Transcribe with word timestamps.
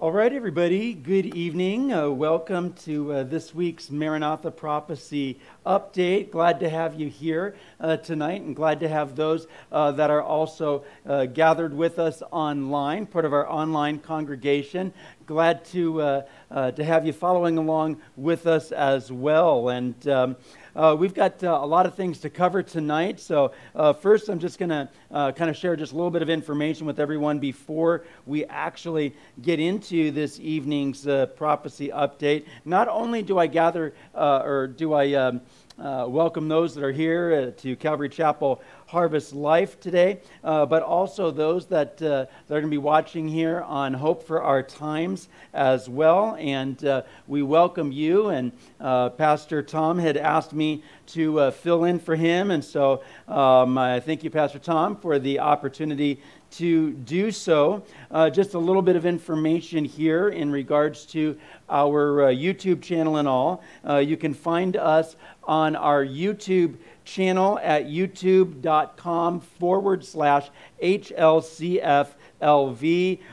All 0.00 0.12
right, 0.12 0.32
everybody, 0.32 0.94
good 0.94 1.26
evening. 1.36 1.92
Uh, 1.92 2.08
welcome 2.08 2.72
to 2.84 3.12
uh, 3.12 3.22
this 3.22 3.54
week's 3.54 3.90
Maranatha 3.90 4.50
Prophecy 4.50 5.38
Update. 5.66 6.30
Glad 6.30 6.58
to 6.60 6.70
have 6.70 6.98
you 6.98 7.10
here 7.10 7.54
uh, 7.78 7.98
tonight 7.98 8.40
and 8.40 8.56
glad 8.56 8.80
to 8.80 8.88
have 8.88 9.14
those 9.14 9.46
uh, 9.70 9.92
that 9.92 10.08
are 10.08 10.22
also 10.22 10.84
uh, 11.06 11.26
gathered 11.26 11.74
with 11.74 11.98
us 11.98 12.22
online, 12.30 13.04
part 13.04 13.26
of 13.26 13.34
our 13.34 13.46
online 13.46 13.98
congregation. 13.98 14.90
Glad 15.26 15.66
to, 15.66 16.00
uh, 16.00 16.70
to 16.70 16.82
have 16.82 17.04
you 17.04 17.12
following 17.12 17.58
along 17.58 18.00
with 18.16 18.46
us 18.46 18.72
as 18.72 19.12
well. 19.12 19.68
And 19.68 20.08
um, 20.08 20.36
uh, 20.76 20.96
we've 20.98 21.14
got 21.14 21.42
uh, 21.42 21.58
a 21.60 21.66
lot 21.66 21.86
of 21.86 21.94
things 21.94 22.18
to 22.20 22.30
cover 22.30 22.62
tonight. 22.62 23.20
So, 23.20 23.52
uh, 23.74 23.92
first, 23.92 24.28
I'm 24.28 24.38
just 24.38 24.58
going 24.58 24.68
to 24.68 24.88
uh, 25.10 25.32
kind 25.32 25.50
of 25.50 25.56
share 25.56 25.76
just 25.76 25.92
a 25.92 25.96
little 25.96 26.10
bit 26.10 26.22
of 26.22 26.30
information 26.30 26.86
with 26.86 27.00
everyone 27.00 27.38
before 27.38 28.04
we 28.26 28.44
actually 28.46 29.14
get 29.42 29.58
into 29.58 30.10
this 30.10 30.38
evening's 30.38 31.06
uh, 31.06 31.26
prophecy 31.26 31.88
update. 31.88 32.46
Not 32.64 32.88
only 32.88 33.22
do 33.22 33.38
I 33.38 33.46
gather 33.46 33.94
uh, 34.14 34.42
or 34.44 34.66
do 34.66 34.92
I 34.92 35.12
um, 35.14 35.40
welcome 35.80 36.48
those 36.48 36.74
that 36.74 36.84
are 36.84 36.92
here 36.92 37.52
to 37.52 37.76
Calvary 37.76 38.08
Chapel 38.08 38.60
Harvest 38.86 39.32
Life 39.32 39.78
today, 39.78 40.20
uh, 40.42 40.66
but 40.66 40.82
also 40.82 41.30
those 41.30 41.66
that, 41.66 42.02
uh, 42.02 42.26
that 42.48 42.54
are 42.54 42.60
going 42.60 42.64
to 42.64 42.68
be 42.68 42.76
watching 42.76 43.28
here 43.28 43.60
on 43.62 43.94
Hope 43.94 44.26
for 44.26 44.42
Our 44.42 44.62
Times 44.62 45.28
as 45.54 45.88
well. 45.88 46.36
And 46.38 46.84
uh, 46.84 47.02
we 47.28 47.42
welcome 47.42 47.92
you. 47.92 48.28
And 48.28 48.52
uh, 48.80 49.10
Pastor 49.10 49.62
Tom 49.62 49.98
had 49.98 50.16
asked 50.16 50.52
me 50.52 50.82
to 51.08 51.38
uh, 51.38 51.50
fill 51.50 51.84
in 51.84 51.98
for 51.98 52.16
him. 52.16 52.50
And 52.50 52.64
so 52.64 53.02
um, 53.28 53.78
I 53.78 54.00
thank 54.00 54.24
you, 54.24 54.30
Pastor 54.30 54.58
Tom, 54.58 54.96
for 54.96 55.18
the 55.18 55.38
opportunity 55.38 56.20
to 56.52 56.92
do 56.92 57.30
so. 57.30 57.82
Uh, 58.10 58.30
just 58.30 58.54
a 58.54 58.58
little 58.58 58.82
bit 58.82 58.96
of 58.96 59.06
information 59.06 59.84
here 59.84 60.28
in 60.28 60.50
regards 60.50 61.06
to 61.06 61.38
our 61.68 62.24
uh, 62.24 62.28
YouTube 62.28 62.82
channel 62.82 63.16
and 63.16 63.28
all. 63.28 63.62
Uh, 63.88 63.96
you 63.96 64.16
can 64.16 64.34
find 64.34 64.76
us 64.76 65.16
on 65.44 65.76
our 65.76 66.04
YouTube 66.04 66.76
channel 67.04 67.58
at 67.60 67.86
youtube.com 67.86 69.40
forward 69.40 70.04
slash 70.04 70.50
HLCFLV, 70.82 72.08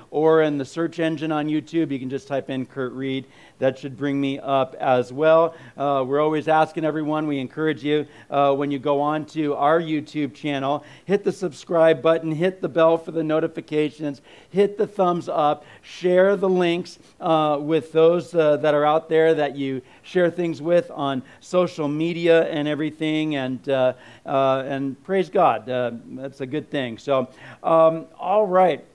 or 0.10 0.42
in 0.42 0.58
the 0.58 0.66
search 0.66 1.00
engine 1.00 1.32
on 1.32 1.48
YouTube, 1.48 1.92
you 1.92 2.00
can 2.00 2.10
just 2.10 2.28
type 2.28 2.50
in 2.50 2.66
Kurt 2.66 2.92
Reed 2.94 3.26
that 3.60 3.78
should 3.78 3.98
bring 3.98 4.20
me 4.20 4.40
up 4.40 4.76
as 4.76 5.12
well. 5.12 5.56
Uh, 5.76 6.04
we're 6.08 6.22
always 6.22 6.48
asking 6.48 6.86
everyone, 6.86 7.28
we 7.28 7.40
encourage 7.40 7.84
you 7.84 8.06
uh, 8.30 8.54
when 8.54 8.72
you 8.72 8.80
go 8.80 9.02
on 9.02 9.26
to 9.26 9.56
our 9.56 9.80
YouTube 9.80 10.34
channel, 10.34 10.84
hit 11.06 11.24
the 11.24 11.32
subscribe 11.32 12.02
button, 12.02 12.32
hit 12.32 12.62
the 12.62 12.70
bell 12.70 12.98
for 12.98 13.12
the 13.12 13.24
notifications, 13.24 14.22
hit 14.50 14.78
the 14.78 14.88
thumbs 14.88 15.28
up, 15.30 15.66
share 15.82 16.36
the 16.36 16.50
links 16.50 17.00
uh, 17.20 17.58
with 17.60 17.92
those 17.92 18.34
uh, 18.36 18.58
that 18.58 18.74
are 18.74 18.86
out 18.86 19.10
there 19.10 19.34
that 19.34 19.56
you 19.56 19.82
share 20.04 20.30
things 20.30 20.62
with 20.62 20.90
on 20.92 21.24
social 21.40 21.88
media 21.88 22.44
and 22.50 22.68
everything. 22.68 23.36
And, 23.36 23.68
uh, 23.70 23.94
uh, 24.26 24.64
and 24.66 25.02
praise 25.04 25.30
God, 25.30 25.66
that's 25.66 26.42
a 26.42 26.46
good 26.46 26.70
thing. 26.70 26.98
So, 26.98 27.28
um, 27.64 28.06
all 28.20 28.46
right. 28.46 28.86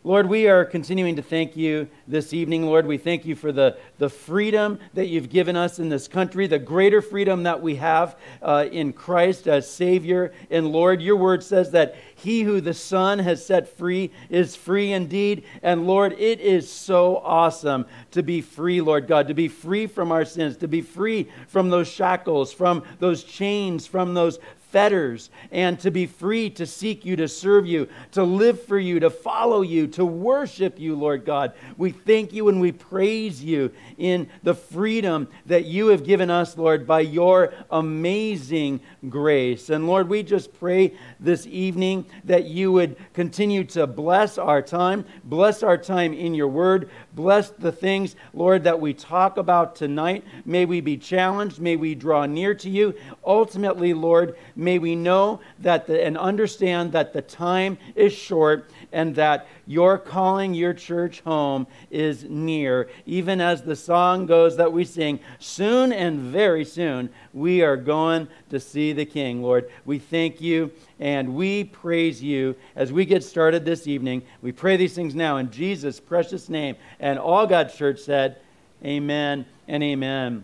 Lord, 0.04 0.28
we 0.28 0.48
are 0.48 0.66
continuing 0.66 1.18
to 1.18 1.22
thank 1.22 1.56
you 1.56 1.88
this 2.08 2.34
evening. 2.34 2.66
Lord, 2.66 2.88
we 2.88 2.98
thank 2.98 3.24
you 3.24 3.36
for 3.36 3.52
the, 3.52 3.78
the 4.00 4.10
freedom 4.10 4.80
that 4.96 5.10
you've 5.10 5.30
given 5.30 5.56
us 5.56 5.78
in 5.78 5.90
this 5.90 6.08
country, 6.08 6.48
the 6.48 6.58
greater 6.58 7.04
freedom 7.04 7.44
that 7.44 7.62
we 7.62 7.76
have 7.76 8.18
uh, 8.42 8.66
in 8.72 8.94
Christ 8.94 9.48
as 9.48 9.70
Savior 9.70 10.34
and 10.50 10.72
Lord. 10.72 11.04
Your 11.04 11.18
word 11.18 11.44
says 11.44 11.70
that 11.72 11.98
he 12.16 12.42
who 12.42 12.62
the 12.62 12.74
Son 12.74 13.20
has 13.20 13.46
set 13.46 13.78
free 13.78 14.10
is 14.32 14.56
free 14.56 14.92
indeed. 14.92 15.44
And 15.62 15.86
Lord, 15.86 16.14
it 16.14 16.40
is 16.40 16.68
so 16.68 17.18
awesome 17.18 17.86
to 18.10 18.24
be 18.24 18.42
free, 18.42 18.82
Lord 18.82 19.06
God, 19.06 19.28
to 19.28 19.36
be 19.36 19.50
free 19.50 19.86
from 19.86 20.12
our 20.12 20.26
sins, 20.26 20.58
to 20.58 20.68
be 20.68 20.82
free 20.82 21.30
from 21.48 21.70
those 21.70 21.88
shackles, 21.88 22.52
from 22.52 22.84
those 22.98 23.24
chains, 23.24 23.86
from 23.86 24.16
those 24.16 24.40
fetters 24.72 25.30
and 25.52 25.80
to 25.82 25.92
be 25.92 26.06
free 26.08 26.50
to 26.52 26.66
seek 26.66 27.06
you, 27.06 27.16
to 27.18 27.28
serve 27.28 27.68
you, 27.68 27.88
to 28.12 28.24
live 28.24 28.64
for 28.64 28.80
you, 28.80 29.00
to 29.00 29.10
follow 29.10 29.62
you, 29.62 29.88
to 29.88 30.06
worship 30.06 30.80
you, 30.80 30.96
Lord 30.96 31.26
God. 31.26 31.54
We 31.78 31.92
thank 31.92 32.34
you 32.34 32.48
and 32.48 32.62
we 32.62 32.72
praise 32.72 33.44
you 33.44 33.72
in 33.98 34.30
the 34.44 34.56
freedom 34.56 35.28
that 35.46 35.66
you 35.66 35.88
have 35.88 36.04
given 36.04 36.30
us, 36.30 36.58
Lord, 36.58 36.88
by 36.88 37.02
your 37.02 37.54
amazing 37.70 38.80
grace. 39.10 39.70
And 39.70 39.88
Lord, 39.88 40.08
we 40.08 40.22
just 40.24 40.54
pray 40.54 40.94
this 41.20 41.48
evening 41.48 42.06
that 42.26 42.46
you 42.46 42.72
would 42.72 42.96
continue 43.14 43.64
to 43.66 43.88
bless 43.88 44.38
our 44.38 44.62
time, 44.62 45.06
bless 45.24 45.64
our 45.64 45.78
time 45.78 46.14
in 46.14 46.34
your 46.36 46.48
word, 46.48 46.90
bless 47.14 47.50
the 47.50 47.72
things, 47.72 48.16
Lord, 48.34 48.64
that 48.64 48.80
we 48.80 48.94
talk 48.94 49.38
about 49.38 49.76
tonight. 49.76 50.24
May 50.46 50.66
we 50.66 50.82
be 50.82 50.98
challenged, 50.98 51.60
may 51.60 51.76
we 51.76 51.96
draw 51.96 52.26
near 52.26 52.54
to 52.56 52.70
you. 52.70 52.94
Ultimately, 53.26 53.94
Lord, 53.94 54.36
may 54.56 54.78
we 54.78 54.96
know 54.96 55.42
that 55.60 55.88
the, 55.88 56.04
and 56.04 56.18
understand 56.18 56.92
that 56.92 57.14
the 57.14 57.22
time 57.22 57.78
is 57.96 58.14
short 58.14 58.70
and 58.92 59.16
that 59.16 59.48
your 59.66 59.98
calling 59.98 60.54
your 60.54 60.74
church 60.74 61.22
home 61.22 61.68
is 61.90 62.24
near. 62.26 62.90
Even 63.06 63.40
as 63.42 63.62
the 63.62 63.76
song 63.76 64.26
goes 64.26 64.58
that 64.58 64.72
we 64.72 64.84
sing, 64.84 65.20
soon 65.40 65.94
and 65.94 66.20
very 66.20 66.66
soon 66.66 67.10
we 67.34 67.62
are 67.62 67.78
going 67.78 68.28
to 68.50 68.60
see 68.60 68.94
the 68.94 69.06
King, 69.06 69.42
Lord. 69.42 69.70
We 69.86 70.00
thank 70.00 70.42
you 70.42 70.72
and 71.00 71.36
we 71.36 71.64
praise 71.64 72.22
you 72.22 72.56
as 72.76 72.92
we 72.92 73.06
get 73.06 73.24
started 73.24 73.66
this 73.66 73.88
evening. 73.88 74.24
We 74.42 74.52
pray 74.52 74.78
these 74.78 74.94
things 74.94 75.16
now 75.16 75.38
in 75.38 75.52
Jesus' 75.52 76.00
precious 76.00 76.50
name. 76.50 76.76
And 77.00 77.18
all 77.18 77.48
God's 77.48 77.76
church 77.76 78.00
said, 78.00 78.38
Amen 78.84 79.46
and 79.68 79.84
amen. 79.84 80.44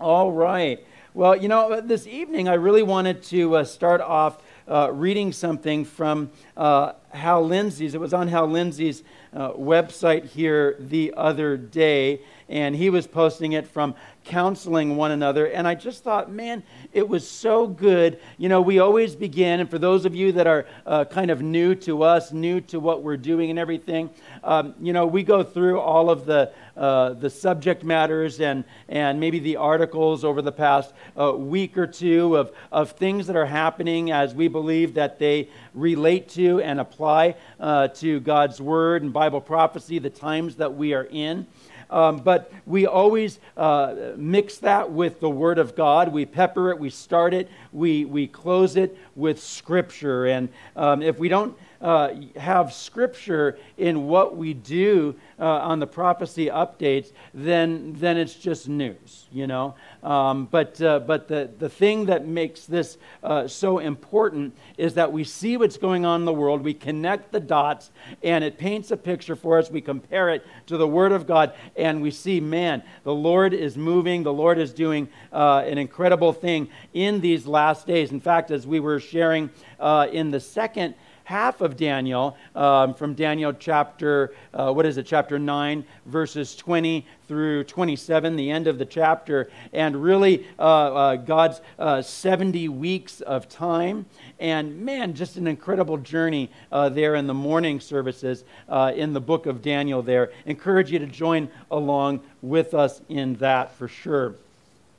All 0.00 0.32
right. 0.32 0.84
Well, 1.14 1.34
you 1.34 1.48
know, 1.48 1.80
this 1.80 2.06
evening 2.06 2.48
I 2.48 2.54
really 2.54 2.82
wanted 2.82 3.22
to 3.24 3.56
uh, 3.56 3.64
start 3.64 4.00
off 4.00 4.38
uh, 4.68 4.90
reading 4.92 5.32
something 5.32 5.84
from 5.84 6.30
uh, 6.56 6.92
Hal 7.10 7.44
Lindsey's. 7.46 7.94
It 7.94 8.00
was 8.00 8.12
on 8.12 8.28
Hal 8.28 8.46
Lindsey's 8.46 9.02
uh, 9.32 9.52
website 9.52 10.26
here 10.26 10.76
the 10.78 11.14
other 11.16 11.56
day, 11.56 12.20
and 12.48 12.76
he 12.76 12.90
was 12.90 13.06
posting 13.06 13.52
it 13.52 13.66
from 13.66 13.94
counseling 14.28 14.96
one 14.96 15.10
another. 15.10 15.46
And 15.46 15.66
I 15.66 15.74
just 15.74 16.04
thought, 16.04 16.30
man, 16.30 16.62
it 16.92 17.08
was 17.08 17.28
so 17.28 17.66
good. 17.66 18.20
You 18.36 18.48
know, 18.48 18.60
we 18.60 18.78
always 18.78 19.16
begin, 19.16 19.60
and 19.60 19.68
for 19.68 19.78
those 19.78 20.04
of 20.04 20.14
you 20.14 20.32
that 20.32 20.46
are 20.46 20.66
uh, 20.86 21.06
kind 21.06 21.30
of 21.30 21.42
new 21.42 21.74
to 21.76 22.02
us, 22.02 22.30
new 22.30 22.60
to 22.62 22.78
what 22.78 23.02
we're 23.02 23.16
doing 23.16 23.50
and 23.50 23.58
everything, 23.58 24.10
um, 24.44 24.74
you 24.80 24.92
know, 24.92 25.06
we 25.06 25.22
go 25.22 25.42
through 25.42 25.80
all 25.80 26.10
of 26.10 26.26
the, 26.26 26.52
uh, 26.76 27.14
the 27.14 27.30
subject 27.30 27.82
matters 27.82 28.40
and, 28.40 28.64
and 28.88 29.18
maybe 29.18 29.38
the 29.38 29.56
articles 29.56 30.24
over 30.24 30.42
the 30.42 30.52
past 30.52 30.92
uh, 31.18 31.32
week 31.32 31.76
or 31.76 31.86
two 31.86 32.36
of, 32.36 32.52
of 32.70 32.92
things 32.92 33.26
that 33.26 33.36
are 33.36 33.46
happening 33.46 34.12
as 34.12 34.34
we 34.34 34.46
believe 34.46 34.94
that 34.94 35.18
they 35.18 35.48
relate 35.74 36.28
to 36.28 36.60
and 36.60 36.78
apply 36.78 37.34
uh, 37.58 37.88
to 37.88 38.20
God's 38.20 38.60
Word 38.60 39.02
and 39.02 39.12
Bible 39.12 39.40
prophecy, 39.40 39.98
the 39.98 40.10
times 40.10 40.56
that 40.56 40.74
we 40.74 40.92
are 40.92 41.08
in. 41.10 41.46
Um, 41.90 42.18
but 42.18 42.52
we 42.66 42.86
always 42.86 43.38
uh, 43.56 43.94
mix 44.16 44.58
that 44.58 44.92
with 44.92 45.20
the 45.20 45.30
Word 45.30 45.58
of 45.58 45.74
God. 45.74 46.12
We 46.12 46.26
pepper 46.26 46.70
it, 46.70 46.78
we 46.78 46.90
start 46.90 47.32
it, 47.32 47.48
we, 47.72 48.04
we 48.04 48.26
close 48.26 48.76
it 48.76 48.96
with 49.16 49.42
Scripture. 49.42 50.26
And 50.26 50.48
um, 50.76 51.02
if 51.02 51.18
we 51.18 51.28
don't 51.28 51.56
uh, 51.80 52.10
have 52.36 52.72
Scripture 52.72 53.58
in 53.76 54.06
what 54.06 54.36
we 54.36 54.54
do 54.54 55.14
uh, 55.38 55.44
on 55.44 55.78
the 55.78 55.86
prophecy 55.86 56.46
updates, 56.46 57.12
then, 57.32 57.94
then 57.98 58.16
it's 58.16 58.34
just 58.34 58.68
news, 58.68 59.26
you 59.32 59.46
know. 59.46 59.74
Um, 60.02 60.46
but 60.50 60.80
uh, 60.80 61.00
but 61.00 61.28
the, 61.28 61.50
the 61.58 61.68
thing 61.68 62.06
that 62.06 62.26
makes 62.26 62.66
this 62.66 62.98
uh, 63.22 63.46
so 63.46 63.78
important 63.78 64.56
is 64.76 64.94
that 64.94 65.12
we 65.12 65.24
see 65.24 65.56
what's 65.56 65.76
going 65.76 66.04
on 66.04 66.20
in 66.20 66.24
the 66.24 66.32
world, 66.32 66.62
we 66.62 66.74
connect 66.74 67.32
the 67.32 67.40
dots, 67.40 67.90
and 68.22 68.44
it 68.44 68.58
paints 68.58 68.90
a 68.90 68.96
picture 68.96 69.36
for 69.36 69.58
us. 69.58 69.70
We 69.70 69.80
compare 69.80 70.30
it 70.30 70.44
to 70.66 70.76
the 70.76 70.86
Word 70.86 71.12
of 71.12 71.26
God, 71.26 71.54
and 71.76 72.02
we 72.02 72.10
see, 72.10 72.40
man, 72.40 72.82
the 73.04 73.14
Lord 73.14 73.54
is 73.54 73.76
moving, 73.76 74.22
the 74.22 74.32
Lord 74.32 74.58
is 74.58 74.72
doing 74.72 75.08
uh, 75.32 75.64
an 75.66 75.78
incredible 75.78 76.32
thing 76.32 76.68
in 76.92 77.20
these 77.20 77.46
last 77.46 77.86
days. 77.86 78.10
In 78.12 78.20
fact, 78.20 78.50
as 78.50 78.66
we 78.66 78.80
were 78.80 79.00
sharing 79.00 79.50
uh, 79.80 80.08
in 80.10 80.30
the 80.30 80.40
second 80.40 80.94
half 81.28 81.60
of 81.60 81.76
Daniel, 81.76 82.34
um, 82.54 82.94
from 82.94 83.12
Daniel 83.12 83.52
chapter, 83.52 84.32
uh, 84.54 84.72
what 84.72 84.86
is 84.86 84.96
it, 84.96 85.04
chapter 85.04 85.38
9, 85.38 85.84
verses 86.06 86.56
20 86.56 87.04
through 87.28 87.64
27, 87.64 88.34
the 88.34 88.50
end 88.50 88.66
of 88.66 88.78
the 88.78 88.86
chapter, 88.86 89.50
and 89.74 90.02
really 90.02 90.46
uh, 90.58 90.62
uh, 90.62 91.16
God's 91.16 91.60
uh, 91.78 92.00
70 92.00 92.70
weeks 92.70 93.20
of 93.20 93.46
time. 93.46 94.06
And 94.40 94.80
man, 94.80 95.12
just 95.12 95.36
an 95.36 95.46
incredible 95.46 95.98
journey 95.98 96.50
uh, 96.72 96.88
there 96.88 97.14
in 97.14 97.26
the 97.26 97.34
morning 97.34 97.78
services 97.78 98.44
uh, 98.66 98.94
in 98.96 99.12
the 99.12 99.20
book 99.20 99.44
of 99.44 99.60
Daniel 99.60 100.00
there. 100.00 100.32
Encourage 100.46 100.90
you 100.90 100.98
to 100.98 101.06
join 101.06 101.50
along 101.70 102.22
with 102.40 102.72
us 102.72 103.02
in 103.10 103.34
that 103.34 103.74
for 103.74 103.86
sure. 103.86 104.34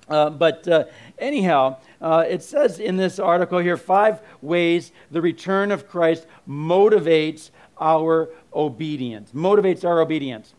Uh, 0.09 0.29
but 0.29 0.67
uh, 0.67 0.85
anyhow, 1.19 1.77
uh, 2.01 2.25
it 2.27 2.41
says 2.41 2.79
in 2.79 2.97
this 2.97 3.19
article 3.19 3.59
here 3.59 3.77
five 3.77 4.21
ways 4.41 4.91
the 5.11 5.21
return 5.21 5.71
of 5.71 5.87
Christ 5.87 6.25
motivates 6.47 7.51
our 7.79 8.29
obedience. 8.53 9.31
Motivates 9.33 9.85
our 9.85 10.01
obedience. 10.01 10.53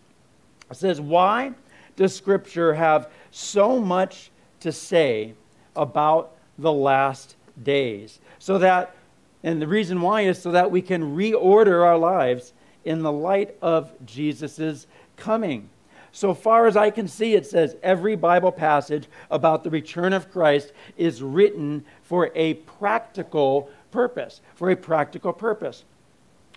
It 0.70 0.76
says, 0.76 1.00
Why 1.00 1.52
does 1.96 2.14
Scripture 2.14 2.74
have 2.74 3.10
so 3.30 3.78
much 3.80 4.30
to 4.60 4.72
say 4.72 5.34
about 5.74 6.36
the 6.58 6.72
last 6.72 7.36
days? 7.62 8.20
So 8.38 8.58
that, 8.58 8.94
and 9.42 9.60
the 9.60 9.66
reason 9.66 10.00
why 10.00 10.22
is 10.22 10.40
so 10.40 10.52
that 10.52 10.70
we 10.70 10.80
can 10.80 11.16
reorder 11.16 11.84
our 11.84 11.98
lives 11.98 12.52
in 12.84 13.02
the 13.02 13.12
light 13.12 13.56
of 13.60 13.92
Jesus' 14.06 14.86
coming. 15.16 15.68
So 16.12 16.34
far 16.34 16.66
as 16.66 16.76
I 16.76 16.90
can 16.90 17.06
see, 17.06 17.34
it 17.34 17.46
says 17.46 17.76
every 17.82 18.16
Bible 18.16 18.52
passage 18.52 19.06
about 19.30 19.62
the 19.62 19.70
return 19.70 20.12
of 20.12 20.30
Christ 20.30 20.72
is 20.96 21.22
written 21.22 21.84
for 22.02 22.30
a 22.34 22.54
practical 22.54 23.70
purpose. 23.90 24.40
For 24.54 24.70
a 24.70 24.76
practical 24.76 25.32
purpose. 25.32 25.84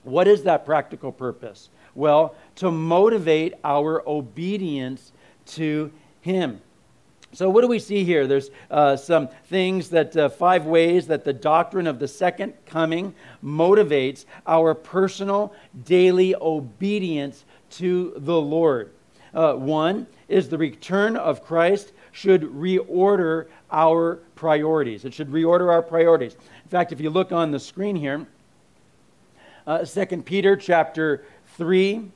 What 0.03 0.27
is 0.27 0.43
that 0.43 0.65
practical 0.65 1.11
purpose? 1.11 1.69
Well, 1.95 2.35
to 2.55 2.71
motivate 2.71 3.53
our 3.63 4.07
obedience 4.07 5.11
to 5.45 5.91
Him. 6.21 6.61
So, 7.33 7.49
what 7.49 7.61
do 7.61 7.67
we 7.67 7.79
see 7.79 8.03
here? 8.03 8.27
There's 8.27 8.51
uh, 8.69 8.95
some 8.95 9.27
things 9.45 9.89
that, 9.89 10.15
uh, 10.15 10.29
five 10.29 10.65
ways 10.65 11.07
that 11.07 11.23
the 11.23 11.33
doctrine 11.33 11.87
of 11.87 11.97
the 11.97 12.07
second 12.07 12.53
coming 12.65 13.15
motivates 13.43 14.25
our 14.45 14.75
personal 14.75 15.53
daily 15.83 16.35
obedience 16.35 17.43
to 17.71 18.13
the 18.17 18.39
Lord. 18.39 18.91
Uh, 19.33 19.53
one 19.53 20.07
is 20.27 20.49
the 20.49 20.57
return 20.57 21.17
of 21.17 21.43
Christ 21.43 21.93
should 22.11 22.43
reorder 22.43 23.47
our 23.71 24.17
priorities. 24.35 25.05
It 25.05 25.13
should 25.13 25.31
reorder 25.31 25.71
our 25.71 25.81
priorities. 25.81 26.35
In 26.35 26.69
fact, 26.69 26.91
if 26.91 27.01
you 27.01 27.09
look 27.09 27.31
on 27.31 27.51
the 27.51 27.59
screen 27.59 27.95
here, 27.95 28.27
uh, 29.65 29.85
2 29.85 30.05
Peter 30.23 30.55
chapter 30.55 31.25
3, 31.57 32.11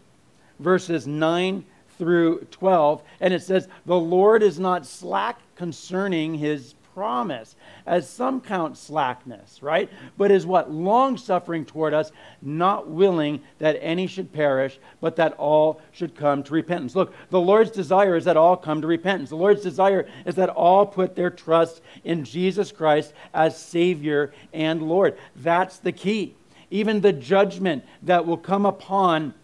verses 0.60 1.08
9 1.08 1.66
through 1.98 2.46
12, 2.52 3.02
and 3.22 3.34
it 3.34 3.42
says, 3.42 3.68
The 3.86 4.00
Lord 4.00 4.44
is 4.44 4.60
not 4.60 4.86
slack 4.86 5.40
concerning 5.56 6.36
his 6.36 6.76
promise, 6.98 7.56
as 7.86 8.10
some 8.10 8.42
count 8.42 8.76
slackness, 8.76 9.62
right? 9.62 9.88
But 10.18 10.32
is 10.32 10.48
what? 10.48 10.72
Long 10.72 11.16
suffering 11.16 11.64
toward 11.64 11.94
us, 11.94 12.12
not 12.42 12.90
willing 12.90 13.44
that 13.60 13.78
any 13.82 14.08
should 14.08 14.34
perish, 14.34 14.80
but 15.00 15.16
that 15.18 15.34
all 15.34 15.80
should 15.92 16.16
come 16.16 16.42
to 16.42 16.56
repentance. 16.56 16.96
Look, 16.96 17.14
the 17.30 17.40
Lord's 17.40 17.70
desire 17.70 18.16
is 18.16 18.26
that 18.26 18.36
all 18.36 18.58
come 18.58 18.82
to 18.82 18.88
repentance. 18.88 19.30
The 19.30 19.36
Lord's 19.36 19.62
desire 19.62 20.08
is 20.26 20.34
that 20.38 20.50
all 20.50 20.88
put 20.88 21.16
their 21.16 21.30
trust 21.30 21.82
in 22.04 22.24
Jesus 22.24 22.72
Christ 22.72 23.14
as 23.32 23.56
Savior 23.56 24.34
and 24.52 24.82
Lord. 24.82 25.20
That's 25.36 25.78
the 25.78 25.92
key. 25.92 26.34
Even 26.72 27.02
the 27.02 27.14
judgment 27.14 27.86
that 28.02 28.26
will 28.26 28.38
come 28.38 28.66
upon 28.66 29.36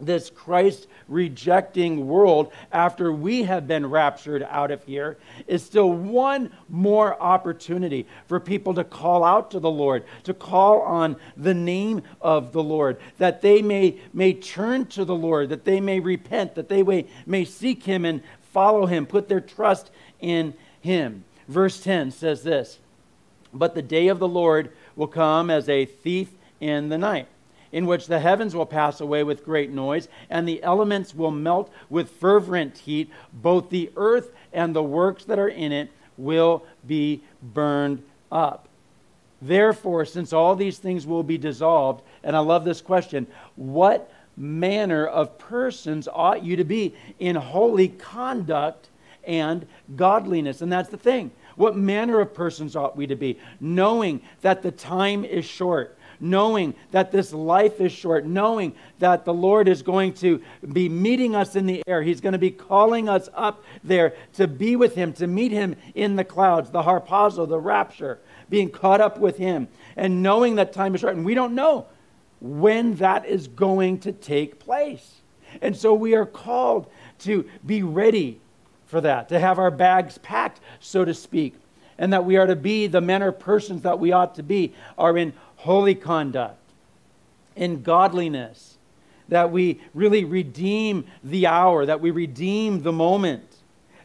this 0.00 0.30
Christ 0.30 0.88
rejecting 1.08 2.06
world 2.06 2.52
after 2.72 3.12
we 3.12 3.44
have 3.44 3.68
been 3.68 3.86
raptured 3.86 4.42
out 4.42 4.70
of 4.70 4.82
here 4.84 5.18
is 5.46 5.62
still 5.62 5.92
one 5.92 6.50
more 6.68 7.20
opportunity 7.20 8.06
for 8.26 8.40
people 8.40 8.74
to 8.74 8.84
call 8.84 9.22
out 9.22 9.50
to 9.52 9.60
the 9.60 9.70
Lord, 9.70 10.04
to 10.24 10.34
call 10.34 10.80
on 10.82 11.16
the 11.36 11.54
name 11.54 12.02
of 12.20 12.52
the 12.52 12.62
Lord, 12.62 12.98
that 13.18 13.40
they 13.40 13.62
may, 13.62 13.98
may 14.12 14.32
turn 14.32 14.86
to 14.86 15.04
the 15.04 15.14
Lord, 15.14 15.48
that 15.50 15.64
they 15.64 15.80
may 15.80 16.00
repent, 16.00 16.54
that 16.56 16.68
they 16.68 16.82
may, 16.82 17.06
may 17.26 17.44
seek 17.44 17.84
Him 17.84 18.04
and 18.04 18.22
follow 18.52 18.86
Him, 18.86 19.06
put 19.06 19.28
their 19.28 19.40
trust 19.40 19.90
in 20.20 20.54
Him. 20.80 21.24
Verse 21.46 21.80
10 21.80 22.10
says 22.10 22.42
this 22.42 22.78
But 23.52 23.74
the 23.74 23.82
day 23.82 24.08
of 24.08 24.18
the 24.18 24.28
Lord 24.28 24.72
will 24.96 25.06
come 25.06 25.50
as 25.50 25.68
a 25.68 25.84
thief 25.84 26.30
in 26.60 26.88
the 26.88 26.98
night 26.98 27.28
in 27.74 27.86
which 27.86 28.06
the 28.06 28.20
heavens 28.20 28.54
will 28.54 28.64
pass 28.64 29.00
away 29.00 29.24
with 29.24 29.44
great 29.44 29.68
noise, 29.68 30.06
and 30.30 30.46
the 30.46 30.62
elements 30.62 31.12
will 31.12 31.32
melt 31.32 31.72
with 31.90 32.08
fervent 32.08 32.78
heat. 32.78 33.10
Both 33.32 33.68
the 33.68 33.90
earth 33.96 34.30
and 34.52 34.74
the 34.74 34.82
works 34.82 35.24
that 35.24 35.40
are 35.40 35.48
in 35.48 35.72
it 35.72 35.90
will 36.16 36.64
be 36.86 37.20
burned 37.42 38.00
up. 38.30 38.68
Therefore, 39.42 40.04
since 40.04 40.32
all 40.32 40.54
these 40.54 40.78
things 40.78 41.04
will 41.04 41.24
be 41.24 41.36
dissolved, 41.36 42.04
and 42.22 42.36
I 42.36 42.38
love 42.38 42.64
this 42.64 42.80
question, 42.80 43.26
what 43.56 44.08
manner 44.36 45.04
of 45.04 45.36
persons 45.36 46.06
ought 46.06 46.44
you 46.44 46.54
to 46.54 46.64
be 46.64 46.94
in 47.18 47.34
holy 47.34 47.88
conduct 47.88 48.88
and 49.24 49.66
godliness? 49.96 50.62
And 50.62 50.72
that's 50.72 50.90
the 50.90 50.96
thing. 50.96 51.32
What 51.56 51.76
manner 51.76 52.20
of 52.20 52.34
persons 52.34 52.76
ought 52.76 52.96
we 52.96 53.08
to 53.08 53.16
be? 53.16 53.40
Knowing 53.60 54.22
that 54.42 54.62
the 54.62 54.70
time 54.70 55.24
is 55.24 55.44
short 55.44 55.98
knowing 56.20 56.74
that 56.90 57.12
this 57.12 57.32
life 57.32 57.80
is 57.80 57.92
short, 57.92 58.24
knowing 58.24 58.74
that 58.98 59.24
the 59.24 59.34
Lord 59.34 59.68
is 59.68 59.82
going 59.82 60.14
to 60.14 60.42
be 60.72 60.88
meeting 60.88 61.34
us 61.34 61.56
in 61.56 61.66
the 61.66 61.82
air. 61.86 62.02
He's 62.02 62.20
going 62.20 62.32
to 62.32 62.38
be 62.38 62.50
calling 62.50 63.08
us 63.08 63.28
up 63.34 63.64
there 63.82 64.14
to 64.34 64.46
be 64.46 64.76
with 64.76 64.94
Him, 64.94 65.12
to 65.14 65.26
meet 65.26 65.52
Him 65.52 65.76
in 65.94 66.16
the 66.16 66.24
clouds, 66.24 66.70
the 66.70 66.82
harpazo, 66.82 67.48
the 67.48 67.58
rapture, 67.58 68.18
being 68.48 68.70
caught 68.70 69.00
up 69.00 69.18
with 69.18 69.36
Him, 69.36 69.68
and 69.96 70.22
knowing 70.22 70.56
that 70.56 70.72
time 70.72 70.94
is 70.94 71.00
short. 71.00 71.16
And 71.16 71.24
we 71.24 71.34
don't 71.34 71.54
know 71.54 71.86
when 72.40 72.94
that 72.96 73.26
is 73.26 73.48
going 73.48 73.98
to 74.00 74.12
take 74.12 74.58
place. 74.58 75.20
And 75.62 75.76
so 75.76 75.94
we 75.94 76.14
are 76.14 76.26
called 76.26 76.90
to 77.20 77.48
be 77.64 77.82
ready 77.82 78.40
for 78.86 79.00
that, 79.00 79.28
to 79.30 79.40
have 79.40 79.58
our 79.58 79.70
bags 79.70 80.18
packed, 80.18 80.60
so 80.80 81.04
to 81.04 81.14
speak, 81.14 81.54
and 81.98 82.12
that 82.12 82.24
we 82.24 82.36
are 82.36 82.46
to 82.46 82.56
be 82.56 82.86
the 82.86 83.00
men 83.00 83.22
or 83.22 83.32
persons 83.32 83.82
that 83.82 83.98
we 83.98 84.12
ought 84.12 84.34
to 84.34 84.42
be, 84.42 84.74
are 84.98 85.16
in 85.16 85.32
holy 85.56 85.94
conduct, 85.94 86.58
in 87.56 87.82
godliness, 87.82 88.76
that 89.28 89.50
we 89.50 89.80
really 89.94 90.24
redeem 90.24 91.06
the 91.22 91.46
hour, 91.46 91.86
that 91.86 92.00
we 92.00 92.10
redeem 92.10 92.82
the 92.82 92.92
moment, 92.92 93.56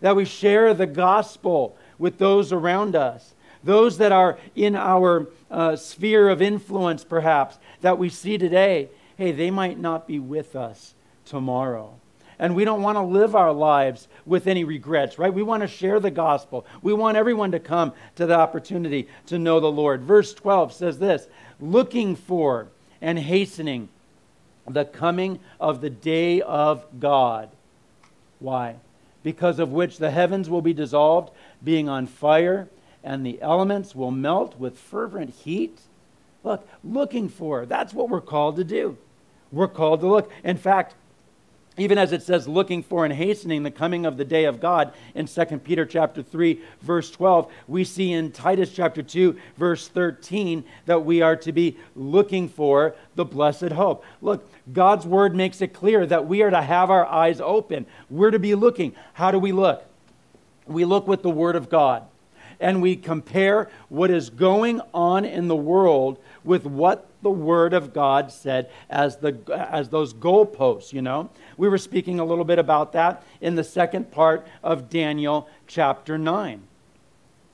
that 0.02 0.16
we 0.16 0.26
share 0.26 0.74
the 0.74 0.86
gospel 0.86 1.76
with 1.98 2.18
those 2.18 2.54
around 2.54 2.96
us, 2.96 3.34
those 3.64 3.98
that 3.98 4.12
are 4.12 4.38
in 4.56 4.76
our 4.76 5.28
uh, 5.52 5.76
sphere 5.76 6.30
of 6.30 6.42
influence, 6.42 7.04
perhaps, 7.04 7.58
that 7.82 7.98
we 7.98 8.10
see 8.10 8.38
today. 8.38 8.90
Hey, 9.18 9.34
they 9.34 9.52
might 9.52 9.78
not 9.78 10.08
be 10.08 10.20
with 10.20 10.56
us 10.56 10.94
tomorrow. 11.26 11.96
And 12.40 12.56
we 12.56 12.64
don't 12.64 12.82
want 12.82 12.96
to 12.96 13.02
live 13.02 13.36
our 13.36 13.52
lives 13.52 14.08
with 14.26 14.48
any 14.48 14.64
regrets, 14.64 15.20
right? 15.20 15.34
We 15.34 15.44
want 15.44 15.62
to 15.62 15.68
share 15.68 16.00
the 16.00 16.10
gospel. 16.10 16.66
We 16.82 16.94
want 16.94 17.18
everyone 17.18 17.52
to 17.52 17.60
come 17.60 17.92
to 18.16 18.26
the 18.26 18.36
opportunity 18.36 19.10
to 19.26 19.38
know 19.38 19.60
the 19.60 19.72
Lord. 19.72 20.02
Verse 20.04 20.34
12 20.34 20.72
says 20.72 21.00
this 21.00 21.28
looking 21.60 22.16
for 22.16 22.70
and 23.02 23.20
hastening 23.20 23.90
the 24.68 24.86
coming 24.86 25.40
of 25.60 25.82
the 25.82 25.90
day 25.90 26.42
of 26.42 26.86
God. 27.00 27.50
Why? 28.40 28.76
Because 29.24 29.60
of 29.60 29.72
which 29.72 29.98
the 29.98 30.12
heavens 30.12 30.50
will 30.50 30.62
be 30.62 30.74
dissolved, 30.74 31.32
being 31.64 31.90
on 31.90 32.08
fire, 32.08 32.70
and 33.04 33.26
the 33.26 33.42
elements 33.42 33.96
will 33.96 34.12
melt 34.12 34.58
with 34.58 34.78
fervent 34.78 35.32
heat. 35.32 35.80
Look, 36.44 36.68
looking 36.84 37.28
for, 37.28 37.66
that's 37.66 37.94
what 37.94 38.10
we're 38.10 38.22
called 38.22 38.56
to 38.58 38.64
do. 38.64 38.98
We're 39.52 39.68
called 39.68 40.02
to 40.02 40.08
look. 40.08 40.32
In 40.44 40.58
fact, 40.58 40.96
even 41.82 41.98
as 41.98 42.12
it 42.12 42.22
says 42.22 42.48
looking 42.48 42.84
for 42.84 43.06
and 43.06 43.14
hastening 43.14 43.64
the 43.64 43.72
coming 43.72 44.06
of 44.06 44.18
the 44.18 44.26
day 44.26 44.46
of 44.46 44.60
god 44.60 44.94
in 45.16 45.26
2 45.26 45.46
peter 45.60 45.86
chapter 45.86 46.22
3 46.22 46.60
verse 46.82 47.12
12 47.12 47.52
we 47.68 47.84
see 47.84 48.12
in 48.14 48.32
titus 48.32 48.72
chapter 48.74 49.02
2 49.02 49.38
verse 49.58 49.88
13 49.88 50.64
that 50.86 51.06
we 51.06 51.22
are 51.22 51.36
to 51.36 51.52
be 51.52 51.78
looking 51.96 52.48
for 52.48 52.96
the 53.16 53.26
blessed 53.26 53.72
hope. 53.72 54.04
Look 54.22 54.48
god's 54.72 55.06
word 55.06 55.36
makes 55.36 55.62
it 55.62 55.74
clear 55.74 56.06
that 56.06 56.28
we 56.28 56.42
are 56.42 56.50
to 56.50 56.62
have 56.62 56.90
our 56.90 57.06
eyes 57.06 57.42
open. 57.42 57.86
We're 58.10 58.32
to 58.32 58.40
be 58.40 58.56
looking. 58.56 58.96
How 59.14 59.32
do 59.32 59.40
we 59.40 59.52
look? 59.52 59.86
We 60.66 60.86
look 60.86 61.08
with 61.08 61.22
the 61.22 61.30
word 61.30 61.56
of 61.56 61.70
god 61.70 62.04
and 62.60 62.82
we 62.82 62.96
compare 62.96 63.70
what 63.88 64.12
is 64.12 64.30
going 64.30 64.82
on 64.94 65.26
in 65.26 65.48
the 65.48 65.56
world 65.56 66.18
with 66.44 66.66
what 66.66 67.09
the 67.22 67.30
Word 67.30 67.74
of 67.74 67.94
God 67.94 68.32
said 68.32 68.70
as, 68.90 69.18
the, 69.18 69.38
as 69.72 69.90
those 69.90 70.14
goalposts, 70.14 70.94
you 70.94 71.02
know. 71.02 71.30
We 71.58 71.70
were 71.70 71.78
speaking 71.78 72.20
a 72.20 72.26
little 72.26 72.46
bit 72.46 72.60
about 72.60 72.94
that 72.94 73.24
in 73.42 73.56
the 73.56 73.64
second 73.64 74.12
part 74.12 74.48
of 74.64 74.90
Daniel 74.90 75.50
chapter 75.68 76.18
9. 76.18 76.64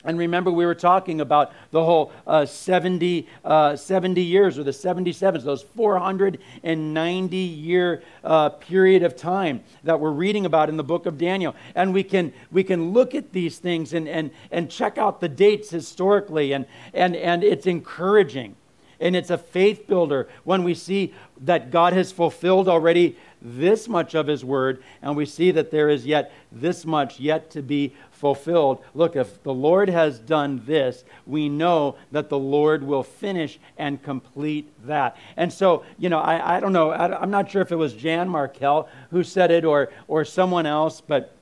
And 0.05 0.19
remember, 0.19 0.51
we 0.51 0.67
were 0.67 0.75
talking 0.75 1.19
about 1.19 1.51
the 1.71 1.83
whole 1.83 2.11
uh, 2.27 2.45
70, 2.45 3.27
uh, 3.43 3.75
70 3.75 4.21
years 4.21 4.59
or 4.59 4.63
the 4.63 4.69
77s, 4.69 5.43
those 5.43 5.63
490 5.63 7.37
year 7.37 8.03
uh, 8.23 8.49
period 8.49 9.01
of 9.01 9.15
time 9.15 9.63
that 9.83 9.99
we're 9.99 10.11
reading 10.11 10.45
about 10.45 10.69
in 10.69 10.77
the 10.77 10.83
book 10.83 11.07
of 11.07 11.17
Daniel. 11.17 11.55
And 11.73 11.91
we 11.91 12.03
can, 12.03 12.33
we 12.51 12.63
can 12.63 12.93
look 12.93 13.15
at 13.15 13.33
these 13.33 13.57
things 13.57 13.93
and, 13.93 14.07
and, 14.07 14.29
and 14.51 14.69
check 14.69 14.99
out 14.99 15.21
the 15.21 15.29
dates 15.29 15.71
historically, 15.71 16.53
and, 16.53 16.67
and, 16.93 17.15
and 17.15 17.43
it's 17.43 17.65
encouraging. 17.65 18.55
And 18.99 19.15
it's 19.15 19.29
a 19.29 19.37
faith 19.37 19.87
builder 19.87 20.27
when 20.43 20.63
we 20.63 20.73
see 20.73 21.13
that 21.41 21.71
God 21.71 21.93
has 21.93 22.11
fulfilled 22.11 22.67
already 22.67 23.17
this 23.41 23.87
much 23.87 24.15
of 24.15 24.25
his 24.25 24.43
word, 24.43 24.83
and 25.03 25.15
we 25.15 25.25
see 25.25 25.51
that 25.51 25.69
there 25.69 25.87
is 25.87 26.05
yet 26.05 26.31
this 26.51 26.83
much 26.83 27.19
yet 27.19 27.51
to 27.51 27.61
be 27.61 27.93
fulfilled. 28.11 28.83
Look, 28.95 29.15
if 29.15 29.43
the 29.43 29.53
Lord 29.53 29.87
has 29.87 30.17
done 30.17 30.63
this, 30.65 31.03
we 31.27 31.47
know 31.47 31.95
that 32.11 32.29
the 32.29 32.39
Lord 32.39 32.81
will 32.81 33.03
finish 33.03 33.59
and 33.77 34.01
complete 34.01 34.71
that. 34.87 35.15
And 35.37 35.53
so, 35.53 35.83
you 35.99 36.09
know, 36.09 36.19
I, 36.19 36.57
I 36.57 36.59
don't 36.59 36.73
know, 36.73 36.89
I, 36.89 37.21
am 37.21 37.29
not 37.29 37.51
sure 37.51 37.61
if 37.61 37.71
it 37.71 37.75
was 37.75 37.93
Jan 37.93 38.29
Markell 38.29 38.87
who 39.11 39.23
said 39.23 39.51
it 39.51 39.63
or, 39.63 39.91
or 40.07 40.25
someone 40.25 40.65
else, 40.65 41.01
but 41.01 41.35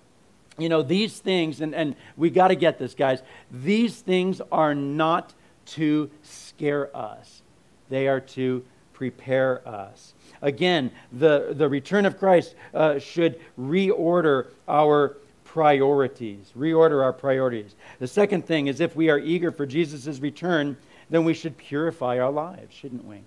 you 0.58 0.70
know, 0.70 0.82
these 0.84 1.20
things, 1.20 1.62
and, 1.62 1.74
and 1.74 1.96
we 2.18 2.30
got 2.30 2.50
to 2.50 2.56
get 2.56 2.78
this, 2.78 2.94
guys, 2.94 3.24
these 3.50 4.02
things 4.02 4.42
are 4.52 4.76
not 4.76 5.34
to 5.66 6.10
scare 6.22 6.96
us, 6.96 7.42
they 7.90 8.08
are 8.08 8.20
to 8.20 8.64
prepare 8.94 9.68
us. 9.68 10.14
Again, 10.42 10.92
the, 11.12 11.50
the 11.52 11.68
return 11.68 12.06
of 12.06 12.18
Christ 12.18 12.56
uh, 12.74 13.00
should 13.00 13.40
reorder 13.60 14.48
our 14.68 15.18
priorities, 15.46 16.52
reorder 16.58 17.04
our 17.04 17.14
priorities. 17.14 17.76
The 18.00 18.08
second 18.08 18.46
thing 18.46 18.68
is 18.68 18.80
if 18.80 18.96
we 18.96 19.10
are 19.10 19.20
eager 19.20 19.52
for 19.52 19.66
Jesus' 19.66 20.20
return, 20.20 20.78
then 21.10 21.24
we 21.24 21.34
should 21.34 21.58
purify 21.58 22.20
our 22.20 22.32
lives, 22.32 22.74
shouldn't 22.74 23.06
we? 23.06 23.22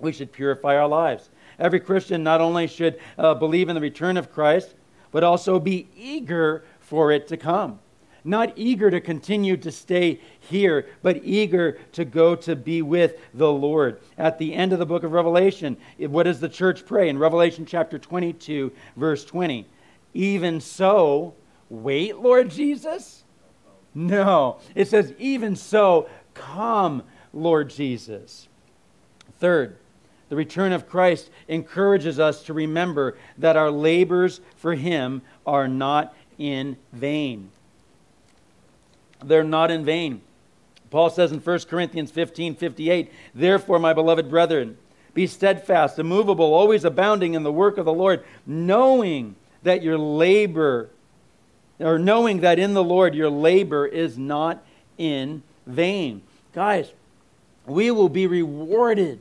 We 0.00 0.12
should 0.12 0.32
purify 0.32 0.76
our 0.76 0.88
lives. 0.88 1.28
Every 1.58 1.80
Christian 1.80 2.22
not 2.22 2.40
only 2.40 2.66
should 2.66 2.98
uh, 3.16 3.34
believe 3.34 3.68
in 3.68 3.74
the 3.74 3.80
return 3.80 4.16
of 4.16 4.32
Christ, 4.32 4.74
but 5.10 5.24
also 5.24 5.58
be 5.58 5.88
eager 5.96 6.64
for 6.80 7.10
it 7.10 7.28
to 7.28 7.36
come 7.36 7.78
not 8.28 8.52
eager 8.56 8.90
to 8.90 9.00
continue 9.00 9.56
to 9.56 9.72
stay 9.72 10.20
here, 10.38 10.86
but 11.02 11.24
eager 11.24 11.78
to 11.92 12.04
go 12.04 12.36
to 12.36 12.54
be 12.54 12.82
with 12.82 13.18
the 13.32 13.50
Lord. 13.50 14.00
At 14.18 14.38
the 14.38 14.54
end 14.54 14.72
of 14.72 14.78
the 14.78 14.86
book 14.86 15.02
of 15.02 15.12
Revelation, 15.12 15.76
what 15.98 16.24
does 16.24 16.38
the 16.38 16.48
church 16.48 16.84
pray? 16.84 17.08
In 17.08 17.18
Revelation 17.18 17.64
chapter 17.64 17.98
22, 17.98 18.70
verse 18.96 19.24
20. 19.24 19.66
Even 20.12 20.60
so, 20.60 21.34
wait, 21.70 22.18
Lord 22.18 22.50
Jesus? 22.50 23.24
No. 23.94 24.58
It 24.74 24.88
says, 24.88 25.14
even 25.18 25.56
so, 25.56 26.08
come, 26.34 27.02
Lord 27.32 27.70
Jesus. 27.70 28.48
Third, 29.38 29.78
the 30.28 30.36
return 30.36 30.72
of 30.72 30.88
Christ 30.88 31.30
encourages 31.48 32.20
us 32.20 32.42
to 32.44 32.52
remember 32.52 33.16
that 33.38 33.56
our 33.56 33.70
labors 33.70 34.40
for 34.56 34.74
Him 34.74 35.22
are 35.46 35.66
not 35.66 36.14
in 36.36 36.76
vain 36.92 37.50
they're 39.22 39.44
not 39.44 39.70
in 39.70 39.84
vain. 39.84 40.20
Paul 40.90 41.10
says 41.10 41.32
in 41.32 41.40
1 41.40 41.58
Corinthians 41.68 42.10
15 42.10 42.54
58, 42.54 43.12
Therefore, 43.34 43.78
my 43.78 43.92
beloved 43.92 44.30
brethren, 44.30 44.78
be 45.14 45.26
steadfast, 45.26 45.98
immovable, 45.98 46.54
always 46.54 46.84
abounding 46.84 47.34
in 47.34 47.42
the 47.42 47.52
work 47.52 47.78
of 47.78 47.84
the 47.84 47.92
Lord, 47.92 48.24
knowing 48.46 49.34
that 49.62 49.82
your 49.82 49.98
labor, 49.98 50.90
or 51.78 51.98
knowing 51.98 52.40
that 52.40 52.58
in 52.58 52.74
the 52.74 52.84
Lord 52.84 53.14
your 53.14 53.30
labor 53.30 53.86
is 53.86 54.16
not 54.16 54.64
in 54.96 55.42
vain. 55.66 56.22
Guys, 56.52 56.92
we 57.66 57.90
will 57.90 58.08
be 58.08 58.26
rewarded 58.26 59.20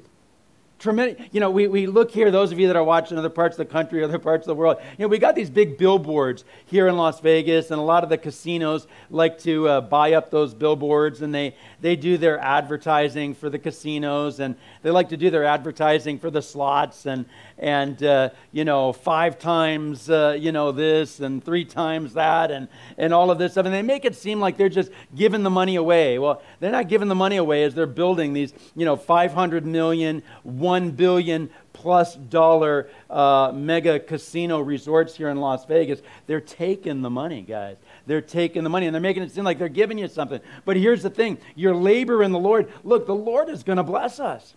tremendous. 0.79 1.27
You 1.31 1.39
know, 1.39 1.49
we, 1.49 1.67
we 1.67 1.87
look 1.87 2.11
here, 2.11 2.31
those 2.31 2.51
of 2.51 2.59
you 2.59 2.67
that 2.67 2.75
are 2.75 2.83
watching 2.83 3.17
other 3.17 3.29
parts 3.29 3.57
of 3.57 3.67
the 3.67 3.71
country, 3.71 4.03
other 4.03 4.19
parts 4.19 4.43
of 4.43 4.47
the 4.47 4.55
world, 4.55 4.77
you 4.97 5.05
know, 5.05 5.07
we 5.07 5.17
got 5.17 5.35
these 5.35 5.49
big 5.49 5.77
billboards 5.77 6.43
here 6.65 6.87
in 6.87 6.97
Las 6.97 7.19
Vegas, 7.19 7.71
and 7.71 7.79
a 7.79 7.83
lot 7.83 8.03
of 8.03 8.09
the 8.09 8.17
casinos 8.17 8.87
like 9.09 9.39
to 9.39 9.67
uh, 9.67 9.81
buy 9.81 10.13
up 10.13 10.29
those 10.29 10.53
billboards, 10.53 11.21
and 11.21 11.33
they, 11.33 11.55
they 11.81 11.95
do 11.95 12.17
their 12.17 12.39
advertising 12.39 13.33
for 13.33 13.49
the 13.49 13.59
casinos, 13.59 14.39
and 14.39 14.55
they 14.83 14.91
like 14.91 15.09
to 15.09 15.17
do 15.17 15.29
their 15.29 15.45
advertising 15.45 16.19
for 16.19 16.29
the 16.29 16.41
slots, 16.41 17.05
and, 17.05 17.25
and 17.59 18.01
uh, 18.03 18.29
you 18.51 18.65
know, 18.65 18.93
five 18.93 19.39
times, 19.39 20.09
uh, 20.09 20.37
you 20.39 20.51
know, 20.51 20.71
this, 20.71 21.19
and 21.19 21.43
three 21.43 21.65
times 21.65 22.13
that, 22.13 22.51
and, 22.51 22.67
and 22.97 23.13
all 23.13 23.31
of 23.31 23.37
this 23.37 23.53
stuff. 23.53 23.65
And 23.65 23.73
they 23.73 23.81
make 23.81 24.05
it 24.05 24.15
seem 24.15 24.39
like 24.39 24.57
they're 24.57 24.69
just 24.69 24.91
giving 25.15 25.43
the 25.43 25.49
money 25.49 25.75
away. 25.75 26.19
Well, 26.19 26.41
they're 26.59 26.71
not 26.71 26.87
giving 26.87 27.07
the 27.07 27.15
money 27.15 27.37
away 27.37 27.63
as 27.63 27.73
they're 27.73 27.87
building 27.87 28.33
these, 28.33 28.53
you 28.75 28.85
know, 28.85 28.95
500 28.95 29.65
million, 29.65 30.23
1 30.43 30.91
billion 30.91 31.49
plus 31.73 32.15
dollar 32.15 32.89
uh, 33.09 33.51
mega 33.53 33.99
casino 33.99 34.59
resorts 34.59 35.15
here 35.15 35.29
in 35.29 35.37
Las 35.37 35.65
Vegas. 35.65 36.01
They're 36.25 36.41
taking 36.41 37.01
the 37.01 37.09
money, 37.09 37.41
guys. 37.41 37.77
They're 38.07 38.21
taking 38.21 38.63
the 38.63 38.69
money 38.69 38.87
and 38.87 38.95
they're 38.95 39.01
making 39.01 39.23
it 39.23 39.31
seem 39.31 39.43
like 39.43 39.59
they're 39.59 39.69
giving 39.69 39.97
you 39.97 40.07
something. 40.07 40.41
But 40.65 40.77
here's 40.77 41.03
the 41.03 41.09
thing 41.09 41.37
your 41.55 41.75
labor 41.75 42.23
in 42.23 42.31
the 42.31 42.39
Lord, 42.39 42.71
look, 42.83 43.05
the 43.05 43.15
Lord 43.15 43.49
is 43.49 43.63
going 43.63 43.77
to 43.77 43.83
bless 43.83 44.19
us. 44.19 44.55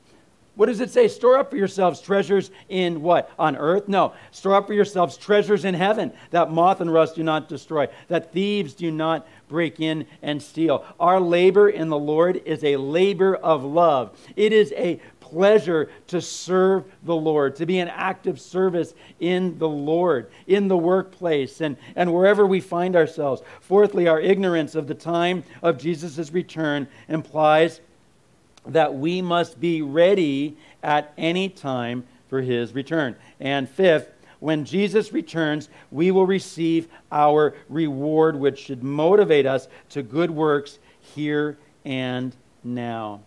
What 0.57 0.67
does 0.67 0.81
it 0.81 0.91
say? 0.91 1.09
Store 1.09 1.39
up 1.39 1.51
for 1.51 1.57
yourselves 1.57 2.01
treasures 2.01 2.51
in 2.69 3.03
what? 3.03 3.31
On 3.39 3.57
earth? 3.57 3.89
No. 3.89 4.13
Store 4.31 4.57
up 4.57 4.67
for 4.67 4.75
yourselves 4.75 5.17
treasures 5.17 5.65
in 5.65 5.75
heaven 5.75 6.13
that 6.31 6.51
moth 6.51 6.81
and 6.81 6.93
rust 6.93 7.15
do 7.15 7.23
not 7.23 7.49
destroy, 7.49 7.89
that 8.09 8.33
thieves 8.33 8.75
do 8.75 8.91
not 8.91 9.27
break 9.49 9.81
in 9.81 10.07
and 10.23 10.43
steal. 10.43 10.85
Our 10.99 11.21
labor 11.21 11.71
in 11.71 11.89
the 11.89 11.99
Lord 11.99 12.43
is 12.45 12.63
a 12.63 12.77
labor 12.77 13.37
of 13.37 13.65
love. 13.65 14.19
It 14.37 14.53
is 14.53 14.73
a 14.77 15.01
pleasure 15.21 15.89
to 16.09 16.21
serve 16.21 16.85
the 17.05 17.15
Lord, 17.15 17.57
to 17.57 17.67
be 17.67 17.79
an 17.79 17.89
active 17.89 18.41
service 18.41 18.95
in 19.21 19.59
the 19.59 19.69
Lord, 19.69 20.31
in 20.47 20.69
the 20.69 20.77
workplace, 20.77 21.61
and, 21.61 21.77
and 21.95 22.13
wherever 22.13 22.45
we 22.45 22.61
find 22.61 22.97
ourselves. 22.97 23.41
Fourthly, 23.61 24.09
our 24.09 24.21
ignorance 24.21 24.75
of 24.75 24.89
the 24.89 24.95
time 24.95 25.45
of 25.63 25.79
Jesus' 25.79 26.33
return 26.33 26.89
implies 27.09 27.81
that 28.67 28.95
we 28.95 29.23
must 29.23 29.61
be 29.61 29.83
ready 29.83 30.57
at 30.83 31.13
any 31.17 31.49
time 31.49 32.05
for 32.29 32.41
his 32.41 32.75
return. 32.75 33.17
And 33.41 33.69
fifth, 33.69 34.13
when 34.39 34.65
Jesus 34.65 35.13
returns, 35.13 35.69
we 35.91 36.11
will 36.11 36.27
receive 36.27 36.89
our 37.13 37.55
reward, 37.69 38.37
which 38.37 38.59
should 38.59 38.83
motivate 38.83 39.47
us 39.47 39.69
to 39.91 40.03
good 40.03 40.31
works 40.31 40.79
here 41.01 41.59
and 41.85 42.35
now. 42.65 43.21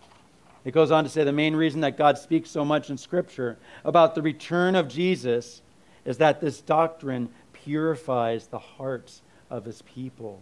It 0.65 0.71
goes 0.71 0.91
on 0.91 1.03
to 1.03 1.09
say 1.09 1.23
the 1.23 1.31
main 1.31 1.55
reason 1.55 1.81
that 1.81 1.97
God 1.97 2.17
speaks 2.17 2.49
so 2.49 2.63
much 2.63 2.89
in 2.89 2.97
Scripture 2.97 3.57
about 3.83 4.15
the 4.15 4.21
return 4.21 4.75
of 4.75 4.87
Jesus 4.87 5.61
is 6.05 6.17
that 6.17 6.41
this 6.41 6.61
doctrine 6.61 7.29
purifies 7.51 8.47
the 8.47 8.59
hearts 8.59 9.21
of 9.49 9.65
his 9.65 9.81
people. 9.83 10.41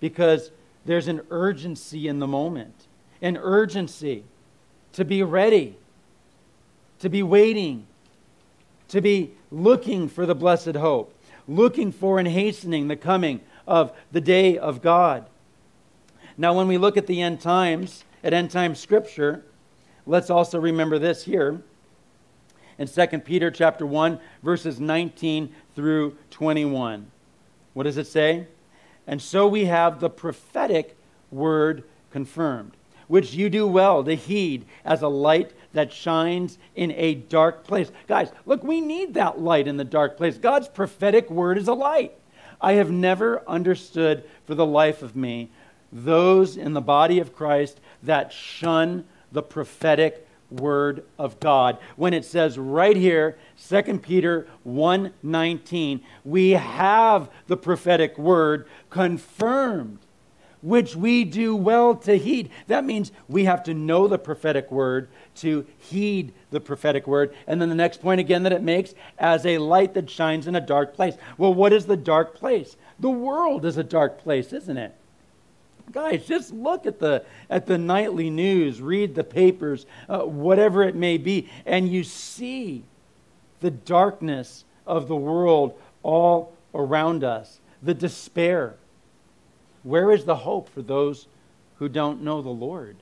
Because 0.00 0.50
there's 0.84 1.08
an 1.08 1.22
urgency 1.30 2.08
in 2.08 2.18
the 2.18 2.26
moment 2.26 2.86
an 3.22 3.38
urgency 3.40 4.24
to 4.92 5.04
be 5.04 5.22
ready, 5.22 5.76
to 6.98 7.08
be 7.08 7.22
waiting, 7.22 7.86
to 8.88 9.00
be 9.00 9.30
looking 9.50 10.08
for 10.08 10.26
the 10.26 10.34
blessed 10.34 10.74
hope, 10.74 11.14
looking 11.48 11.92
for 11.92 12.18
and 12.18 12.28
hastening 12.28 12.88
the 12.88 12.96
coming 12.96 13.40
of 13.66 13.92
the 14.10 14.20
day 14.20 14.58
of 14.58 14.82
God. 14.82 15.24
Now, 16.36 16.52
when 16.52 16.66
we 16.66 16.76
look 16.76 16.96
at 16.96 17.06
the 17.06 17.22
end 17.22 17.40
times, 17.40 18.04
at 18.24 18.34
end 18.34 18.50
time 18.50 18.74
scripture, 18.74 19.44
let's 20.04 20.28
also 20.28 20.60
remember 20.60 20.98
this 20.98 21.24
here 21.24 21.62
in 22.78 22.88
2 22.88 23.06
Peter 23.20 23.50
chapter 23.50 23.86
1 23.86 24.18
verses 24.42 24.80
19 24.80 25.54
through 25.76 26.16
21. 26.30 27.10
What 27.74 27.84
does 27.84 27.96
it 27.96 28.06
say? 28.06 28.48
And 29.06 29.22
so 29.22 29.46
we 29.46 29.66
have 29.66 30.00
the 30.00 30.10
prophetic 30.10 30.96
word 31.30 31.84
confirmed 32.10 32.72
which 33.12 33.34
you 33.34 33.50
do 33.50 33.66
well 33.66 34.02
to 34.02 34.14
heed 34.14 34.64
as 34.86 35.02
a 35.02 35.08
light 35.08 35.52
that 35.74 35.92
shines 35.92 36.56
in 36.74 36.90
a 36.92 37.14
dark 37.14 37.62
place. 37.62 37.92
Guys, 38.08 38.32
look, 38.46 38.64
we 38.64 38.80
need 38.80 39.12
that 39.12 39.38
light 39.38 39.68
in 39.68 39.76
the 39.76 39.84
dark 39.84 40.16
place. 40.16 40.38
God's 40.38 40.66
prophetic 40.66 41.30
word 41.30 41.58
is 41.58 41.68
a 41.68 41.74
light. 41.74 42.14
I 42.58 42.72
have 42.72 42.90
never 42.90 43.46
understood 43.46 44.24
for 44.46 44.54
the 44.54 44.64
life 44.64 45.02
of 45.02 45.14
me 45.14 45.50
those 45.92 46.56
in 46.56 46.72
the 46.72 46.80
body 46.80 47.18
of 47.18 47.36
Christ 47.36 47.80
that 48.02 48.32
shun 48.32 49.04
the 49.30 49.42
prophetic 49.42 50.26
word 50.48 51.04
of 51.18 51.38
God. 51.38 51.76
When 51.96 52.14
it 52.14 52.24
says 52.24 52.56
right 52.56 52.96
here, 52.96 53.36
2 53.58 53.98
Peter 53.98 54.46
1:19, 54.64 56.00
we 56.24 56.52
have 56.52 57.28
the 57.46 57.58
prophetic 57.58 58.16
word 58.16 58.66
confirmed 58.88 59.98
which 60.62 60.96
we 60.96 61.24
do 61.24 61.54
well 61.54 61.94
to 61.96 62.16
heed. 62.16 62.50
That 62.68 62.84
means 62.84 63.12
we 63.28 63.44
have 63.44 63.64
to 63.64 63.74
know 63.74 64.08
the 64.08 64.18
prophetic 64.18 64.70
word 64.70 65.08
to 65.36 65.66
heed 65.76 66.32
the 66.50 66.60
prophetic 66.60 67.06
word. 67.06 67.34
And 67.46 67.60
then 67.60 67.68
the 67.68 67.74
next 67.74 68.00
point 68.00 68.20
again 68.20 68.44
that 68.44 68.52
it 68.52 68.62
makes 68.62 68.94
as 69.18 69.44
a 69.44 69.58
light 69.58 69.94
that 69.94 70.08
shines 70.08 70.46
in 70.46 70.54
a 70.54 70.60
dark 70.60 70.94
place. 70.94 71.16
Well, 71.36 71.52
what 71.52 71.72
is 71.72 71.86
the 71.86 71.96
dark 71.96 72.34
place? 72.34 72.76
The 73.00 73.10
world 73.10 73.64
is 73.64 73.76
a 73.76 73.84
dark 73.84 74.18
place, 74.18 74.52
isn't 74.52 74.76
it? 74.76 74.94
Guys, 75.90 76.26
just 76.26 76.52
look 76.52 76.86
at 76.86 77.00
the, 77.00 77.24
at 77.50 77.66
the 77.66 77.76
nightly 77.76 78.30
news, 78.30 78.80
read 78.80 79.14
the 79.14 79.24
papers, 79.24 79.84
uh, 80.08 80.20
whatever 80.20 80.84
it 80.84 80.94
may 80.94 81.18
be, 81.18 81.50
and 81.66 81.90
you 81.90 82.04
see 82.04 82.84
the 83.60 83.70
darkness 83.70 84.64
of 84.86 85.08
the 85.08 85.16
world 85.16 85.78
all 86.02 86.54
around 86.74 87.24
us, 87.24 87.60
the 87.82 87.94
despair. 87.94 88.76
Where 89.82 90.12
is 90.12 90.24
the 90.24 90.36
hope 90.36 90.68
for 90.68 90.82
those 90.82 91.26
who 91.78 91.88
don't 91.88 92.22
know 92.22 92.42
the 92.42 92.48
Lord? 92.48 92.96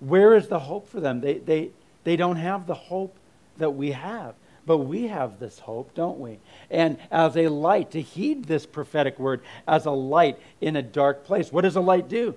Where 0.00 0.34
is 0.34 0.48
the 0.48 0.60
hope 0.60 0.88
for 0.88 1.00
them? 1.00 1.20
They, 1.20 1.38
they, 1.38 1.70
they 2.04 2.16
don't 2.16 2.36
have 2.36 2.66
the 2.66 2.74
hope 2.74 3.16
that 3.58 3.70
we 3.70 3.92
have. 3.92 4.34
But 4.64 4.78
we 4.78 5.08
have 5.08 5.40
this 5.40 5.58
hope, 5.58 5.94
don't 5.94 6.20
we? 6.20 6.38
And 6.70 6.98
as 7.10 7.36
a 7.36 7.48
light, 7.48 7.90
to 7.92 8.02
heed 8.02 8.44
this 8.44 8.66
prophetic 8.66 9.18
word 9.18 9.40
as 9.66 9.86
a 9.86 9.90
light 9.90 10.38
in 10.60 10.76
a 10.76 10.82
dark 10.82 11.24
place. 11.24 11.50
What 11.50 11.62
does 11.62 11.76
a 11.76 11.80
light 11.80 12.08
do? 12.08 12.34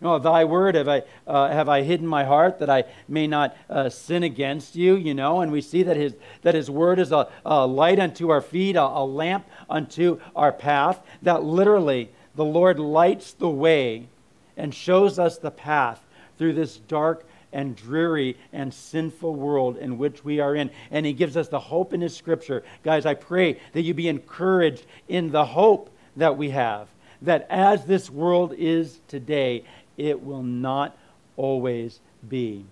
Oh, 0.00 0.18
thy 0.18 0.44
word 0.44 0.74
have 0.74 0.88
I, 0.88 1.02
uh, 1.26 1.48
have 1.48 1.68
I 1.68 1.82
hidden 1.82 2.06
my 2.06 2.24
heart 2.24 2.58
that 2.58 2.70
I 2.70 2.84
may 3.08 3.26
not 3.26 3.56
uh, 3.68 3.88
sin 3.88 4.22
against 4.22 4.74
you, 4.74 4.96
you 4.96 5.12
know? 5.14 5.40
And 5.40 5.52
we 5.52 5.60
see 5.60 5.82
that 5.82 5.96
his, 5.96 6.14
that 6.42 6.54
his 6.54 6.70
word 6.70 6.98
is 6.98 7.12
a, 7.12 7.28
a 7.44 7.66
light 7.66 7.98
unto 7.98 8.30
our 8.30 8.40
feet, 8.40 8.76
a, 8.76 8.82
a 8.82 9.04
lamp 9.04 9.46
unto 9.68 10.20
our 10.34 10.52
path. 10.52 11.00
That 11.22 11.44
literally 11.44 12.10
the 12.34 12.44
Lord 12.44 12.78
lights 12.78 13.32
the 13.32 13.48
way 13.48 14.08
and 14.56 14.74
shows 14.74 15.18
us 15.18 15.38
the 15.38 15.50
path 15.50 16.02
through 16.38 16.54
this 16.54 16.76
dark 16.76 17.26
and 17.52 17.76
dreary 17.76 18.36
and 18.52 18.72
sinful 18.72 19.34
world 19.34 19.76
in 19.76 19.98
which 19.98 20.24
we 20.24 20.40
are 20.40 20.54
in. 20.54 20.70
And 20.90 21.04
He 21.04 21.12
gives 21.12 21.36
us 21.36 21.48
the 21.48 21.60
hope 21.60 21.92
in 21.92 22.00
His 22.00 22.16
Scripture. 22.16 22.64
Guys, 22.82 23.06
I 23.06 23.14
pray 23.14 23.60
that 23.72 23.82
you 23.82 23.94
be 23.94 24.08
encouraged 24.08 24.86
in 25.08 25.30
the 25.30 25.44
hope 25.44 25.90
that 26.16 26.36
we 26.36 26.50
have, 26.50 26.88
that 27.22 27.46
as 27.50 27.84
this 27.84 28.10
world 28.10 28.54
is 28.56 29.00
today, 29.08 29.64
it 29.96 30.22
will 30.22 30.42
not 30.42 30.96
always 31.36 32.00
be. 32.28 32.64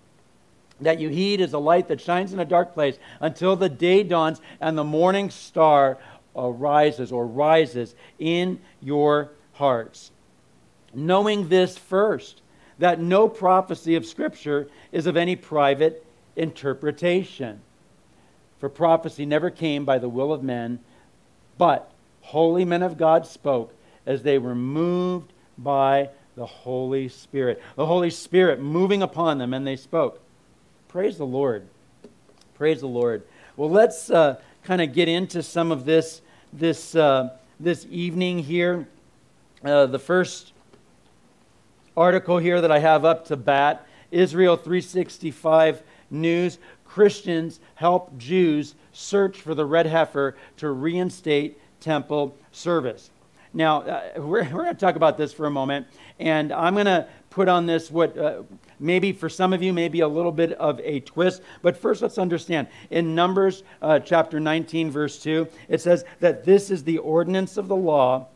That 0.81 0.99
you 0.99 1.09
heed 1.09 1.41
is 1.41 1.53
a 1.53 1.59
light 1.59 1.87
that 1.89 2.01
shines 2.01 2.33
in 2.33 2.39
a 2.39 2.45
dark 2.45 2.73
place 2.73 2.97
until 3.19 3.55
the 3.55 3.69
day 3.69 4.01
dawns 4.01 4.41
and 4.59 4.75
the 4.75 4.83
morning 4.83 5.29
star 5.29 5.99
arises 6.35 7.11
or 7.11 7.27
rises 7.27 7.93
in 8.17 8.59
your 8.81 9.29
hearts. 9.53 10.11
Knowing 10.93 11.49
this 11.49 11.77
first, 11.77 12.41
that 12.79 12.99
no 12.99 13.29
prophecy 13.29 13.95
of 13.95 14.05
Scripture 14.05 14.67
is 14.91 15.05
of 15.05 15.15
any 15.15 15.35
private 15.35 16.05
interpretation. 16.35 17.61
For 18.59 18.69
prophecy 18.69 19.25
never 19.25 19.49
came 19.49 19.85
by 19.85 19.99
the 19.99 20.09
will 20.09 20.33
of 20.33 20.43
men, 20.43 20.79
but 21.57 21.91
holy 22.21 22.65
men 22.65 22.83
of 22.83 22.97
God 22.97 23.25
spoke 23.25 23.73
as 24.05 24.23
they 24.23 24.37
were 24.37 24.55
moved 24.55 25.31
by 25.57 26.09
the 26.35 26.45
Holy 26.45 27.07
Spirit. 27.07 27.61
The 27.75 27.85
Holy 27.85 28.09
Spirit 28.09 28.59
moving 28.59 29.01
upon 29.03 29.37
them, 29.37 29.53
and 29.53 29.65
they 29.65 29.75
spoke. 29.75 30.21
Praise 30.87 31.17
the 31.17 31.25
Lord. 31.25 31.67
Praise 32.55 32.81
the 32.81 32.87
Lord. 32.87 33.23
Well, 33.57 33.69
let's 33.69 34.09
uh, 34.09 34.39
kind 34.63 34.81
of 34.81 34.93
get 34.93 35.07
into 35.07 35.43
some 35.43 35.71
of 35.71 35.85
this 35.85 36.21
this 36.53 36.95
uh, 36.95 37.37
this 37.59 37.85
evening 37.89 38.39
here. 38.39 38.87
Uh, 39.63 39.85
the 39.85 39.99
first 39.99 40.53
article 41.95 42.39
here 42.39 42.61
that 42.61 42.71
I 42.71 42.79
have 42.79 43.05
up 43.05 43.25
to 43.25 43.37
bat 43.37 43.85
Israel 44.09 44.57
365 44.57 45.83
News 46.09 46.57
Christians 46.83 47.59
help 47.75 48.17
Jews 48.17 48.73
search 48.91 49.39
for 49.39 49.53
the 49.53 49.63
red 49.63 49.85
heifer 49.85 50.35
to 50.57 50.71
reinstate 50.71 51.59
temple 51.79 52.35
service. 52.51 53.11
Now, 53.53 53.81
uh, 53.81 54.01
we're, 54.17 54.43
we're 54.45 54.63
going 54.63 54.73
to 54.73 54.79
talk 54.79 54.95
about 54.95 55.15
this 55.15 55.31
for 55.31 55.45
a 55.45 55.51
moment, 55.51 55.85
and 56.19 56.51
I'm 56.51 56.73
going 56.73 56.87
to 56.87 57.07
put 57.29 57.47
on 57.47 57.67
this 57.67 57.91
what 57.91 58.17
uh, 58.17 58.41
maybe 58.79 59.13
for 59.13 59.29
some 59.29 59.53
of 59.53 59.61
you, 59.61 59.73
maybe 59.73 59.99
a 59.99 60.07
little 60.07 60.31
bit 60.31 60.53
of 60.53 60.79
a 60.79 61.01
twist. 61.01 61.43
But 61.61 61.77
first, 61.77 62.01
let's 62.01 62.17
understand. 62.17 62.67
In 62.89 63.13
Numbers 63.13 63.61
uh, 63.81 63.99
chapter 63.99 64.39
19, 64.39 64.89
verse 64.89 65.21
2, 65.21 65.47
it 65.69 65.81
says 65.81 66.03
that 66.19 66.45
this 66.45 66.71
is 66.71 66.83
the 66.83 66.97
ordinance 66.97 67.57
of 67.57 67.67
the 67.67 67.75
law 67.75 68.27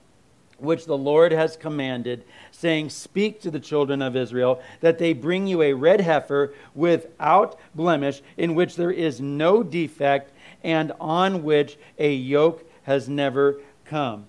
which 0.58 0.86
the 0.86 0.98
Lord 0.98 1.32
has 1.32 1.58
commanded, 1.58 2.24
saying, 2.52 2.90
Speak 2.90 3.42
to 3.42 3.52
the 3.52 3.60
children 3.60 4.02
of 4.02 4.16
Israel 4.16 4.62
that 4.82 4.98
they 4.98 5.14
bring 5.14 5.48
you 5.48 5.62
a 5.62 5.74
red 5.74 6.02
heifer 6.02 6.54
without 6.74 7.60
blemish, 7.74 8.22
in 8.38 8.56
which 8.56 8.76
there 8.76 8.92
is 8.92 9.20
no 9.20 9.64
defect, 9.64 10.32
and 10.64 10.92
on 11.00 11.44
which 11.44 11.78
a 11.98 12.14
yoke 12.14 12.64
has 12.84 13.10
never 13.10 13.60
come. 13.86 14.26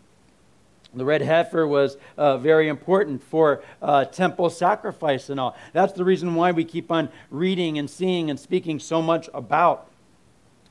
The 0.95 1.05
red 1.05 1.21
heifer 1.21 1.67
was 1.67 1.99
uh, 2.17 2.39
very 2.39 2.69
important 2.69 3.23
for 3.23 3.63
uh, 3.83 4.07
temple 4.07 4.49
sacrifice 4.49 5.29
and 5.29 5.39
all. 5.39 5.55
That's 5.75 5.93
the 5.93 6.05
reason 6.05 6.35
why 6.35 6.53
we 6.53 6.65
keep 6.65 6.91
on 6.91 7.11
reading 7.31 7.79
and 7.79 7.89
seeing 7.89 8.31
and 8.31 8.41
speaking 8.41 8.79
so 8.79 9.03
much 9.03 9.29
about. 9.35 9.91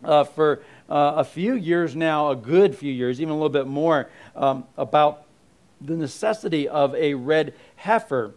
Uh, 0.04 0.24
for 0.24 0.62
uh, 0.90 1.14
a 1.18 1.24
few 1.24 1.56
years 1.56 1.96
now, 1.96 2.30
a 2.30 2.36
good 2.36 2.76
few 2.76 2.92
years, 2.92 3.20
even 3.22 3.32
a 3.32 3.34
little 3.34 3.50
bit 3.50 3.66
more, 3.66 4.10
um, 4.36 4.66
about 4.78 5.25
the 5.82 5.96
necessity 5.96 6.68
of 6.68 6.96
a 6.96 7.14
red 7.14 7.54
heifer 7.76 8.34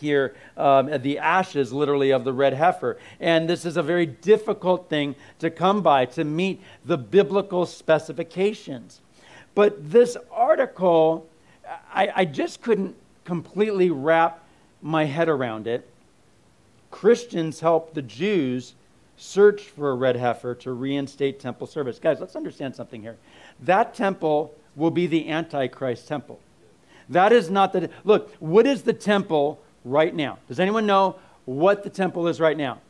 here, 0.00 0.34
um, 0.56 0.90
the 1.02 1.18
ashes 1.18 1.72
literally 1.72 2.10
of 2.10 2.24
the 2.24 2.32
red 2.32 2.54
heifer. 2.54 2.98
And 3.20 3.48
this 3.48 3.64
is 3.64 3.76
a 3.76 3.82
very 3.82 4.06
difficult 4.06 4.88
thing 4.88 5.14
to 5.40 5.50
come 5.50 5.82
by 5.82 6.06
to 6.06 6.24
meet 6.24 6.60
the 6.84 6.96
biblical 6.96 7.66
specifications. 7.66 9.00
But 9.54 9.90
this 9.90 10.16
article, 10.30 11.26
I, 11.92 12.12
I 12.14 12.24
just 12.24 12.62
couldn't 12.62 12.96
completely 13.24 13.90
wrap 13.90 14.44
my 14.80 15.04
head 15.04 15.28
around 15.28 15.66
it. 15.66 15.88
Christians 16.90 17.60
help 17.60 17.94
the 17.94 18.02
Jews 18.02 18.74
search 19.16 19.62
for 19.62 19.90
a 19.90 19.94
red 19.94 20.16
heifer 20.16 20.54
to 20.54 20.72
reinstate 20.72 21.40
temple 21.40 21.66
service. 21.66 21.98
Guys, 21.98 22.20
let's 22.20 22.36
understand 22.36 22.74
something 22.76 23.02
here. 23.02 23.16
That 23.60 23.94
temple 23.94 24.54
will 24.78 24.90
be 24.90 25.06
the 25.06 25.28
Antichrist 25.28 26.08
temple. 26.08 26.40
That 27.08 27.32
is 27.32 27.50
not 27.50 27.72
the. 27.72 27.90
Look, 28.04 28.34
what 28.38 28.66
is 28.66 28.82
the 28.82 28.92
temple 28.92 29.60
right 29.84 30.14
now? 30.14 30.38
Does 30.46 30.60
anyone 30.60 30.86
know 30.86 31.16
what 31.44 31.82
the 31.82 31.90
temple 31.90 32.28
is 32.28 32.40
right 32.40 32.56
now? 32.56 32.80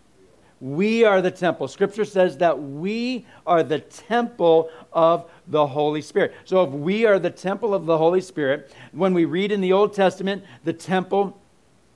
We 0.60 1.04
are 1.04 1.22
the 1.22 1.30
temple. 1.30 1.68
Scripture 1.68 2.04
says 2.04 2.38
that 2.38 2.60
we 2.60 3.24
are 3.46 3.62
the 3.62 3.78
temple 3.78 4.70
of 4.92 5.30
the 5.46 5.68
Holy 5.68 6.02
Spirit. 6.02 6.34
So, 6.44 6.64
if 6.64 6.70
we 6.70 7.06
are 7.06 7.20
the 7.20 7.30
temple 7.30 7.74
of 7.74 7.86
the 7.86 7.96
Holy 7.96 8.20
Spirit, 8.20 8.72
when 8.92 9.14
we 9.14 9.24
read 9.24 9.52
in 9.52 9.60
the 9.60 9.72
Old 9.72 9.94
Testament 9.94 10.42
the 10.64 10.72
temple 10.72 11.40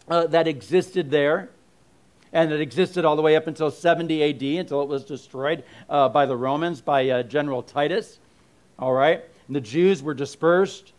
uh, 0.08 0.28
that 0.28 0.46
existed 0.46 1.10
there, 1.10 1.50
and 2.32 2.52
it 2.52 2.60
existed 2.60 3.04
all 3.04 3.16
the 3.16 3.22
way 3.22 3.34
up 3.34 3.48
until 3.48 3.70
70 3.70 4.22
AD, 4.22 4.60
until 4.60 4.82
it 4.82 4.88
was 4.88 5.04
destroyed 5.04 5.64
uh, 5.90 6.08
by 6.08 6.24
the 6.24 6.36
Romans, 6.36 6.80
by 6.80 7.08
uh, 7.08 7.22
General 7.24 7.62
Titus. 7.62 8.20
All 8.78 8.92
right? 8.92 9.24
And 9.46 9.56
the 9.56 9.60
Jews 9.60 10.02
were 10.02 10.14
dispersed. 10.14 10.92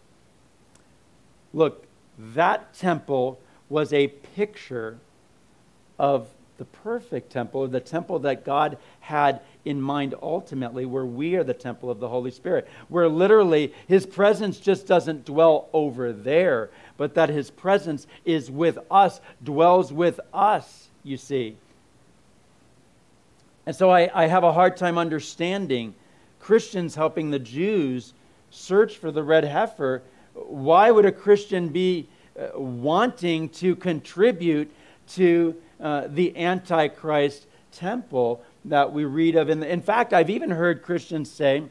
Look, 1.54 1.86
that 2.18 2.74
temple 2.74 3.40
was 3.70 3.94
a 3.94 4.08
picture 4.08 4.98
of 5.98 6.28
the 6.58 6.66
perfect 6.66 7.32
temple, 7.32 7.68
the 7.68 7.80
temple 7.80 8.20
that 8.20 8.46
God 8.46 8.78
had 9.00 9.42
in 9.66 9.82
mind 9.82 10.14
ultimately, 10.22 10.86
where 10.86 11.06
we 11.06 11.36
are 11.36 11.44
the 11.44 11.54
temple 11.54 11.90
of 11.90 12.00
the 12.00 12.08
Holy 12.08 12.32
Spirit, 12.32 12.68
where 12.90 13.10
literally 13.10 13.74
His 13.88 14.06
presence 14.06 14.60
just 14.60 14.86
doesn't 14.86 15.26
dwell 15.26 15.70
over 15.74 16.14
there, 16.14 16.70
but 16.98 17.16
that 17.16 17.30
His 17.30 17.50
presence 17.50 18.06
is 18.26 18.52
with 18.52 18.78
us, 18.92 19.20
dwells 19.44 19.92
with 19.92 20.20
us, 20.34 20.90
you 21.04 21.18
see. 21.18 21.58
And 23.66 23.76
so 23.76 23.90
I, 23.90 24.10
I 24.14 24.28
have 24.28 24.44
a 24.44 24.54
hard 24.54 24.78
time 24.78 24.98
understanding 24.98 25.96
Christians 26.40 26.96
helping 26.96 27.32
the 27.32 27.40
Jews 27.40 28.14
search 28.54 28.98
for 28.98 29.12
the 29.12 29.24
red 29.24 29.44
heifer 29.44 30.04
why 30.34 30.92
would 30.92 31.06
a 31.06 31.12
Christian 31.12 31.70
be 31.70 32.08
uh, 32.38 32.60
wanting 32.60 33.50
to 33.50 33.76
contribute 33.76 34.72
to 35.10 35.56
uh, 35.80 36.08
the 36.08 36.36
Antichrist 36.38 37.48
temple 37.72 38.44
that 38.66 38.92
we 38.92 39.06
read 39.06 39.36
of? 39.36 39.50
In, 39.50 39.64
in 39.64 39.82
fact, 39.82 40.14
I've 40.14 40.30
even 40.30 40.50
heard 40.50 40.82
Christians 40.82 41.30
say, 41.30 41.64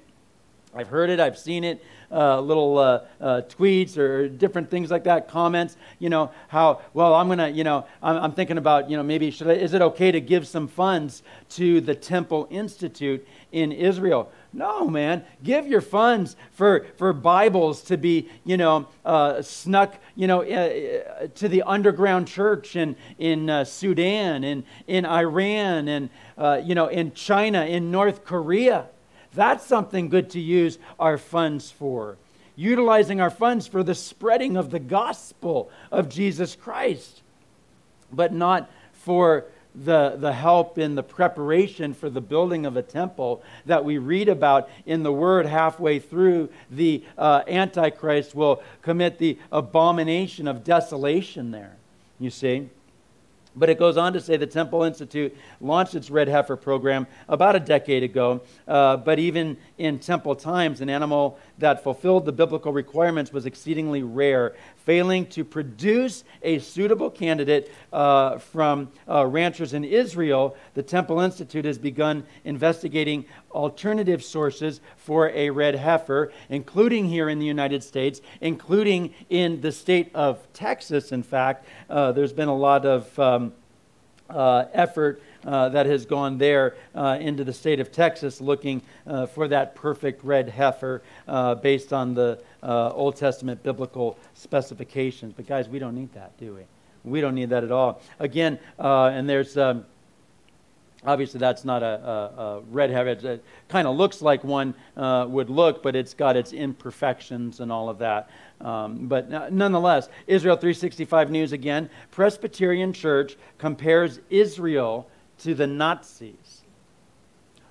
I've 0.74 0.88
heard 0.88 1.10
it, 1.10 1.20
I've 1.20 1.36
seen 1.36 1.64
it, 1.64 1.84
uh, 2.10 2.40
little 2.40 2.78
uh, 2.78 3.00
uh, 3.20 3.42
tweets 3.48 3.98
or 3.98 4.28
different 4.28 4.70
things 4.70 4.90
like 4.90 5.04
that, 5.04 5.28
comments, 5.28 5.76
you 5.98 6.08
know, 6.08 6.30
how, 6.48 6.80
well, 6.94 7.14
I'm 7.14 7.26
going 7.26 7.38
to, 7.38 7.50
you 7.50 7.64
know, 7.64 7.86
I'm, 8.02 8.16
I'm, 8.16 8.32
thinking 8.32 8.58
about, 8.58 8.88
you 8.88 8.96
know, 8.96 9.02
maybe 9.02 9.30
should 9.30 9.48
I, 9.48 9.54
is 9.54 9.74
it 9.74 9.82
okay 9.82 10.12
to 10.12 10.20
give 10.20 10.46
some 10.46 10.68
funds 10.68 11.22
to 11.50 11.80
the 11.82 11.94
Temple 11.94 12.48
Institute 12.50 13.26
in 13.50 13.72
Israel? 13.72 14.30
No, 14.52 14.86
man. 14.86 15.24
Give 15.42 15.66
your 15.66 15.80
funds 15.80 16.36
for, 16.50 16.84
for 16.96 17.14
Bibles 17.14 17.80
to 17.84 17.96
be, 17.96 18.28
you 18.44 18.58
know, 18.58 18.86
uh, 19.04 19.40
snuck, 19.40 19.96
you 20.14 20.26
know, 20.26 20.42
uh, 20.42 20.44
uh, 20.44 21.26
to 21.36 21.48
the 21.48 21.62
underground 21.62 22.28
church 22.28 22.76
in, 22.76 22.96
in 23.18 23.48
uh, 23.48 23.64
Sudan, 23.64 24.44
in, 24.44 24.64
in 24.86 25.06
Iran, 25.06 25.88
and, 25.88 26.10
uh, 26.36 26.60
you 26.62 26.74
know, 26.74 26.88
in 26.88 27.12
China, 27.14 27.64
in 27.64 27.90
North 27.90 28.24
Korea. 28.26 28.88
That's 29.34 29.64
something 29.64 30.10
good 30.10 30.28
to 30.30 30.40
use 30.40 30.78
our 30.98 31.16
funds 31.16 31.70
for. 31.70 32.18
utilizing 32.56 33.20
our 33.20 33.30
funds 33.30 33.66
for 33.66 33.82
the 33.82 33.94
spreading 33.94 34.56
of 34.56 34.70
the 34.70 34.78
gospel 34.78 35.70
of 35.90 36.08
Jesus 36.08 36.54
Christ, 36.54 37.22
but 38.12 38.32
not 38.32 38.70
for 38.92 39.46
the, 39.74 40.16
the 40.18 40.32
help 40.32 40.78
in 40.78 40.94
the 40.94 41.02
preparation 41.02 41.94
for 41.94 42.10
the 42.10 42.20
building 42.20 42.66
of 42.66 42.76
a 42.76 42.82
temple 42.82 43.42
that 43.66 43.84
we 43.84 43.98
read 43.98 44.28
about 44.28 44.68
in 44.86 45.02
the 45.02 45.12
word 45.12 45.46
halfway 45.46 45.98
through 45.98 46.48
the 46.70 47.02
uh, 47.16 47.42
antichrist 47.48 48.34
will 48.34 48.62
commit 48.82 49.18
the 49.18 49.38
abomination 49.50 50.46
of 50.46 50.62
desolation 50.64 51.50
there 51.50 51.76
you 52.18 52.30
see 52.30 52.68
but 53.54 53.68
it 53.68 53.78
goes 53.78 53.96
on 53.96 54.12
to 54.14 54.20
say 54.20 54.36
the 54.36 54.46
Temple 54.46 54.82
Institute 54.82 55.36
launched 55.60 55.94
its 55.94 56.10
red 56.10 56.28
heifer 56.28 56.56
program 56.56 57.06
about 57.28 57.54
a 57.54 57.60
decade 57.60 58.02
ago. 58.02 58.40
Uh, 58.66 58.96
but 58.96 59.18
even 59.18 59.58
in 59.78 59.98
temple 59.98 60.34
times, 60.34 60.80
an 60.80 60.88
animal 60.88 61.38
that 61.58 61.82
fulfilled 61.82 62.24
the 62.24 62.32
biblical 62.32 62.72
requirements 62.72 63.32
was 63.32 63.44
exceedingly 63.44 64.02
rare, 64.02 64.54
failing 64.84 65.26
to 65.26 65.44
produce 65.44 66.24
a 66.42 66.58
suitable 66.58 67.10
candidate 67.10 67.72
uh, 67.92 68.38
from 68.38 68.90
uh, 69.08 69.26
ranchers 69.26 69.74
in 69.74 69.84
Israel. 69.84 70.56
The 70.74 70.82
Temple 70.82 71.20
Institute 71.20 71.64
has 71.64 71.78
begun 71.78 72.24
investigating 72.44 73.24
alternative 73.52 74.24
sources 74.24 74.80
for 74.96 75.30
a 75.30 75.50
red 75.50 75.76
heifer, 75.76 76.32
including 76.48 77.08
here 77.08 77.28
in 77.28 77.38
the 77.38 77.46
United 77.46 77.82
States, 77.82 78.20
including 78.40 79.14
in 79.30 79.60
the 79.60 79.72
state 79.72 80.10
of 80.14 80.40
Texas, 80.52 81.12
in 81.12 81.22
fact. 81.22 81.66
Uh, 81.88 82.12
there's 82.12 82.32
been 82.32 82.48
a 82.48 82.56
lot 82.56 82.84
of 82.84 83.18
um, 83.18 83.52
uh, 84.28 84.64
effort 84.72 85.22
uh, 85.44 85.68
that 85.70 85.86
has 85.86 86.06
gone 86.06 86.38
there 86.38 86.76
uh, 86.94 87.18
into 87.20 87.44
the 87.44 87.52
state 87.52 87.80
of 87.80 87.90
Texas 87.90 88.40
looking 88.40 88.82
uh, 89.06 89.26
for 89.26 89.48
that 89.48 89.74
perfect 89.74 90.24
red 90.24 90.48
heifer 90.48 91.02
uh, 91.28 91.54
based 91.54 91.92
on 91.92 92.14
the 92.14 92.40
uh, 92.62 92.90
Old 92.90 93.16
Testament 93.16 93.62
biblical 93.62 94.18
specifications. 94.34 95.32
But, 95.36 95.46
guys, 95.46 95.68
we 95.68 95.78
don't 95.78 95.94
need 95.94 96.12
that, 96.14 96.36
do 96.38 96.54
we? 96.54 96.62
We 97.04 97.20
don't 97.20 97.34
need 97.34 97.50
that 97.50 97.64
at 97.64 97.72
all. 97.72 98.00
Again, 98.20 98.58
and 98.78 99.28
there's. 99.28 99.56
Um, 99.56 99.84
Obviously, 101.04 101.40
that's 101.40 101.64
not 101.64 101.82
a, 101.82 101.86
a, 101.86 102.42
a 102.42 102.60
red 102.70 102.90
heifer. 102.90 103.28
It 103.28 103.44
kind 103.68 103.88
of 103.88 103.96
looks 103.96 104.22
like 104.22 104.44
one 104.44 104.72
uh, 104.96 105.26
would 105.28 105.50
look, 105.50 105.82
but 105.82 105.96
it's 105.96 106.14
got 106.14 106.36
its 106.36 106.52
imperfections 106.52 107.58
and 107.58 107.72
all 107.72 107.88
of 107.88 107.98
that. 107.98 108.30
Um, 108.60 109.08
but 109.08 109.52
nonetheless, 109.52 110.08
Israel 110.28 110.54
365 110.54 111.30
News 111.30 111.50
again 111.50 111.90
Presbyterian 112.12 112.92
Church 112.92 113.36
compares 113.58 114.20
Israel 114.30 115.08
to 115.42 115.54
the 115.54 115.66
Nazis, 115.66 116.62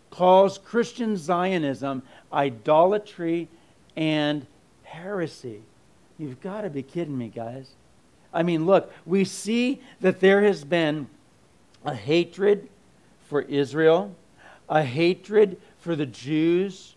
calls 0.09 0.57
Christian 0.57 1.15
Zionism 1.15 2.03
idolatry 2.31 3.47
and 3.95 4.45
heresy. 4.83 5.61
You've 6.17 6.41
got 6.41 6.61
to 6.61 6.69
be 6.69 6.83
kidding 6.83 7.17
me, 7.17 7.29
guys. 7.29 7.71
I 8.33 8.43
mean, 8.43 8.65
look, 8.65 8.91
we 9.05 9.25
see 9.25 9.81
that 10.01 10.19
there 10.19 10.41
has 10.43 10.63
been 10.63 11.07
a 11.83 11.95
hatred 11.95 12.69
for 13.27 13.41
Israel, 13.41 14.15
a 14.69 14.83
hatred 14.83 15.59
for 15.79 15.95
the 15.95 16.05
Jews 16.05 16.95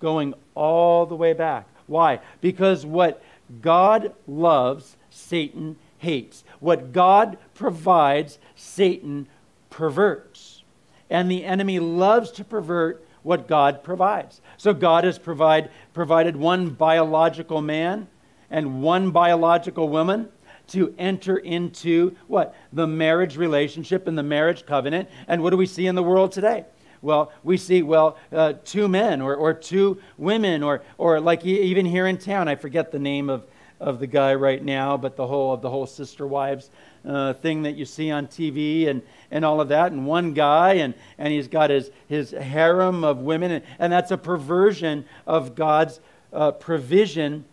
going 0.00 0.34
all 0.54 1.06
the 1.06 1.16
way 1.16 1.32
back. 1.32 1.68
Why? 1.86 2.20
Because 2.40 2.86
what 2.86 3.22
God 3.60 4.14
loves, 4.26 4.96
Satan 5.10 5.76
hates. 5.98 6.44
What 6.60 6.92
God 6.92 7.38
provides, 7.54 8.38
Satan 8.56 9.28
perverts. 9.72 10.62
And 11.10 11.28
the 11.30 11.44
enemy 11.44 11.80
loves 11.80 12.30
to 12.32 12.44
pervert 12.44 13.04
what 13.22 13.48
God 13.48 13.82
provides. 13.82 14.40
So 14.56 14.72
God 14.72 15.04
has 15.04 15.18
provide, 15.18 15.70
provided 15.92 16.36
one 16.36 16.70
biological 16.70 17.60
man 17.60 18.06
and 18.50 18.82
one 18.82 19.10
biological 19.10 19.88
woman 19.88 20.28
to 20.68 20.94
enter 20.98 21.36
into 21.36 22.14
what? 22.28 22.54
The 22.72 22.86
marriage 22.86 23.36
relationship 23.36 24.06
and 24.06 24.16
the 24.16 24.22
marriage 24.22 24.64
covenant. 24.66 25.08
And 25.26 25.42
what 25.42 25.50
do 25.50 25.56
we 25.56 25.66
see 25.66 25.86
in 25.86 25.94
the 25.94 26.02
world 26.02 26.32
today? 26.32 26.66
Well, 27.00 27.32
we 27.42 27.56
see, 27.56 27.82
well, 27.82 28.16
uh, 28.30 28.54
two 28.64 28.86
men 28.86 29.20
or, 29.20 29.34
or 29.34 29.54
two 29.54 30.00
women, 30.18 30.62
or, 30.62 30.82
or 30.98 31.20
like 31.20 31.44
even 31.44 31.84
here 31.84 32.06
in 32.06 32.16
town, 32.16 32.46
I 32.46 32.54
forget 32.54 32.92
the 32.92 33.00
name 33.00 33.28
of, 33.28 33.44
of 33.82 33.98
the 33.98 34.06
guy 34.06 34.34
right 34.34 34.64
now, 34.64 34.96
but 34.96 35.16
the 35.16 35.26
whole 35.26 35.52
of 35.52 35.60
the 35.60 35.68
whole 35.68 35.86
sister 35.86 36.26
wives 36.26 36.70
uh, 37.04 37.32
thing 37.34 37.62
that 37.62 37.72
you 37.72 37.84
see 37.84 38.10
on 38.12 38.28
TV 38.28 38.88
and, 38.88 39.02
and 39.30 39.44
all 39.44 39.60
of 39.60 39.68
that, 39.68 39.90
and 39.90 40.06
one 40.06 40.32
guy, 40.32 40.74
and, 40.74 40.94
and 41.18 41.32
he's 41.32 41.48
got 41.48 41.68
his, 41.68 41.90
his 42.08 42.30
harem 42.30 43.02
of 43.02 43.18
women, 43.18 43.50
and, 43.50 43.64
and 43.80 43.92
that's 43.92 44.12
a 44.12 44.16
perversion 44.16 45.04
of 45.26 45.56
God's 45.56 46.00
uh, 46.32 46.52
provision 46.52 47.44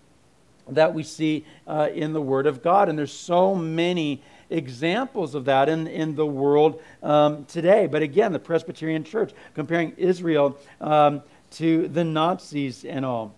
that 0.70 0.94
we 0.94 1.02
see 1.02 1.46
uh, 1.68 1.90
in 1.94 2.14
the 2.14 2.22
Word 2.22 2.46
of 2.46 2.62
God. 2.62 2.90
And 2.90 2.98
there's 2.98 3.12
so 3.12 3.56
many 3.56 4.22
examples 4.52 5.34
of 5.34 5.46
that 5.46 5.68
in, 5.68 5.88
in 5.88 6.16
the 6.16 6.28
world 6.28 6.80
um, 7.02 7.46
today. 7.46 7.88
But 7.88 8.04
again, 8.04 8.34
the 8.34 8.40
Presbyterian 8.40 9.04
Church 9.04 9.34
comparing 9.56 9.94
Israel 9.98 10.58
um, 10.80 11.24
to 11.52 11.88
the 11.88 12.04
Nazis 12.04 12.86
and 12.86 13.04
all. 13.04 13.34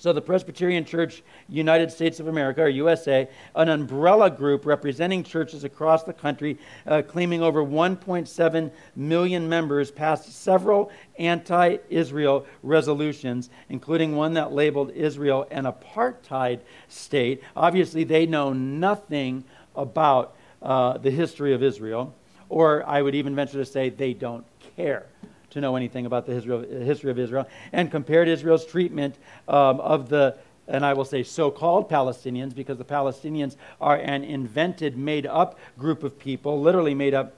So, 0.00 0.14
the 0.14 0.22
Presbyterian 0.22 0.86
Church, 0.86 1.22
United 1.46 1.92
States 1.92 2.20
of 2.20 2.26
America, 2.26 2.62
or 2.62 2.70
USA, 2.70 3.28
an 3.54 3.68
umbrella 3.68 4.30
group 4.30 4.64
representing 4.64 5.22
churches 5.22 5.62
across 5.62 6.04
the 6.04 6.14
country, 6.14 6.56
uh, 6.86 7.02
claiming 7.06 7.42
over 7.42 7.62
1.7 7.62 8.70
million 8.96 9.46
members, 9.46 9.90
passed 9.90 10.32
several 10.32 10.90
anti 11.18 11.76
Israel 11.90 12.46
resolutions, 12.62 13.50
including 13.68 14.16
one 14.16 14.32
that 14.32 14.52
labeled 14.52 14.90
Israel 14.92 15.46
an 15.50 15.64
apartheid 15.64 16.60
state. 16.88 17.42
Obviously, 17.54 18.02
they 18.02 18.24
know 18.24 18.54
nothing 18.54 19.44
about 19.76 20.34
uh, 20.62 20.96
the 20.96 21.10
history 21.10 21.52
of 21.52 21.62
Israel, 21.62 22.14
or 22.48 22.88
I 22.88 23.02
would 23.02 23.14
even 23.14 23.34
venture 23.34 23.58
to 23.58 23.66
say 23.66 23.90
they 23.90 24.14
don't 24.14 24.46
care 24.78 25.04
to 25.50 25.60
know 25.60 25.76
anything 25.76 26.06
about 26.06 26.26
the 26.26 26.34
history 26.34 27.10
of 27.10 27.18
Israel, 27.18 27.46
and 27.72 27.90
compared 27.90 28.28
Israel's 28.28 28.66
treatment 28.66 29.16
um, 29.48 29.80
of 29.80 30.08
the, 30.08 30.36
and 30.68 30.84
I 30.84 30.92
will 30.94 31.04
say 31.04 31.22
so 31.22 31.50
called 31.50 31.90
Palestinians, 31.90 32.54
because 32.54 32.78
the 32.78 32.84
Palestinians 32.84 33.56
are 33.80 33.96
an 33.96 34.24
invented, 34.24 34.96
made 34.96 35.26
up 35.26 35.58
group 35.78 36.04
of 36.04 36.18
people, 36.18 36.60
literally 36.60 36.94
made 36.94 37.14
up 37.14 37.34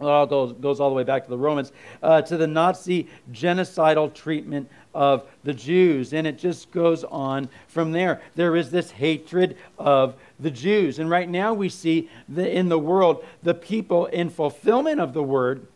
all 0.00 0.26
goes, 0.26 0.52
goes 0.54 0.80
all 0.80 0.88
the 0.88 0.94
way 0.94 1.04
back 1.04 1.24
to 1.24 1.30
the 1.30 1.38
Romans, 1.38 1.72
uh, 2.02 2.20
to 2.22 2.36
the 2.36 2.48
Nazi 2.48 3.08
genocidal 3.32 4.12
treatment 4.12 4.68
of 4.92 5.24
the 5.44 5.54
Jews. 5.54 6.12
And 6.12 6.26
it 6.26 6.36
just 6.36 6.70
goes 6.72 7.04
on 7.04 7.48
from 7.68 7.92
there. 7.92 8.20
There 8.34 8.56
is 8.56 8.70
this 8.70 8.90
hatred 8.90 9.56
of 9.78 10.16
the 10.40 10.50
Jews. 10.50 10.98
And 10.98 11.08
right 11.08 11.28
now 11.28 11.54
we 11.54 11.68
see 11.68 12.10
the, 12.28 12.50
in 12.50 12.68
the 12.68 12.78
world 12.78 13.24
the 13.42 13.54
people 13.54 14.06
in 14.06 14.30
fulfillment 14.30 15.00
of 15.00 15.12
the 15.12 15.22
word, 15.22 15.66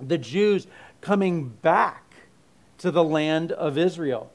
the 0.00 0.18
Jews 0.18 0.66
coming 1.00 1.48
back 1.48 2.04
to 2.78 2.90
the 2.90 3.04
land 3.04 3.52
of 3.52 3.76
Israel. 3.76 4.30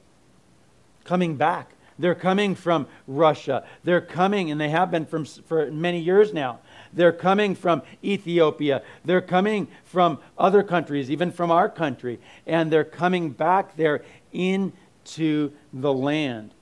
Coming 1.04 1.36
back. 1.36 1.74
They're 1.98 2.14
coming 2.14 2.54
from 2.54 2.88
Russia. 3.06 3.64
They're 3.84 4.00
coming, 4.00 4.50
and 4.50 4.60
they 4.60 4.70
have 4.70 4.90
been 4.90 5.06
from, 5.06 5.24
for 5.24 5.70
many 5.70 6.00
years 6.00 6.32
now. 6.32 6.58
They're 6.92 7.12
coming 7.12 7.54
from 7.54 7.82
Ethiopia. 8.02 8.82
They're 9.04 9.20
coming 9.20 9.68
from 9.84 10.18
other 10.36 10.62
countries, 10.62 11.10
even 11.10 11.30
from 11.30 11.50
our 11.50 11.68
country. 11.68 12.18
And 12.46 12.70
they're 12.70 12.84
coming 12.84 13.30
back 13.30 13.76
there 13.76 14.02
into 14.32 15.52
the 15.72 15.92
land. 15.92 16.52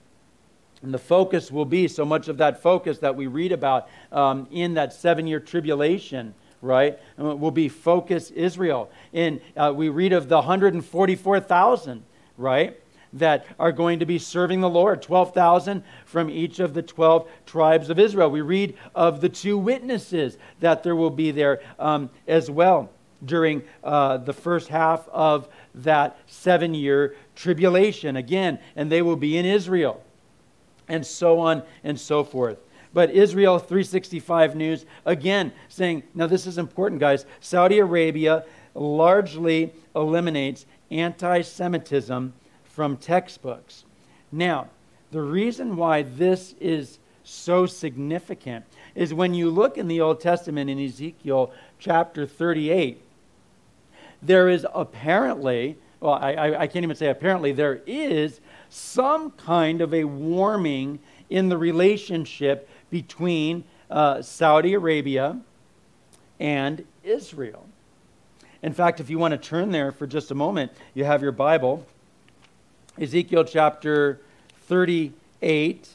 And 0.83 0.93
the 0.93 0.99
focus 0.99 1.51
will 1.51 1.65
be 1.65 1.89
so 1.89 2.05
much 2.05 2.29
of 2.29 2.39
that 2.39 2.61
focus 2.61 2.99
that 2.99 3.17
we 3.17 3.27
read 3.27 3.53
about 3.53 3.89
um, 4.11 4.49
in 4.51 4.75
that 4.75 4.93
seven 4.93 5.27
year 5.27 5.41
tribulation 5.41 6.35
right, 6.63 6.99
will 7.19 7.51
be 7.51 7.69
Focus 7.69 8.31
Israel. 8.31 8.91
And 9.13 9.41
uh, 9.57 9.73
we 9.77 9.91
read 9.91 10.13
of 10.13 10.29
the 10.29 10.37
144,000, 10.37 12.05
right, 12.39 12.79
that 13.13 13.45
are 13.59 13.73
going 13.73 13.99
to 13.99 14.07
be 14.07 14.19
serving 14.19 14.61
the 14.61 14.71
Lord, 14.71 15.03
12,000 15.03 15.83
from 16.07 16.31
each 16.31 16.61
of 16.61 16.73
the 16.73 16.83
12 16.83 17.29
tribes 17.45 17.91
of 17.91 17.99
Israel. 17.99 18.31
We 18.31 18.41
read 18.41 18.79
of 18.95 19.21
the 19.21 19.29
two 19.29 19.59
witnesses 19.59 20.39
that 20.61 20.83
there 20.83 20.97
will 20.97 21.11
be 21.11 21.31
there 21.33 21.61
um, 21.79 22.09
as 22.27 22.51
well 22.51 22.91
during 23.25 23.63
uh, 23.85 24.17
the 24.17 24.33
first 24.33 24.69
half 24.69 25.07
of 25.09 25.49
that 25.75 26.19
seven 26.27 26.75
year 26.75 27.15
tribulation 27.37 28.17
again, 28.17 28.59
and 28.77 28.91
they 28.91 29.03
will 29.03 29.17
be 29.17 29.37
in 29.37 29.45
Israel, 29.45 30.03
and 30.89 31.07
so 31.07 31.39
on 31.39 31.63
and 31.85 31.99
so 32.01 32.25
forth. 32.25 32.59
But 32.95 33.11
Israel 33.11 33.59
365 33.59 34.55
News, 34.55 34.85
again, 35.07 35.53
saying, 35.69 36.03
now 36.15 36.27
this 36.27 36.47
is 36.47 36.59
important, 36.59 37.01
guys. 37.01 37.25
Saudi 37.41 37.79
Arabia 37.79 38.45
largely 38.75 39.73
eliminates 39.95 40.67
anti 40.91 41.43
Semitism 41.43 42.33
from 42.65 42.97
textbooks. 42.97 43.85
Now, 44.31 44.69
the 45.11 45.23
reason 45.23 45.77
why 45.77 46.03
this 46.03 46.55
is 46.61 46.99
so 47.25 47.67
significant 47.67 48.65
is 48.95 49.15
when 49.15 49.35
you 49.35 49.51
look 49.51 49.79
in 49.79 49.89
the 49.89 50.01
Old 50.01 50.21
Testament 50.21 50.69
in 50.69 50.83
Ezekiel 50.83 51.53
chapter 51.79 52.27
38, 52.27 53.01
there 54.21 54.49
is 54.49 54.67
apparently 54.75 55.77
well, 56.03 56.15
I, 56.15 56.33
I, 56.33 56.61
I 56.63 56.67
can't 56.67 56.83
even 56.83 56.97
say 56.97 57.09
apparently, 57.09 57.53
there 57.53 57.81
is 57.87 58.41
some 58.69 59.31
kind 59.31 59.81
of 59.81 59.95
a 59.95 60.03
warming 60.03 60.99
in 61.31 61.49
the 61.49 61.57
relationship 61.57 62.69
between 62.93 63.65
uh, 63.91 64.21
Saudi 64.21 64.75
Arabia 64.75 65.41
and 66.39 66.85
Israel. 67.03 67.67
In 68.63 68.75
fact, 68.75 69.01
if 69.01 69.09
you 69.09 69.19
want 69.19 69.33
to 69.33 69.39
turn 69.39 69.73
there 69.73 69.91
for 69.91 70.07
just 70.07 70.31
a 70.31 70.35
moment, 70.35 70.71
you 70.93 71.05
have 71.05 71.23
your 71.23 71.33
Bible. 71.33 71.87
Ezekiel 73.01 73.45
chapter 73.45 74.21
38 74.69 75.89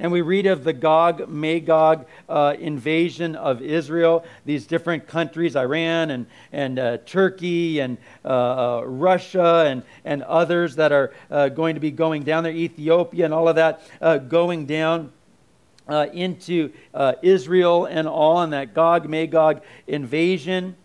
and 0.00 0.10
we 0.10 0.22
read 0.22 0.46
of 0.46 0.64
the 0.64 0.72
Gog 0.72 1.28
Magog 1.28 2.06
uh, 2.26 2.54
invasion 2.58 3.36
of 3.36 3.60
Israel, 3.60 4.24
these 4.46 4.66
different 4.66 5.06
countries, 5.06 5.54
Iran 5.54 6.10
and, 6.10 6.26
and 6.52 6.78
uh, 6.78 6.96
Turkey 7.04 7.80
and 7.80 7.98
uh, 8.24 8.28
uh 8.28 8.82
Russia 8.84 9.66
and, 9.68 9.82
and 10.06 10.22
others 10.22 10.76
that 10.76 10.90
are 10.90 11.12
uh, 11.30 11.50
going 11.50 11.74
to 11.74 11.80
be 11.80 11.90
going 11.90 12.22
down 12.22 12.44
there, 12.44 12.52
Ethiopia 12.52 13.26
and 13.26 13.34
all 13.34 13.46
of 13.46 13.56
that 13.56 13.82
uh, 14.00 14.16
going 14.16 14.66
down. 14.66 15.12
into 16.14 16.70
Israel 17.20 17.84
and 17.84 18.06
all, 18.06 18.40
and 18.40 18.52
that 18.52 18.74
Gog 18.74 19.08
Magog 19.08 19.60
invasion. 19.86 20.76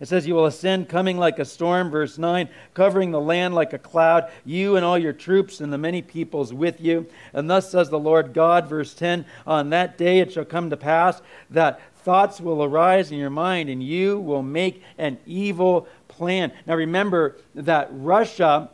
It 0.00 0.08
says, 0.08 0.26
You 0.26 0.34
will 0.34 0.46
ascend 0.46 0.88
coming 0.88 1.18
like 1.18 1.38
a 1.38 1.44
storm, 1.44 1.90
verse 1.90 2.18
9, 2.18 2.48
covering 2.74 3.10
the 3.10 3.20
land 3.20 3.54
like 3.54 3.72
a 3.72 3.78
cloud, 3.78 4.30
you 4.44 4.76
and 4.76 4.84
all 4.84 4.98
your 4.98 5.12
troops 5.12 5.60
and 5.60 5.72
the 5.72 5.78
many 5.78 6.02
peoples 6.02 6.52
with 6.52 6.80
you. 6.80 7.06
And 7.32 7.48
thus 7.48 7.70
says 7.70 7.90
the 7.90 7.98
Lord 7.98 8.32
God, 8.34 8.68
verse 8.68 8.94
10, 8.94 9.24
On 9.46 9.70
that 9.70 9.96
day 9.96 10.20
it 10.20 10.32
shall 10.32 10.44
come 10.44 10.70
to 10.70 10.76
pass 10.76 11.22
that 11.50 11.80
thoughts 12.04 12.40
will 12.40 12.62
arise 12.62 13.10
in 13.10 13.18
your 13.18 13.30
mind, 13.30 13.70
and 13.70 13.82
you 13.82 14.18
will 14.18 14.42
make 14.42 14.82
an 14.98 15.18
evil 15.26 15.88
plan. 16.08 16.52
Now 16.66 16.74
remember 16.74 17.36
that 17.54 17.88
Russia 17.90 18.70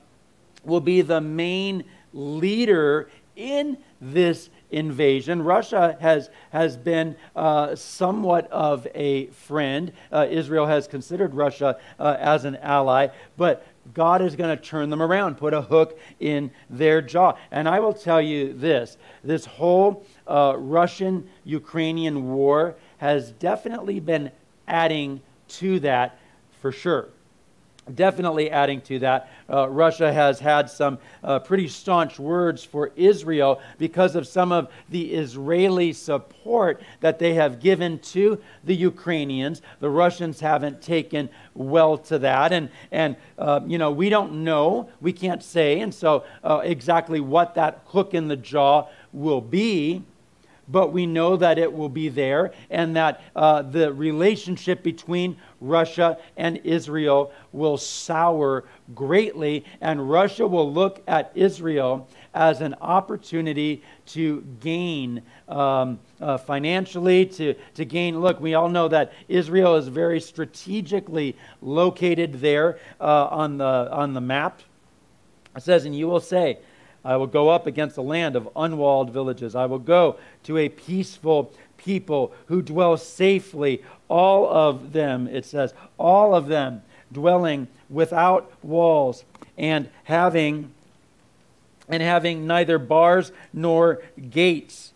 will 0.65 0.81
be 0.81 1.01
the 1.03 1.21
main 1.21 1.85
leader 2.13 3.09
in 3.37 3.79
this 4.01 4.51
invasion. 4.71 5.43
Russia 5.43 5.97
has, 6.01 6.31
has 6.51 6.77
been 6.77 7.17
uh, 7.37 7.75
somewhat 7.75 8.51
of 8.51 8.87
a 8.95 9.27
friend. 9.29 9.93
Uh, 10.13 10.27
Israel 10.31 10.67
has 10.67 10.87
considered 10.87 11.35
Russia 11.35 11.79
uh, 11.99 12.17
as 12.19 12.45
an 12.45 12.57
ally, 12.57 13.09
but 13.37 13.67
God 13.95 14.23
is 14.23 14.37
going 14.37 14.57
to 14.57 14.63
turn 14.63 14.91
them 14.91 15.03
around, 15.03 15.37
put 15.37 15.55
a 15.55 15.63
hook 15.63 15.99
in 16.21 16.51
their 16.69 17.03
jaw. 17.03 17.37
And 17.51 17.69
I 17.69 17.81
will 17.81 17.95
tell 17.95 18.21
you 18.21 18.53
this 18.53 18.97
this 19.25 19.45
whole 19.45 20.05
uh, 20.27 20.55
Russian 20.57 21.29
Ukrainian 21.45 22.31
war 22.31 22.77
has 22.99 23.33
definitely 23.33 24.01
been 24.01 24.31
adding 24.69 25.21
to 25.49 25.81
that 25.81 26.19
for 26.61 26.71
sure 26.71 27.09
definitely 27.95 28.51
adding 28.51 28.81
to 28.83 28.99
that. 29.01 29.31
Uh, 29.49 29.69
Russia 29.69 30.13
has 30.13 30.39
had 30.39 30.71
some 30.71 30.99
uh, 31.23 31.39
pretty 31.39 31.69
staunch 31.69 32.19
words 32.19 32.65
for 32.65 32.93
Israel 32.97 33.61
because 33.79 34.17
of 34.17 34.27
some 34.27 34.53
of 34.53 34.71
the 34.89 35.13
Israeli 35.15 35.93
support 35.93 36.83
that 37.01 37.19
they 37.19 37.35
have 37.35 37.61
given 37.61 37.99
to 37.99 38.41
the 38.65 38.75
Ukrainians. 38.75 39.63
The 39.81 39.91
Russians 39.91 40.41
haven't 40.41 40.83
taken 40.83 41.29
well 41.55 41.99
to 41.99 42.19
that. 42.21 42.53
And, 42.53 42.71
and 42.91 43.17
uh, 43.39 43.61
you 43.67 43.79
know, 43.79 43.91
we 43.91 44.09
don't 44.09 44.45
know, 44.45 44.89
we 45.01 45.13
can't 45.13 45.43
say, 45.43 45.81
and 45.81 45.95
so 45.95 46.25
uh, 46.45 46.61
exactly 46.65 47.21
what 47.21 47.55
that 47.55 47.83
hook 47.87 48.15
in 48.15 48.29
the 48.29 48.37
jaw 48.37 48.89
will 49.13 49.41
be 49.41 50.03
but 50.71 50.93
we 50.93 51.07
know 51.07 51.37
that 51.37 51.59
it 51.59 51.73
will 51.73 51.89
be 51.89 52.09
there 52.09 52.53
and 52.71 52.97
that 52.97 53.21
uh, 53.35 53.63
the 53.63 53.93
relationship 53.93 54.83
between 54.83 55.37
Russia 55.61 56.19
and 56.37 56.59
Israel 56.65 57.33
will 57.53 57.77
sour 57.77 58.65
greatly, 58.95 59.65
and 59.81 60.11
Russia 60.11 60.47
will 60.47 60.73
look 60.73 61.03
at 61.07 61.33
Israel 61.35 62.09
as 62.33 62.61
an 62.61 62.75
opportunity 62.81 63.83
to 64.07 64.43
gain 64.61 65.23
um, 65.49 65.99
uh, 66.21 66.39
financially, 66.39 67.27
to, 67.27 67.55
to 67.75 67.85
gain. 67.85 68.21
Look, 68.21 68.41
we 68.41 68.55
all 68.55 68.69
know 68.69 68.89
that 68.89 69.13
Israel 69.29 69.77
is 69.77 69.89
very 69.89 70.21
strategically 70.21 71.37
located 71.61 72.35
there 72.35 72.79
uh, 73.01 73.27
on, 73.31 73.59
the, 73.59 73.89
on 73.91 74.15
the 74.15 74.21
map. 74.21 74.61
It 75.57 75.63
says, 75.63 75.85
And 75.85 75.95
you 75.95 76.07
will 76.09 76.21
say, 76.21 76.59
I 77.05 77.17
will 77.17 77.27
go 77.27 77.49
up 77.49 77.67
against 77.67 77.97
a 77.97 78.03
land 78.03 78.37
of 78.37 78.49
unwalled 78.55 79.11
villages. 79.11 79.55
I 79.55 79.67
will 79.67 79.79
go 79.79 80.17
to 80.45 80.59
a 80.59 80.69
peaceful 80.69 81.53
people 81.77 82.33
who 82.47 82.61
dwell 82.61 82.97
safely, 82.97 83.83
all 84.09 84.49
of 84.49 84.93
them, 84.93 85.27
it 85.27 85.45
says, 85.47 85.73
all 85.99 86.35
of 86.35 86.49
them 86.49 86.83
dwelling 87.13 87.69
without 87.89 88.53
walls 88.63 89.25
and 89.57 89.89
having 90.05 90.73
and 91.89 92.03
having 92.03 92.47
neither 92.47 92.79
bars 92.79 93.33
nor 93.53 94.01
gates 94.31 94.93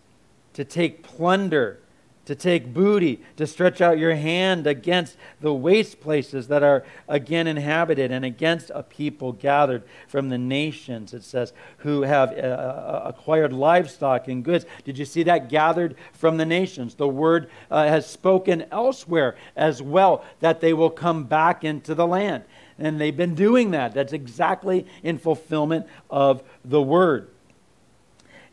to 0.52 0.64
take 0.64 1.02
plunder 1.02 1.80
to 2.26 2.34
take 2.34 2.72
booty, 2.72 3.20
to 3.36 3.46
stretch 3.46 3.80
out 3.80 3.98
your 3.98 4.14
hand 4.14 4.66
against 4.66 5.16
the 5.40 5.52
waste 5.52 6.00
places 6.00 6.48
that 6.48 6.62
are 6.62 6.84
again 7.08 7.46
inhabited, 7.46 8.10
and 8.10 8.24
against 8.24 8.70
a 8.74 8.82
people 8.82 9.32
gathered 9.32 9.82
from 10.08 10.28
the 10.28 10.38
nations, 10.38 11.12
it 11.12 11.22
says, 11.22 11.52
who 11.78 12.02
have 12.02 12.30
uh, 12.32 12.42
uh, 12.42 13.02
acquired 13.04 13.52
livestock 13.52 14.28
and 14.28 14.44
goods. 14.44 14.64
Did 14.84 14.98
you 14.98 15.04
see 15.04 15.22
that? 15.24 15.48
Gathered 15.48 15.96
from 16.12 16.36
the 16.36 16.46
nations. 16.46 16.94
The 16.94 17.08
word 17.08 17.50
uh, 17.70 17.84
has 17.84 18.06
spoken 18.06 18.64
elsewhere 18.70 19.36
as 19.56 19.82
well 19.82 20.24
that 20.40 20.60
they 20.60 20.72
will 20.72 20.90
come 20.90 21.24
back 21.24 21.64
into 21.64 21.94
the 21.94 22.06
land. 22.06 22.44
And 22.78 23.00
they've 23.00 23.16
been 23.16 23.34
doing 23.34 23.70
that. 23.70 23.94
That's 23.94 24.12
exactly 24.12 24.86
in 25.02 25.18
fulfillment 25.18 25.86
of 26.10 26.42
the 26.64 26.82
word. 26.82 27.30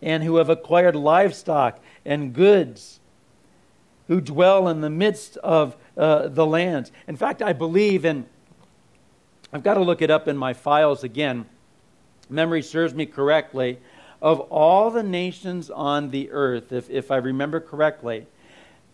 And 0.01 0.23
who 0.23 0.35
have 0.35 0.49
acquired 0.49 0.95
livestock 0.95 1.79
and 2.05 2.33
goods 2.33 2.99
who 4.07 4.21
dwell 4.21 4.67
in 4.67 4.81
the 4.81 4.89
midst 4.89 5.37
of 5.37 5.75
uh, 5.97 6.27
the 6.27 6.45
lands. 6.45 6.91
In 7.07 7.15
fact, 7.15 7.41
I 7.41 7.53
believe, 7.53 8.05
and 8.05 8.25
I've 9.53 9.63
got 9.63 9.75
to 9.75 9.81
look 9.81 10.01
it 10.01 10.09
up 10.09 10.27
in 10.27 10.37
my 10.37 10.53
files 10.53 11.03
again, 11.03 11.45
memory 12.29 12.61
serves 12.61 12.93
me 12.93 13.05
correctly, 13.05 13.79
of 14.21 14.39
all 14.39 14.91
the 14.91 15.03
nations 15.03 15.69
on 15.69 16.11
the 16.11 16.31
earth, 16.31 16.71
if, 16.71 16.89
if 16.89 17.11
I 17.11 17.17
remember 17.17 17.59
correctly, 17.59 18.27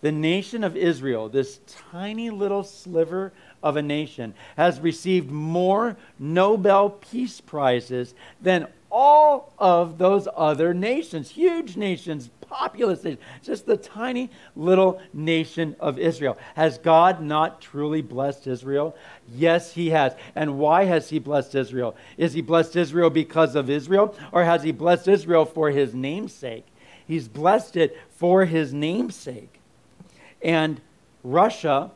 the 0.01 0.11
nation 0.11 0.63
of 0.63 0.77
Israel, 0.77 1.27
this 1.27 1.59
tiny 1.91 2.29
little 2.29 2.63
sliver 2.63 3.33
of 3.63 3.75
a 3.75 3.81
nation, 3.81 4.33
has 4.55 4.79
received 4.79 5.31
more 5.31 5.97
Nobel 6.19 6.91
Peace 6.91 7.41
Prizes 7.41 8.13
than 8.41 8.67
all 8.91 9.53
of 9.57 9.97
those 9.97 10.27
other 10.35 10.73
nations, 10.73 11.31
huge 11.31 11.75
nations, 11.77 12.29
populous 12.41 13.03
nation, 13.03 13.19
just 13.43 13.65
the 13.65 13.77
tiny 13.77 14.29
little 14.55 15.01
nation 15.13 15.75
of 15.79 15.99
Israel. 15.99 16.37
Has 16.55 16.77
God 16.77 17.21
not 17.21 17.61
truly 17.61 18.01
blessed 18.01 18.47
Israel? 18.47 18.95
Yes, 19.29 19.73
He 19.73 19.89
has. 19.89 20.13
And 20.35 20.57
why 20.57 20.85
has 20.85 21.09
He 21.09 21.19
blessed 21.19 21.55
Israel? 21.55 21.95
Is 22.17 22.33
He 22.33 22.41
blessed 22.41 22.75
Israel 22.75 23.09
because 23.09 23.55
of 23.55 23.69
Israel, 23.69 24.15
or 24.31 24.43
has 24.43 24.63
He 24.63 24.71
blessed 24.71 25.07
Israel 25.07 25.45
for 25.45 25.71
His 25.71 25.93
namesake? 25.93 26.65
He's 27.05 27.27
blessed 27.27 27.77
it 27.77 27.97
for 28.09 28.45
His 28.45 28.73
namesake. 28.73 29.59
And 30.41 30.81
Russia 31.23 31.91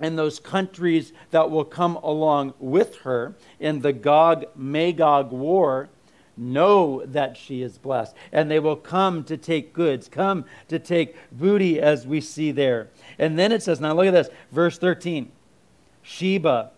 and 0.00 0.18
those 0.18 0.40
countries 0.40 1.12
that 1.30 1.50
will 1.50 1.64
come 1.64 1.96
along 1.96 2.54
with 2.58 2.96
her 2.98 3.34
in 3.60 3.80
the 3.80 3.92
Gog 3.92 4.44
Magog 4.56 5.30
war 5.30 5.88
know 6.36 7.04
that 7.06 7.36
she 7.36 7.62
is 7.62 7.78
blessed. 7.78 8.14
And 8.32 8.50
they 8.50 8.58
will 8.58 8.76
come 8.76 9.24
to 9.24 9.36
take 9.36 9.72
goods, 9.72 10.08
come 10.08 10.44
to 10.68 10.78
take 10.78 11.16
booty, 11.30 11.80
as 11.80 12.06
we 12.06 12.20
see 12.20 12.52
there. 12.52 12.88
And 13.18 13.38
then 13.38 13.52
it 13.52 13.62
says, 13.62 13.80
now 13.80 13.94
look 13.94 14.06
at 14.06 14.12
this, 14.12 14.30
verse 14.50 14.78
13 14.78 15.30
Sheba 16.02 16.70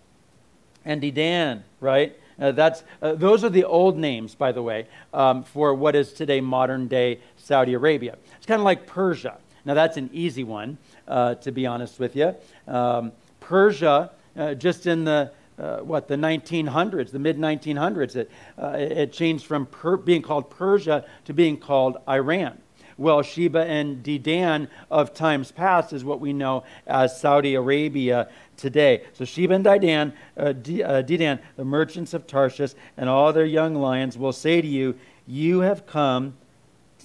and 0.85 1.01
Dedan, 1.01 1.62
right? 1.81 2.19
Uh, 2.38 2.53
that's, 2.53 2.83
uh, 3.01 3.14
those 3.14 3.45
are 3.45 3.49
the 3.49 3.64
old 3.64 3.97
names, 3.97 4.35
by 4.35 4.53
the 4.53 4.62
way, 4.62 4.87
um, 5.12 5.43
for 5.43 5.73
what 5.73 5.95
is 5.95 6.12
today 6.12 6.40
modern 6.40 6.88
day 6.88 7.21
Saudi 7.37 7.75
Arabia. 7.75 8.17
It's 8.37 8.47
kind 8.47 8.61
of 8.61 8.64
like 8.64 8.87
Persia. 8.87 9.38
Now, 9.64 9.75
that's 9.75 9.97
an 9.97 10.11
easy 10.12 10.45
one, 10.45 10.77
uh, 11.09 11.37
to 11.37 11.53
be 11.53 11.64
honest 11.64 11.99
with 11.99 12.17
you. 12.17 12.35
Um, 12.69 13.12
Persia, 13.40 14.11
uh, 14.37 14.55
just 14.55 14.87
in 14.87 15.05
the 15.05 15.31
uh, 15.59 15.79
what 15.79 16.09
the 16.09 16.17
1900s, 16.17 17.11
the 17.11 17.19
mid 17.19 17.38
1900s. 17.38 18.17
It, 18.17 18.31
uh, 18.61 18.77
it 18.77 19.12
changed 19.12 19.47
from 19.47 19.67
per- 19.67 19.97
being 19.97 20.23
called 20.23 20.51
Persia 20.51 21.05
to 21.25 21.33
being 21.33 21.57
called 21.57 21.99
Iran. 22.09 22.59
Well, 22.97 23.23
Sheba 23.23 23.64
and 23.64 24.05
Dedan 24.05 24.69
of 24.90 25.14
times 25.14 25.51
past 25.51 25.93
is 25.93 26.05
what 26.05 26.21
we 26.21 26.33
know 26.33 26.62
as 26.87 27.21
Saudi 27.21 27.55
Arabia 27.57 28.29
today. 28.57 29.05
So 29.14 29.25
Sheba 29.25 29.55
and 29.55 29.64
Dedan, 29.64 30.12
uh, 30.37 30.53
D- 30.53 30.83
uh, 30.83 31.03
Dedan, 31.03 31.40
the 31.57 31.64
merchants 31.64 32.14
of 32.14 32.27
Tarshish, 32.27 32.75
and 32.97 33.09
all 33.09 33.33
their 33.33 33.45
young 33.45 33.75
lions 33.75 34.17
will 34.17 34.33
say 34.33 34.61
to 34.61 34.69
you, 34.69 34.95
"You 35.27 35.61
have 35.61 35.87
come, 35.87 36.35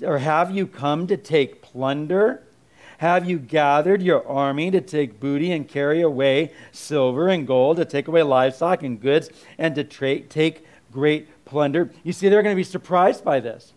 or 0.04 0.20
have 0.20 0.52
you 0.52 0.68
come 0.68 1.08
to 1.08 1.18
take 1.18 1.62
plunder?" 1.62 2.44
Have 3.00 3.30
you 3.30 3.40
gathered 3.40 4.02
your 4.02 4.28
army 4.28 4.72
to 4.72 4.82
take 4.82 5.22
booty 5.22 5.54
and 5.54 5.66
carry 5.66 6.02
away 6.02 6.52
silver 6.74 7.30
and 7.30 7.48
gold, 7.48 7.78
to 7.78 7.86
take 7.86 8.10
away 8.10 8.24
livestock 8.24 8.84
and 8.84 9.00
goods, 9.00 9.30
and 9.58 9.74
to 9.76 9.86
tra- 9.86 10.20
take 10.20 10.66
great 10.92 11.46
plunder? 11.46 11.92
You 12.04 12.12
see, 12.12 12.28
they're 12.28 12.44
going 12.44 12.56
to 12.56 12.60
be 12.60 12.64
surprised 12.64 13.24
by 13.24 13.40
this. 13.40 13.72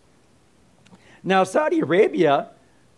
Now, 1.23 1.45
Saudi 1.45 1.79
Arabia, 1.79 2.49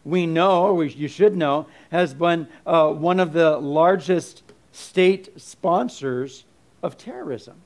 we 0.04 0.26
know, 0.26 0.64
or 0.64 0.74
we, 0.74 0.90
you 0.90 1.08
should 1.08 1.36
know, 1.36 1.68
has 1.92 2.16
been 2.16 2.48
uh, 2.66 2.90
one 2.90 3.20
of 3.20 3.34
the 3.34 3.60
largest 3.60 4.42
state 4.72 5.40
sponsors 5.40 6.44
of 6.82 6.98
terrorism. 6.98 7.62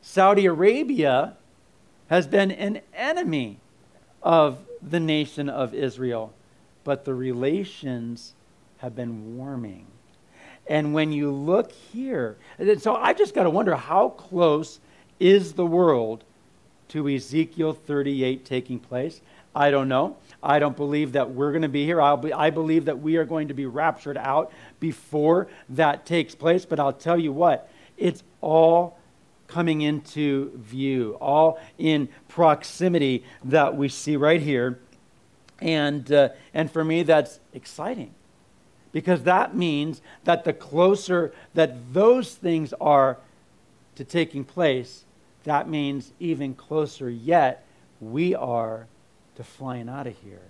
Saudi 0.00 0.46
Arabia 0.46 1.36
has 2.08 2.28
been 2.28 2.52
an 2.52 2.82
enemy 2.94 3.58
of 4.22 4.58
the 4.80 5.00
nation 5.00 5.48
of 5.48 5.74
Israel, 5.74 6.32
but 6.88 7.04
the 7.04 7.12
relations 7.12 8.32
have 8.78 8.96
been 8.96 9.36
warming. 9.36 9.86
And 10.66 10.94
when 10.94 11.12
you 11.12 11.30
look 11.30 11.70
here, 11.70 12.38
so 12.78 12.96
I 12.96 13.12
just 13.12 13.34
got 13.34 13.42
to 13.42 13.50
wonder 13.50 13.76
how 13.76 14.08
close 14.08 14.80
is 15.20 15.52
the 15.52 15.66
world 15.66 16.24
to 16.88 17.06
Ezekiel 17.06 17.74
38 17.74 18.42
taking 18.46 18.78
place? 18.78 19.20
I 19.54 19.70
don't 19.70 19.88
know. 19.88 20.16
I 20.42 20.58
don't 20.58 20.78
believe 20.78 21.12
that 21.12 21.30
we're 21.30 21.52
going 21.52 21.60
to 21.60 21.68
be 21.68 21.84
here. 21.84 21.98
Be, 22.16 22.32
I 22.32 22.48
believe 22.48 22.86
that 22.86 23.00
we 23.00 23.18
are 23.18 23.26
going 23.26 23.48
to 23.48 23.54
be 23.54 23.66
raptured 23.66 24.16
out 24.16 24.50
before 24.80 25.48
that 25.68 26.06
takes 26.06 26.34
place. 26.34 26.64
But 26.64 26.80
I'll 26.80 26.94
tell 26.94 27.18
you 27.18 27.34
what, 27.34 27.70
it's 27.98 28.22
all 28.40 28.98
coming 29.46 29.82
into 29.82 30.52
view, 30.56 31.18
all 31.20 31.60
in 31.76 32.08
proximity 32.28 33.24
that 33.44 33.76
we 33.76 33.90
see 33.90 34.16
right 34.16 34.40
here. 34.40 34.80
And, 35.60 36.10
uh, 36.12 36.30
and 36.54 36.70
for 36.70 36.84
me, 36.84 37.02
that's 37.02 37.40
exciting 37.52 38.14
because 38.92 39.24
that 39.24 39.54
means 39.54 40.00
that 40.24 40.44
the 40.44 40.52
closer 40.52 41.32
that 41.54 41.92
those 41.92 42.34
things 42.34 42.72
are 42.80 43.18
to 43.96 44.04
taking 44.04 44.44
place, 44.44 45.04
that 45.44 45.68
means 45.68 46.12
even 46.20 46.54
closer 46.54 47.10
yet 47.10 47.66
we 48.00 48.34
are 48.34 48.86
to 49.36 49.44
flying 49.44 49.88
out 49.88 50.06
of 50.06 50.16
here. 50.18 50.42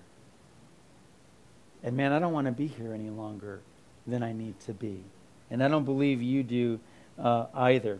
And 1.82 1.96
man, 1.96 2.12
I 2.12 2.18
don't 2.18 2.32
want 2.32 2.46
to 2.46 2.52
be 2.52 2.66
here 2.66 2.92
any 2.92 3.10
longer 3.10 3.60
than 4.06 4.22
I 4.22 4.32
need 4.32 4.58
to 4.60 4.72
be. 4.72 5.02
And 5.50 5.62
I 5.62 5.68
don't 5.68 5.84
believe 5.84 6.20
you 6.20 6.42
do 6.42 6.80
uh, 7.18 7.46
either. 7.54 7.98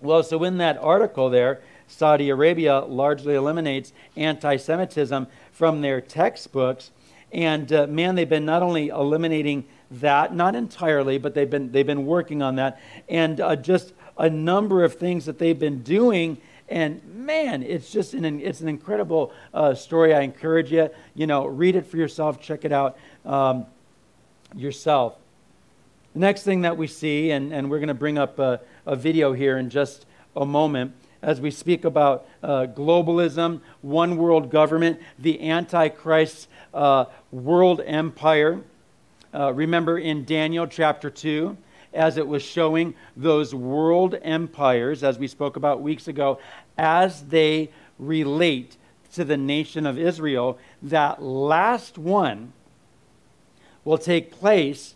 Well, 0.00 0.22
so 0.22 0.44
in 0.44 0.58
that 0.58 0.78
article 0.78 1.30
there, 1.30 1.60
Saudi 1.86 2.30
Arabia 2.30 2.80
largely 2.80 3.34
eliminates 3.34 3.92
anti 4.16 4.56
Semitism 4.56 5.26
from 5.52 5.80
their 5.80 6.00
textbooks. 6.00 6.90
And 7.32 7.72
uh, 7.72 7.86
man, 7.86 8.14
they've 8.14 8.28
been 8.28 8.44
not 8.44 8.62
only 8.62 8.88
eliminating 8.88 9.64
that, 9.90 10.34
not 10.34 10.54
entirely, 10.54 11.18
but 11.18 11.34
they've 11.34 11.50
been, 11.50 11.72
they've 11.72 11.86
been 11.86 12.06
working 12.06 12.42
on 12.42 12.56
that. 12.56 12.80
And 13.08 13.40
uh, 13.40 13.56
just 13.56 13.92
a 14.16 14.30
number 14.30 14.84
of 14.84 14.94
things 14.94 15.26
that 15.26 15.38
they've 15.38 15.58
been 15.58 15.82
doing. 15.82 16.38
And 16.68 17.04
man, 17.14 17.62
it's 17.62 17.90
just 17.90 18.14
an, 18.14 18.40
it's 18.40 18.60
an 18.60 18.68
incredible 18.68 19.32
uh, 19.52 19.74
story. 19.74 20.14
I 20.14 20.20
encourage 20.20 20.72
you, 20.72 20.90
you 21.14 21.26
know, 21.26 21.46
read 21.46 21.76
it 21.76 21.86
for 21.86 21.96
yourself, 21.96 22.40
check 22.40 22.64
it 22.64 22.72
out 22.72 22.96
um, 23.24 23.66
yourself. 24.54 25.16
The 26.14 26.20
next 26.20 26.44
thing 26.44 26.62
that 26.62 26.76
we 26.76 26.86
see, 26.86 27.32
and, 27.32 27.52
and 27.52 27.70
we're 27.70 27.80
going 27.80 27.88
to 27.88 27.94
bring 27.94 28.18
up 28.18 28.38
a, 28.38 28.60
a, 28.86 28.94
video 28.94 29.32
here 29.32 29.58
in 29.58 29.68
just 29.68 30.06
a 30.36 30.46
moment, 30.46 30.94
as 31.24 31.40
we 31.40 31.50
speak 31.50 31.86
about 31.86 32.26
uh, 32.42 32.66
globalism, 32.66 33.60
one 33.80 34.18
world 34.18 34.50
government, 34.50 35.00
the 35.18 35.48
Antichrist 35.48 36.48
uh, 36.74 37.06
world 37.32 37.80
empire. 37.84 38.60
Uh, 39.32 39.50
remember 39.52 39.98
in 39.98 40.24
Daniel 40.26 40.66
chapter 40.66 41.08
2, 41.08 41.56
as 41.94 42.18
it 42.18 42.28
was 42.28 42.42
showing 42.42 42.94
those 43.16 43.54
world 43.54 44.16
empires, 44.20 45.02
as 45.02 45.18
we 45.18 45.26
spoke 45.26 45.56
about 45.56 45.80
weeks 45.80 46.08
ago, 46.08 46.38
as 46.76 47.22
they 47.22 47.70
relate 47.98 48.76
to 49.14 49.24
the 49.24 49.36
nation 49.36 49.86
of 49.86 49.98
Israel, 49.98 50.58
that 50.82 51.22
last 51.22 51.96
one 51.96 52.52
will 53.84 53.98
take 53.98 54.30
place 54.30 54.94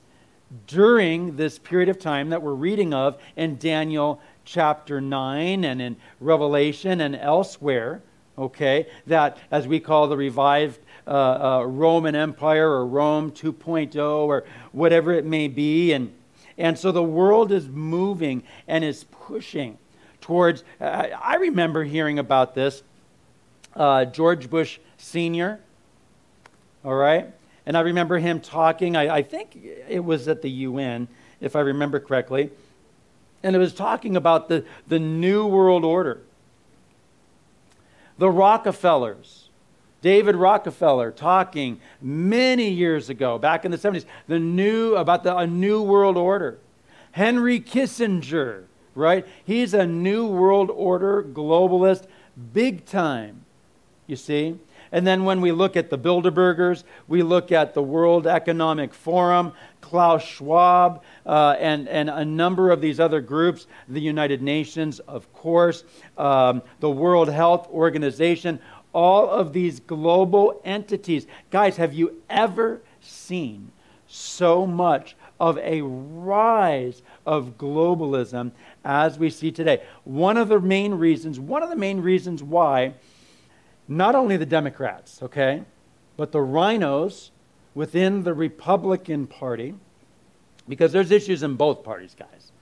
during 0.67 1.37
this 1.37 1.59
period 1.59 1.89
of 1.89 1.99
time 1.99 2.31
that 2.31 2.43
we're 2.43 2.53
reading 2.53 2.93
of 2.93 3.19
in 3.37 3.57
Daniel 3.57 4.21
chapter 4.49 5.01
9 5.01 5.65
and 5.65 5.83
in 5.83 5.97
Revelation 6.21 7.01
and 7.01 7.15
elsewhere, 7.15 8.03
okay, 8.37 8.87
that 9.07 9.37
as 9.51 9.69
we 9.69 9.79
call 9.79 10.09
the 10.09 10.17
revived 10.17 10.81
uh, 11.07 11.11
uh, 11.11 11.65
Roman 11.65 12.15
Empire 12.15 12.69
or 12.69 12.87
Rome 12.87 13.31
2.0 13.31 13.97
or 13.97 14.45
whatever 14.73 15.13
it 15.13 15.25
may 15.25 15.49
be. 15.49 15.93
And, 15.93 16.13
and 16.57 16.79
so 16.79 16.93
the 16.93 17.03
world 17.03 17.53
is 17.53 17.69
moving 17.69 18.43
and 18.67 18.85
is 18.85 19.05
pushing 19.05 19.77
towards. 20.21 20.65
Uh, 20.81 21.09
I 21.21 21.37
remember 21.37 21.85
hearing 21.85 22.19
about 22.19 22.55
this. 22.55 22.83
Uh, 23.77 24.07
George 24.07 24.51
Bush 24.51 24.79
Sr., 24.97 25.61
all 26.85 26.95
right? 26.95 27.27
And 27.67 27.77
I 27.77 27.81
remember 27.81 28.19
him 28.19 28.41
talking, 28.41 28.97
I, 28.97 29.17
I 29.17 29.23
think 29.23 29.59
it 29.63 30.03
was 30.03 30.27
at 30.27 30.41
the 30.41 30.51
UN, 30.51 31.07
if 31.41 31.55
I 31.55 31.61
remember 31.61 32.01
correctly. 32.01 32.51
And 33.43 33.55
it 33.55 33.59
was 33.59 33.75
talking 33.75 34.17
about 34.17 34.49
the, 34.49 34.65
the 34.89 34.99
New 34.99 35.47
World 35.47 35.85
Order. 35.85 36.21
The 38.19 38.31
Rockefellers, 38.31 39.49
David 40.03 40.37
Rockefeller 40.37 41.13
talking 41.13 41.81
many 42.01 42.69
years 42.69 43.09
ago, 43.09 43.39
back 43.39 43.65
in 43.65 43.71
the 43.71 43.79
70s, 43.79 44.05
the 44.27 44.39
new 44.39 44.97
about 44.97 45.23
the, 45.23 45.37
a 45.37 45.47
new 45.47 45.83
world 45.83 46.17
order. 46.17 46.59
Henry 47.13 47.61
Kissinger, 47.61 48.65
right? 48.95 49.27
He's 49.45 49.75
a 49.75 49.87
new 49.87 50.27
world 50.27 50.71
order 50.71 51.23
globalist, 51.23 52.07
big 52.53 52.87
time. 52.87 53.45
You 54.07 54.17
see? 54.17 54.59
And 54.91 55.07
then 55.07 55.25
when 55.25 55.41
we 55.41 55.53
look 55.53 55.77
at 55.77 55.91
the 55.91 55.99
Bilderbergers, 55.99 56.85
we 57.07 57.23
look 57.23 57.53
at 57.53 57.75
the 57.75 57.83
World 57.83 58.27
Economic 58.27 58.95
Forum, 58.95 59.53
Klaus 59.81 60.25
Schwab, 60.25 61.03
uh, 61.27 61.57
and, 61.59 61.89
and 61.89 62.11
a 62.11 62.25
number 62.25 62.71
of 62.71 62.81
these 62.81 63.01
other 63.01 63.21
groups, 63.21 63.67
the 63.89 64.01
United 64.01 64.43
Nations, 64.43 64.99
of 65.01 65.33
course, 65.33 65.85
um, 66.17 66.63
the 66.81 66.91
World 66.91 67.29
Health 67.29 67.69
Organization, 67.71 68.61
all 68.93 69.29
of 69.29 69.53
these 69.53 69.81
global 69.81 70.61
entities. 70.65 71.27
Guys, 71.51 71.77
have 71.77 71.95
you 71.95 72.23
ever 72.29 72.81
seen 73.01 73.71
so 74.07 74.67
much 74.67 75.17
of 75.39 75.59
a 75.59 75.83
rise 75.83 77.03
of 77.27 77.57
globalism 77.59 78.51
as 78.85 79.19
we 79.19 79.31
see 79.31 79.53
today? 79.53 79.83
One 80.05 80.37
of 80.37 80.49
the 80.49 80.61
main 80.61 80.95
reasons, 80.95 81.39
one 81.39 81.63
of 81.63 81.71
the 81.71 81.77
main 81.77 82.01
reasons 82.01 82.43
why 82.43 82.95
not 83.87 84.15
only 84.15 84.37
the 84.37 84.47
Democrats, 84.47 85.23
okay, 85.23 85.63
but 86.17 86.33
the 86.33 86.39
RINOs 86.41 87.31
within 87.75 88.23
the 88.23 88.35
Republican 88.35 89.27
Party, 89.27 89.75
because 90.69 90.93
there's 90.93 91.11
issues 91.11 91.43
in 91.43 91.55
both 91.55 91.83
parties, 91.83 92.15
guys. 92.19 92.53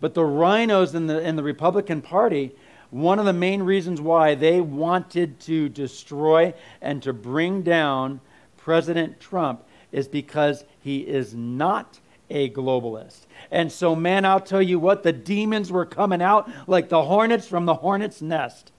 But 0.00 0.14
the 0.14 0.22
RINOs 0.22 0.94
in 0.94 1.06
the, 1.06 1.20
in 1.20 1.36
the 1.36 1.42
Republican 1.42 2.02
Party, 2.02 2.54
one 2.90 3.18
of 3.18 3.24
the 3.24 3.32
main 3.32 3.62
reasons 3.62 4.00
why 4.00 4.34
they 4.34 4.60
wanted 4.60 5.40
to 5.40 5.68
destroy 5.68 6.54
and 6.80 7.02
to 7.02 7.12
bring 7.12 7.62
down 7.62 8.20
President 8.56 9.20
Trump 9.20 9.64
is 9.92 10.08
because 10.08 10.64
he 10.80 10.98
is 10.98 11.34
not 11.34 12.00
a 12.30 12.50
globalist. 12.50 13.26
And 13.50 13.70
so, 13.70 13.94
man, 13.94 14.24
I'll 14.24 14.40
tell 14.40 14.62
you 14.62 14.78
what, 14.78 15.02
the 15.02 15.12
demons 15.12 15.70
were 15.70 15.86
coming 15.86 16.20
out 16.20 16.50
like 16.66 16.88
the 16.88 17.02
hornets 17.02 17.46
from 17.46 17.66
the 17.66 17.74
hornet's 17.74 18.20
nest 18.20 18.72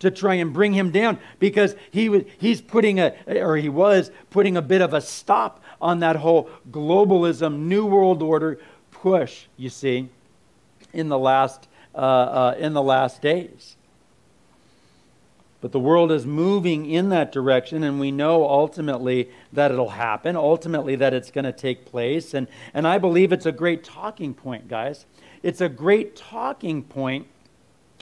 to 0.00 0.10
try 0.10 0.34
and 0.34 0.52
bring 0.52 0.72
him 0.72 0.90
down 0.90 1.18
because 1.38 1.74
he 1.90 2.08
was, 2.08 2.22
he's 2.38 2.60
putting 2.60 3.00
a, 3.00 3.14
or 3.26 3.56
he 3.56 3.68
was 3.68 4.10
putting 4.30 4.56
a 4.56 4.62
bit 4.62 4.80
of 4.80 4.94
a 4.94 5.00
stop 5.00 5.62
on 5.80 6.00
that 6.00 6.16
whole 6.16 6.48
globalism, 6.70 7.60
New 7.60 7.86
World 7.86 8.22
Order 8.22 8.58
push, 8.90 9.46
you 9.56 9.68
see, 9.68 10.08
in 10.92 11.08
the 11.08 11.18
last, 11.18 11.68
uh, 11.94 11.98
uh, 11.98 12.54
in 12.58 12.72
the 12.72 12.82
last 12.82 13.20
days. 13.20 13.76
But 15.60 15.70
the 15.70 15.78
world 15.78 16.10
is 16.10 16.26
moving 16.26 16.90
in 16.90 17.10
that 17.10 17.30
direction, 17.30 17.84
and 17.84 18.00
we 18.00 18.10
know 18.10 18.48
ultimately 18.48 19.30
that 19.52 19.70
it'll 19.70 19.90
happen, 19.90 20.34
ultimately 20.34 20.96
that 20.96 21.14
it's 21.14 21.30
going 21.30 21.44
to 21.44 21.52
take 21.52 21.84
place. 21.84 22.34
And, 22.34 22.48
and 22.74 22.86
I 22.86 22.98
believe 22.98 23.32
it's 23.32 23.46
a 23.46 23.52
great 23.52 23.84
talking 23.84 24.34
point, 24.34 24.66
guys. 24.66 25.06
It's 25.42 25.60
a 25.60 25.68
great 25.68 26.16
talking 26.16 26.82
point 26.82 27.28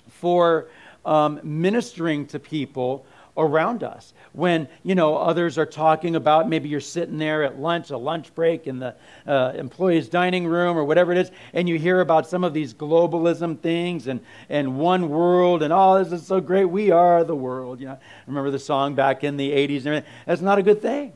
for 0.08 0.68
um, 1.04 1.40
ministering 1.42 2.26
to 2.26 2.38
people 2.38 3.06
around 3.36 3.82
us. 3.82 4.12
When, 4.32 4.68
you 4.82 4.94
know, 4.94 5.16
others 5.16 5.56
are 5.56 5.66
talking 5.66 6.16
about, 6.16 6.48
maybe 6.48 6.68
you're 6.68 6.80
sitting 6.80 7.18
there 7.18 7.42
at 7.42 7.58
lunch, 7.58 7.90
a 7.90 7.96
lunch 7.96 8.34
break 8.34 8.66
in 8.66 8.78
the 8.78 8.94
uh, 9.26 9.52
employee's 9.54 10.08
dining 10.08 10.46
room 10.46 10.76
or 10.76 10.84
whatever 10.84 11.12
it 11.12 11.18
is, 11.18 11.30
and 11.52 11.68
you 11.68 11.78
hear 11.78 12.00
about 12.00 12.28
some 12.28 12.44
of 12.44 12.52
these 12.52 12.74
globalism 12.74 13.58
things 13.58 14.08
and, 14.08 14.20
and 14.48 14.78
one 14.78 15.08
world 15.08 15.62
and, 15.62 15.72
oh, 15.72 16.02
this 16.02 16.12
is 16.12 16.26
so 16.26 16.40
great, 16.40 16.66
we 16.66 16.90
are 16.90 17.24
the 17.24 17.34
world. 17.34 17.80
You 17.80 17.86
know, 17.86 17.98
remember 18.26 18.50
the 18.50 18.58
song 18.58 18.94
back 18.94 19.24
in 19.24 19.36
the 19.36 19.50
80s 19.50 19.86
and. 19.86 20.04
That's 20.26 20.40
not 20.40 20.58
a 20.58 20.62
good 20.62 20.82
thing. 20.82 21.12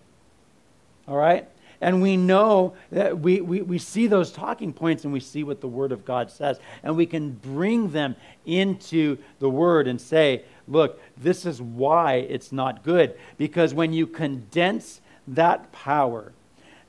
All 1.06 1.16
right? 1.16 1.48
And 1.84 2.00
we 2.00 2.16
know 2.16 2.72
that 2.90 3.18
we, 3.18 3.42
we, 3.42 3.60
we 3.60 3.76
see 3.76 4.06
those 4.06 4.32
talking 4.32 4.72
points 4.72 5.04
and 5.04 5.12
we 5.12 5.20
see 5.20 5.44
what 5.44 5.60
the 5.60 5.68
Word 5.68 5.92
of 5.92 6.02
God 6.02 6.30
says. 6.30 6.58
And 6.82 6.96
we 6.96 7.04
can 7.04 7.32
bring 7.32 7.90
them 7.90 8.16
into 8.46 9.18
the 9.38 9.50
Word 9.50 9.86
and 9.86 10.00
say, 10.00 10.44
look, 10.66 10.98
this 11.18 11.44
is 11.44 11.60
why 11.60 12.14
it's 12.14 12.52
not 12.52 12.84
good. 12.84 13.18
Because 13.36 13.74
when 13.74 13.92
you 13.92 14.06
condense 14.06 15.02
that 15.28 15.72
power, 15.72 16.32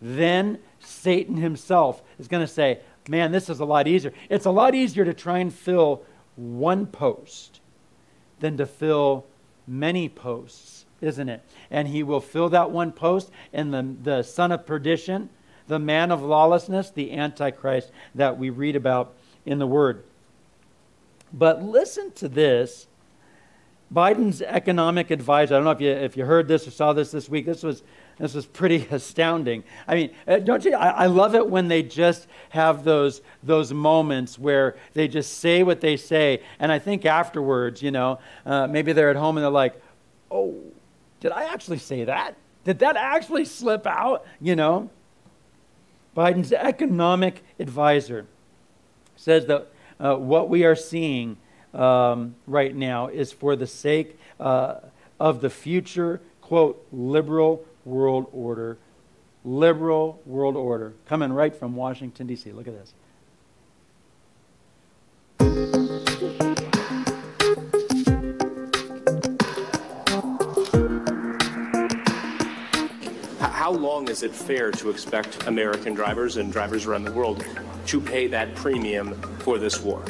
then 0.02 0.60
Satan 0.80 1.36
himself 1.36 2.02
is 2.18 2.30
going 2.30 2.48
to 2.48 2.52
say, 2.52 2.80
man, 3.10 3.34
this 3.34 3.50
is 3.50 3.60
a 3.60 3.66
lot 3.66 3.90
easier. 3.90 4.14
It's 4.30 4.46
a 4.46 4.52
lot 4.52 4.76
easier 4.76 5.04
to 5.04 5.14
try 5.14 5.40
and 5.40 5.54
fill 5.54 6.04
one 6.38 6.86
post 6.86 7.60
than 8.40 8.56
to 8.56 8.66
fill 8.66 9.26
many 9.68 10.08
posts, 10.08 10.75
isn't 11.02 11.30
it? 11.30 11.42
And 11.70 11.88
he 11.88 12.04
will 12.04 12.22
fill 12.22 12.50
that 12.50 12.72
one 12.72 12.92
post, 12.92 13.32
and 13.54 13.74
the, 13.74 13.96
the 14.04 14.24
son 14.24 14.52
of 14.52 14.66
perdition, 14.66 15.30
the 15.68 15.80
man 15.80 16.12
of 16.12 16.22
lawlessness, 16.22 16.90
the 16.90 17.14
Antichrist 17.14 17.92
that 18.14 18.38
we 18.38 18.50
read 18.50 18.76
about 18.76 19.14
in 19.46 19.60
the 19.60 19.68
Word. 19.68 20.04
But 21.34 21.64
listen 21.64 22.12
to 22.14 22.30
this. 22.30 22.88
Biden's 23.94 24.42
economic 24.42 25.12
advisor, 25.12 25.56
I 25.56 25.58
don't 25.58 25.66
know 25.66 25.72
if 25.72 25.82
you, 25.82 25.92
if 25.92 26.18
you 26.18 26.26
heard 26.26 26.48
this 26.48 26.68
or 26.68 26.72
saw 26.72 26.94
this 26.94 27.12
this 27.12 27.30
week, 27.30 27.46
this 27.46 27.62
was 27.62 27.84
this 28.18 28.34
was 28.34 28.46
pretty 28.46 28.88
astounding. 28.92 29.64
I 29.88 29.96
mean, 29.96 30.12
uh, 30.28 30.40
don't 30.40 30.64
you? 30.66 30.74
I, 30.74 30.90
I, 30.90 31.06
love 31.08 31.36
it 31.36 31.48
when 31.48 31.68
they 31.68 31.84
just 31.84 32.28
have 32.50 32.84
those 32.84 33.22
those 33.44 33.74
moments 33.74 34.40
where 34.40 34.78
they 34.94 35.08
just 35.08 35.40
say 35.40 35.64
what 35.64 35.82
they 35.82 35.98
say, 35.98 36.42
and 36.60 36.72
I 36.72 36.80
think 36.80 37.06
afterwards, 37.06 37.82
you 37.82 37.92
know, 37.92 38.20
uh, 38.46 38.68
maybe 38.68 38.94
they're 38.94 39.10
at 39.10 39.16
home 39.16 39.38
and 39.38 39.44
they're 39.44 39.52
like, 39.52 39.80
"Oh, 40.32 40.56
did 41.20 41.32
I 41.32 41.46
actually 41.46 41.80
say 41.80 42.06
that? 42.06 42.36
Did 42.64 42.80
that 42.80 42.98
actually 42.98 43.46
slip 43.46 43.86
out?" 43.86 44.26
You 44.40 44.56
know. 44.56 44.90
Biden's 46.16 46.54
economic 46.54 47.44
advisor 47.60 48.26
says 49.18 49.48
that 49.48 49.68
uh, 50.00 50.16
what 50.16 50.50
we 50.50 50.64
are 50.64 50.76
seeing 50.76 51.38
um, 51.74 52.36
right 52.48 52.74
now 52.76 53.08
is 53.08 53.32
for 53.32 53.56
the 53.56 53.68
sake 53.68 54.18
uh, 54.40 54.76
of 55.20 55.42
the 55.42 55.50
future, 55.50 56.22
quote, 56.42 56.86
liberal 56.92 57.66
world 57.84 58.28
order, 58.32 58.78
liberal 59.44 60.22
world 60.26 60.56
order, 60.56 60.94
coming 61.06 61.32
right 61.32 61.54
from 61.56 61.76
Washington, 61.76 62.28
D.C. 62.28 62.52
Look 62.52 62.68
at 62.68 62.74
this. 65.40 65.85
How 73.66 73.72
long 73.72 74.08
is 74.10 74.22
it 74.22 74.32
fair 74.32 74.70
to 74.74 74.92
expect 74.92 75.48
American 75.48 75.96
drivers 75.96 76.38
and 76.38 76.54
drivers 76.54 76.86
around 76.86 77.04
the 77.04 77.12
world 77.12 77.44
to 77.88 78.00
pay 78.00 78.28
that 78.28 78.54
premium 78.54 79.20
for 79.40 79.58
this 79.58 79.82
war? 79.82 80.06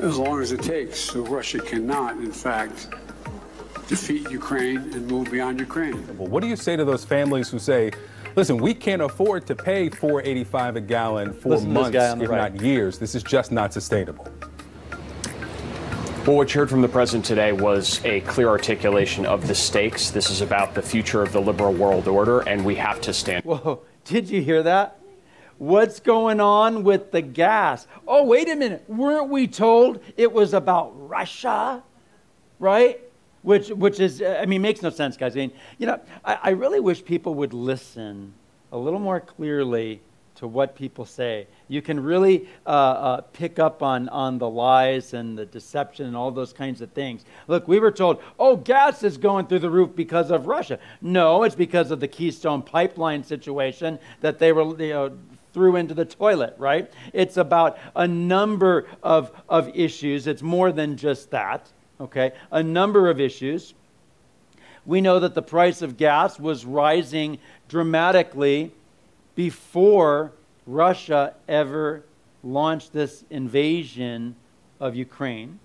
As 0.00 0.18
long 0.18 0.42
as 0.42 0.52
it 0.52 0.60
takes. 0.60 1.00
So 1.00 1.22
Russia 1.22 1.60
cannot, 1.60 2.18
in 2.18 2.30
fact, 2.30 2.88
defeat 3.88 4.30
Ukraine 4.30 4.80
and 4.92 5.10
move 5.10 5.30
beyond 5.30 5.60
Ukraine. 5.60 6.06
Well, 6.18 6.28
what 6.28 6.42
do 6.42 6.46
you 6.46 6.56
say 6.56 6.76
to 6.76 6.84
those 6.84 7.06
families 7.06 7.48
who 7.48 7.58
say, 7.58 7.90
listen, 8.36 8.58
we 8.58 8.74
can't 8.74 9.00
afford 9.00 9.46
to 9.46 9.54
pay 9.54 9.88
485 9.88 10.76
a 10.76 10.80
gallon 10.82 11.32
for 11.32 11.48
Listen 11.48 11.72
months, 11.72 11.96
if 11.96 12.28
right. 12.28 12.52
not 12.52 12.60
years. 12.60 12.98
This 12.98 13.14
is 13.14 13.22
just 13.22 13.50
not 13.50 13.72
sustainable. 13.72 14.28
Well, 16.26 16.36
what 16.36 16.54
you 16.54 16.60
heard 16.60 16.70
from 16.70 16.80
the 16.80 16.88
president 16.88 17.26
today 17.26 17.52
was 17.52 18.02
a 18.04 18.20
clear 18.22 18.48
articulation 18.48 19.26
of 19.26 19.46
the 19.46 19.54
stakes. 19.54 20.10
This 20.10 20.30
is 20.30 20.40
about 20.40 20.74
the 20.74 20.80
future 20.80 21.22
of 21.22 21.32
the 21.32 21.40
liberal 21.40 21.74
world 21.74 22.08
order, 22.08 22.40
and 22.40 22.64
we 22.64 22.76
have 22.76 23.00
to 23.02 23.12
stand. 23.12 23.44
Whoa, 23.44 23.82
did 24.04 24.30
you 24.30 24.40
hear 24.40 24.62
that? 24.62 24.98
What's 25.58 26.00
going 26.00 26.40
on 26.40 26.82
with 26.82 27.12
the 27.12 27.20
gas? 27.20 27.86
Oh, 28.08 28.24
wait 28.24 28.48
a 28.48 28.56
minute. 28.56 28.84
Weren't 28.88 29.28
we 29.28 29.46
told 29.46 30.00
it 30.16 30.32
was 30.32 30.54
about 30.54 30.92
Russia? 30.96 31.82
Right? 32.58 33.00
which, 33.44 33.68
which 33.68 34.00
is, 34.00 34.22
uh, 34.22 34.38
I 34.40 34.46
mean, 34.46 34.62
makes 34.62 34.80
no 34.80 34.88
sense, 34.88 35.18
guys. 35.18 35.36
I 35.36 35.40
mean, 35.40 35.52
you 35.76 35.86
know, 35.86 36.00
I, 36.24 36.38
I 36.42 36.50
really 36.50 36.80
wish 36.80 37.04
people 37.04 37.34
would 37.34 37.52
listen 37.52 38.32
a 38.72 38.78
little 38.78 38.98
more 38.98 39.20
clearly 39.20 40.00
to 40.36 40.46
what 40.46 40.74
people 40.74 41.04
say. 41.04 41.46
You 41.68 41.80
can 41.82 42.02
really 42.02 42.48
uh, 42.66 42.68
uh, 42.68 43.20
pick 43.20 43.58
up 43.58 43.82
on, 43.82 44.08
on 44.08 44.38
the 44.38 44.48
lies 44.48 45.14
and 45.14 45.38
the 45.38 45.46
deception 45.46 46.06
and 46.06 46.16
all 46.16 46.30
those 46.30 46.52
kinds 46.52 46.80
of 46.80 46.90
things. 46.92 47.24
Look, 47.46 47.68
we 47.68 47.78
were 47.78 47.90
told, 47.90 48.22
oh, 48.38 48.56
gas 48.56 49.02
is 49.02 49.16
going 49.16 49.46
through 49.46 49.60
the 49.60 49.70
roof 49.70 49.94
because 49.94 50.30
of 50.30 50.46
Russia. 50.46 50.78
No, 51.00 51.44
it's 51.44 51.54
because 51.54 51.90
of 51.90 52.00
the 52.00 52.08
Keystone 52.08 52.62
pipeline 52.62 53.22
situation 53.22 53.98
that 54.20 54.38
they 54.38 54.52
were, 54.52 54.80
you 54.82 54.92
know, 54.92 55.18
threw 55.52 55.76
into 55.76 55.94
the 55.94 56.04
toilet, 56.04 56.56
right? 56.58 56.92
It's 57.12 57.36
about 57.36 57.78
a 57.94 58.08
number 58.08 58.86
of, 59.02 59.30
of 59.48 59.70
issues. 59.74 60.26
It's 60.26 60.42
more 60.42 60.72
than 60.72 60.96
just 60.96 61.30
that 61.30 61.70
okay, 62.00 62.32
a 62.50 62.62
number 62.62 63.08
of 63.08 63.20
issues. 63.20 63.74
We 64.86 65.00
know 65.00 65.20
that 65.20 65.34
the 65.34 65.42
price 65.42 65.82
of 65.82 65.96
gas 65.96 66.38
was 66.38 66.64
rising 66.64 67.38
dramatically 67.68 68.72
before 69.34 70.32
Russia 70.66 71.34
ever 71.48 72.04
launched 72.42 72.92
this 72.92 73.24
invasion 73.30 74.36
of 74.80 74.94
Ukraine. 74.94 75.58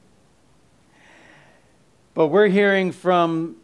But 2.14 2.28
we're 2.28 2.48
hearing 2.48 2.92
from 2.92 3.58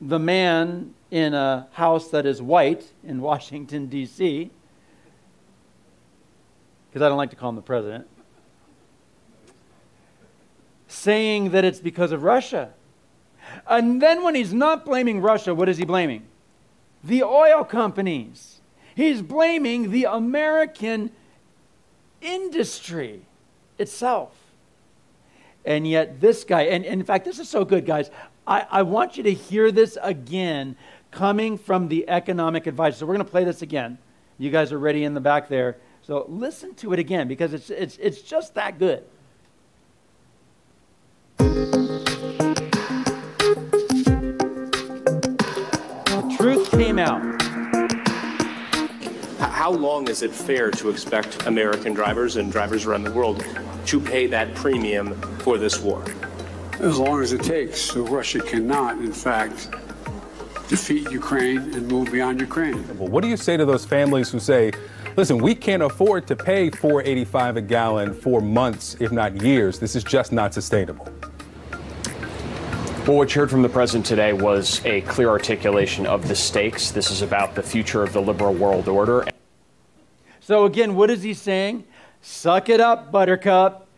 the 0.00 0.18
man 0.18 0.94
in 1.10 1.34
a 1.34 1.68
house 1.72 2.08
that 2.10 2.26
is 2.26 2.40
white 2.40 2.84
in 3.04 3.20
Washington, 3.30 3.86
D.C., 3.86 4.50
because 6.88 7.02
I 7.02 7.08
don't 7.08 7.18
like 7.18 7.30
to 7.30 7.36
call 7.36 7.50
him 7.50 7.56
the 7.56 7.62
president 7.62 8.08
saying 10.90 11.50
that 11.50 11.64
it's 11.64 11.78
because 11.78 12.12
of 12.12 12.22
Russia. 12.24 12.70
And 13.66 14.02
then 14.02 14.22
when 14.22 14.34
he's 14.34 14.52
not 14.52 14.84
blaming 14.84 15.20
Russia, 15.20 15.54
what 15.54 15.68
is 15.68 15.78
he 15.78 15.84
blaming? 15.84 16.26
The 17.04 17.22
oil 17.22 17.64
companies. 17.64 18.59
He's 18.94 19.22
blaming 19.22 19.90
the 19.90 20.04
American 20.04 21.10
industry 22.20 23.22
itself. 23.78 24.34
And 25.64 25.86
yet, 25.86 26.20
this 26.20 26.44
guy, 26.44 26.62
and, 26.62 26.84
and 26.84 27.00
in 27.00 27.06
fact, 27.06 27.24
this 27.24 27.38
is 27.38 27.48
so 27.48 27.64
good, 27.64 27.84
guys. 27.84 28.10
I, 28.46 28.66
I 28.70 28.82
want 28.82 29.16
you 29.16 29.22
to 29.24 29.32
hear 29.32 29.70
this 29.70 29.98
again 30.00 30.76
coming 31.10 31.58
from 31.58 31.88
the 31.88 32.08
economic 32.08 32.66
advisor. 32.66 32.98
So, 32.98 33.06
we're 33.06 33.14
going 33.14 33.26
to 33.26 33.30
play 33.30 33.44
this 33.44 33.62
again. 33.62 33.98
You 34.38 34.50
guys 34.50 34.72
are 34.72 34.78
ready 34.78 35.04
in 35.04 35.12
the 35.12 35.20
back 35.20 35.48
there. 35.48 35.76
So, 36.02 36.24
listen 36.28 36.74
to 36.76 36.94
it 36.94 36.98
again 36.98 37.28
because 37.28 37.52
it's, 37.52 37.68
it's, 37.68 37.98
it's 37.98 38.22
just 38.22 38.54
that 38.54 38.78
good. 38.78 39.04
The 46.06 46.36
truth 46.38 46.70
came 46.70 46.98
out. 46.98 47.39
How 49.40 49.70
long 49.70 50.08
is 50.08 50.22
it 50.22 50.32
fair 50.32 50.70
to 50.72 50.90
expect 50.90 51.46
American 51.46 51.94
drivers 51.94 52.36
and 52.36 52.52
drivers 52.52 52.84
around 52.84 53.04
the 53.04 53.10
world 53.10 53.42
to 53.86 53.98
pay 53.98 54.26
that 54.26 54.54
premium 54.54 55.18
for 55.38 55.56
this 55.56 55.80
war? 55.80 56.04
As 56.78 56.98
long 56.98 57.22
as 57.22 57.32
it 57.32 57.42
takes. 57.42 57.80
So 57.80 58.06
Russia 58.06 58.40
cannot, 58.40 58.98
in 58.98 59.14
fact, 59.14 59.70
defeat 60.68 61.10
Ukraine 61.10 61.58
and 61.74 61.88
move 61.88 62.12
beyond 62.12 62.38
Ukraine. 62.38 62.86
Well, 62.98 63.08
what 63.08 63.22
do 63.22 63.28
you 63.28 63.36
say 63.38 63.56
to 63.56 63.64
those 63.64 63.86
families 63.86 64.30
who 64.30 64.40
say, 64.40 64.72
listen, 65.16 65.38
we 65.38 65.54
can't 65.54 65.82
afford 65.82 66.26
to 66.26 66.36
pay 66.36 66.68
485 66.68 67.56
a 67.56 67.60
gallon 67.62 68.12
for 68.12 68.42
months, 68.42 68.94
if 69.00 69.10
not 69.10 69.40
years. 69.40 69.78
This 69.78 69.96
is 69.96 70.04
just 70.04 70.32
not 70.32 70.52
sustainable. 70.52 71.08
Well, 73.10 73.18
what 73.18 73.34
you 73.34 73.40
heard 73.40 73.50
from 73.50 73.62
the 73.62 73.68
president 73.68 74.06
today 74.06 74.32
was 74.32 74.80
a 74.86 75.00
clear 75.00 75.30
articulation 75.30 76.06
of 76.06 76.28
the 76.28 76.36
stakes. 76.36 76.92
This 76.92 77.10
is 77.10 77.22
about 77.22 77.56
the 77.56 77.62
future 77.64 78.04
of 78.04 78.12
the 78.12 78.22
liberal 78.22 78.54
world 78.54 78.86
order. 78.86 79.26
So, 80.38 80.64
again, 80.64 80.94
what 80.94 81.10
is 81.10 81.24
he 81.24 81.34
saying? 81.34 81.82
Suck 82.20 82.68
it 82.68 82.78
up, 82.78 83.10
Buttercup. 83.10 83.88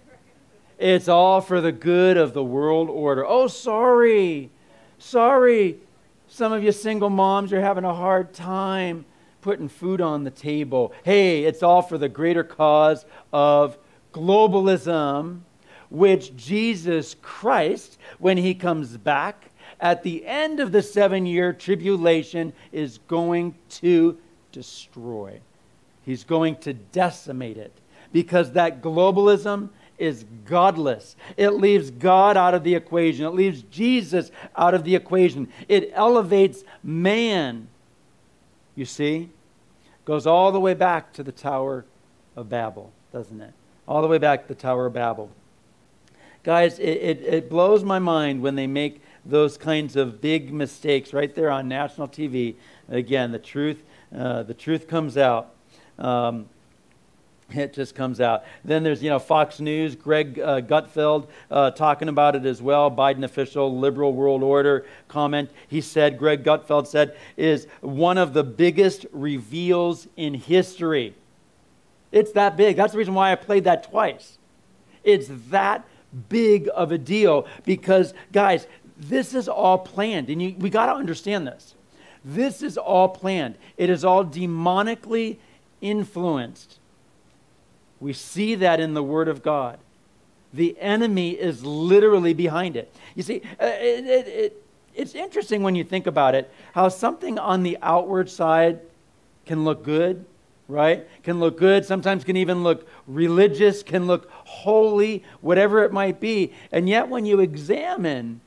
It's 0.78 1.08
all 1.08 1.42
for 1.42 1.60
the 1.60 1.72
good 1.72 2.16
of 2.16 2.32
the 2.32 2.42
world 2.42 2.88
order. 2.88 3.22
Oh, 3.26 3.48
sorry. 3.48 4.48
Sorry. 4.98 5.76
Some 6.26 6.54
of 6.54 6.64
you 6.64 6.72
single 6.72 7.10
moms 7.10 7.52
are 7.52 7.60
having 7.60 7.84
a 7.84 7.92
hard 7.92 8.32
time 8.32 9.04
putting 9.42 9.68
food 9.68 10.00
on 10.00 10.24
the 10.24 10.30
table. 10.30 10.94
Hey, 11.04 11.44
it's 11.44 11.62
all 11.62 11.82
for 11.82 11.98
the 11.98 12.08
greater 12.08 12.44
cause 12.44 13.04
of 13.30 13.76
globalism 14.14 15.42
which 15.92 16.34
Jesus 16.36 17.14
Christ, 17.20 17.98
when 18.18 18.38
he 18.38 18.54
comes 18.54 18.96
back 18.96 19.50
at 19.78 20.02
the 20.02 20.26
end 20.26 20.58
of 20.58 20.72
the 20.72 20.82
seven 20.82 21.26
year 21.26 21.52
tribulation, 21.52 22.52
is 22.72 22.98
going 23.08 23.54
to 23.68 24.18
destroy. 24.52 25.38
He's 26.04 26.24
going 26.24 26.56
to 26.56 26.72
decimate 26.72 27.58
it 27.58 27.72
because 28.12 28.52
that 28.52 28.82
globalism 28.82 29.68
is 29.98 30.24
godless. 30.46 31.14
It 31.36 31.50
leaves 31.50 31.90
God 31.90 32.36
out 32.36 32.54
of 32.54 32.64
the 32.64 32.74
equation, 32.74 33.26
it 33.26 33.34
leaves 33.34 33.62
Jesus 33.70 34.30
out 34.56 34.74
of 34.74 34.84
the 34.84 34.96
equation. 34.96 35.48
It 35.68 35.92
elevates 35.94 36.64
man, 36.82 37.68
you 38.74 38.86
see? 38.86 39.30
goes 40.04 40.26
all 40.26 40.50
the 40.50 40.60
way 40.60 40.74
back 40.74 41.12
to 41.12 41.22
the 41.22 41.32
Tower 41.32 41.84
of 42.34 42.48
Babel, 42.48 42.92
doesn't 43.12 43.40
it? 43.40 43.52
All 43.86 44.02
the 44.02 44.08
way 44.08 44.18
back 44.18 44.42
to 44.42 44.48
the 44.48 44.60
Tower 44.60 44.86
of 44.86 44.94
Babel. 44.94 45.30
Guys, 46.42 46.80
it, 46.80 46.84
it, 46.84 47.22
it 47.22 47.50
blows 47.50 47.84
my 47.84 48.00
mind 48.00 48.42
when 48.42 48.56
they 48.56 48.66
make 48.66 49.00
those 49.24 49.56
kinds 49.56 49.94
of 49.94 50.20
big 50.20 50.52
mistakes 50.52 51.12
right 51.12 51.34
there 51.34 51.50
on 51.50 51.68
national 51.68 52.08
TV. 52.08 52.56
Again, 52.88 53.30
the 53.30 53.38
truth, 53.38 53.82
uh, 54.16 54.42
the 54.42 54.54
truth 54.54 54.88
comes 54.88 55.16
out. 55.16 55.54
Um, 56.00 56.48
it 57.50 57.72
just 57.72 57.94
comes 57.94 58.20
out. 58.20 58.44
Then 58.64 58.82
there's, 58.82 59.02
you 59.02 59.10
know, 59.10 59.18
Fox 59.18 59.60
News, 59.60 59.94
Greg 59.94 60.40
uh, 60.40 60.62
Gutfeld 60.62 61.28
uh, 61.50 61.70
talking 61.70 62.08
about 62.08 62.34
it 62.34 62.44
as 62.44 62.60
well. 62.60 62.90
Biden 62.90 63.24
official, 63.24 63.78
liberal 63.78 64.12
world 64.12 64.42
order 64.42 64.86
comment. 65.06 65.50
He 65.68 65.80
said, 65.80 66.18
Greg 66.18 66.42
Gutfeld 66.42 66.86
said, 66.86 67.16
is 67.36 67.66
one 67.80 68.18
of 68.18 68.32
the 68.32 68.42
biggest 68.42 69.06
reveals 69.12 70.08
in 70.16 70.34
history. 70.34 71.14
It's 72.10 72.32
that 72.32 72.56
big. 72.56 72.76
That's 72.76 72.92
the 72.92 72.98
reason 72.98 73.14
why 73.14 73.32
I 73.32 73.36
played 73.36 73.64
that 73.64 73.84
twice. 73.84 74.38
It's 75.04 75.28
that 75.50 75.86
big 76.28 76.68
of 76.74 76.92
a 76.92 76.98
deal 76.98 77.46
because, 77.64 78.14
guys, 78.32 78.66
this 78.96 79.34
is 79.34 79.48
all 79.48 79.78
planned. 79.78 80.28
And 80.30 80.42
you, 80.42 80.54
we 80.58 80.70
got 80.70 80.86
to 80.86 80.92
understand 80.92 81.46
this. 81.46 81.74
This 82.24 82.62
is 82.62 82.78
all 82.78 83.08
planned, 83.08 83.56
it 83.76 83.90
is 83.90 84.04
all 84.04 84.24
demonically 84.24 85.38
influenced. 85.80 86.78
We 88.00 88.12
see 88.12 88.54
that 88.56 88.80
in 88.80 88.94
the 88.94 89.02
Word 89.02 89.28
of 89.28 89.42
God. 89.42 89.78
The 90.52 90.76
enemy 90.80 91.30
is 91.30 91.64
literally 91.64 92.34
behind 92.34 92.76
it. 92.76 92.94
You 93.14 93.22
see, 93.22 93.42
uh, 93.60 93.66
it, 93.66 94.06
it, 94.06 94.28
it, 94.28 94.64
it's 94.94 95.14
interesting 95.14 95.62
when 95.62 95.74
you 95.74 95.84
think 95.84 96.06
about 96.06 96.34
it 96.34 96.52
how 96.74 96.88
something 96.88 97.38
on 97.38 97.62
the 97.62 97.78
outward 97.80 98.28
side 98.28 98.80
can 99.46 99.64
look 99.64 99.82
good, 99.84 100.24
right? 100.68 101.06
Can 101.22 101.40
look 101.40 101.58
good, 101.58 101.84
sometimes 101.84 102.24
can 102.24 102.36
even 102.36 102.62
look 102.62 102.86
religious, 103.06 103.82
can 103.82 104.06
look 104.06 104.30
holy, 104.30 105.22
whatever 105.40 105.84
it 105.84 105.92
might 105.92 106.20
be. 106.20 106.52
And 106.70 106.88
yet, 106.88 107.08
when 107.08 107.26
you 107.26 107.40
examine 107.40 108.40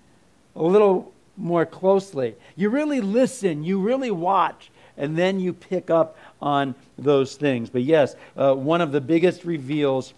a 0.55 0.63
little 0.63 1.11
more 1.37 1.65
closely, 1.65 2.35
you 2.55 2.69
really 2.69 3.01
listen, 3.01 3.63
you 3.63 3.79
really 3.79 4.11
watch, 4.11 4.71
and 4.97 5.17
then 5.17 5.39
you 5.39 5.53
pick 5.53 5.89
up 5.89 6.17
on 6.41 6.75
those 6.97 7.35
things. 7.35 7.69
But 7.69 7.83
yes, 7.83 8.15
uh, 8.37 8.53
one 8.53 8.81
of 8.81 8.91
the 8.91 9.01
biggest 9.01 9.43
reveals 9.43 10.13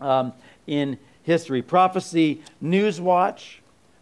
um, 0.00 0.32
in 0.66 0.98
history. 1.22 1.62
Prophecy 1.62 2.42
Newswatch, 2.62 3.56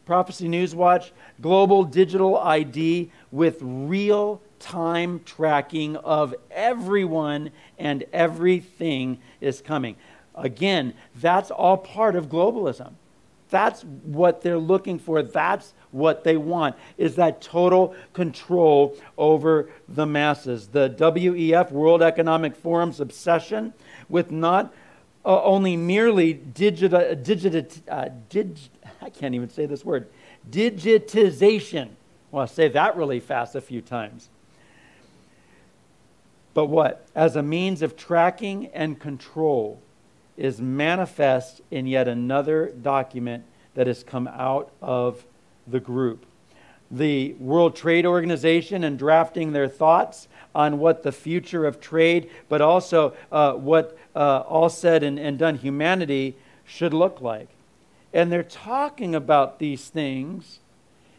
Prophecy 0.05 0.49
Newswatch, 0.49 1.11
global 1.41 1.85
digital 1.85 2.37
ID 2.37 3.11
with 3.31 3.59
real 3.61 4.41
time 4.63 5.21
tracking 5.25 5.97
of 5.97 6.35
everyone 6.51 7.51
and 7.79 8.05
everything 8.13 9.19
is 9.41 9.61
coming. 9.61 9.97
Again, 10.35 10.95
that's 11.17 11.51
all 11.51 11.77
part 11.77 12.17
of 12.17 12.29
globalism. 12.29 12.93
That's 13.51 13.83
what 13.83 14.41
they're 14.41 14.57
looking 14.57 14.99
for. 14.99 15.23
That's 15.23 15.75
what 15.91 16.25
they 16.25 16.39
want 16.39 16.75
is 16.97 17.17
that 17.17 17.43
total 17.43 17.95
control 18.15 18.97
over 19.19 19.69
the 19.89 20.07
masses. 20.07 20.69
The 20.69 20.89
WEF, 20.89 21.71
World 21.71 22.01
Economic 22.01 22.57
Forum's 22.57 22.99
obsession 22.99 23.75
with 24.09 24.31
not 24.31 24.73
uh, 25.25 25.43
only 25.43 25.77
merely 25.77 26.35
digita, 26.35 27.23
digita, 27.23 27.81
uh, 27.89 28.09
dig, 28.31 28.59
I 29.03 29.11
can't 29.11 29.35
even 29.35 29.51
say 29.51 29.67
this 29.67 29.85
word, 29.85 30.09
digitization. 30.51 31.91
Well, 32.31 32.41
I'll 32.41 32.49
say 32.49 32.69
that 32.69 32.97
really 32.97 33.21
fast 33.21 33.55
a 33.55 33.61
few 33.61 33.83
times. 33.83 34.31
But 36.55 36.67
what? 36.67 37.07
As 37.15 37.37
a 37.37 37.43
means 37.43 37.83
of 37.83 37.97
tracking 37.97 38.67
and 38.69 39.01
control 39.01 39.81
is 40.37 40.61
manifest 40.61 41.61
in 41.71 41.87
yet 41.87 42.09
another 42.09 42.73
document 42.83 43.45
that 43.75 43.87
has 43.87 44.03
come 44.03 44.29
out 44.29 44.71
of 44.81 45.25
the 45.67 45.81
group. 45.81 46.27
The 46.91 47.33
World 47.35 47.75
Trade 47.75 48.05
Organization 48.05 48.85
and 48.85 48.99
drafting 48.99 49.53
their 49.53 49.69
thoughts 49.69 50.29
on 50.55 50.79
what 50.79 51.03
the 51.03 51.13
future 51.13 51.65
of 51.65 51.81
trade, 51.81 52.31
but 52.49 52.61
also 52.61 53.15
uh, 53.31 53.55
what 53.55 53.97
uh, 54.15 54.41
all 54.41 54.69
said 54.69 55.03
and, 55.03 55.19
and 55.19 55.39
done 55.39 55.57
humanity 55.57 56.37
should 56.67 56.93
look 56.93 57.21
like. 57.23 57.49
And 58.13 58.31
they're 58.31 58.43
talking 58.43 59.15
about 59.15 59.59
these 59.59 59.89
things 59.89 60.59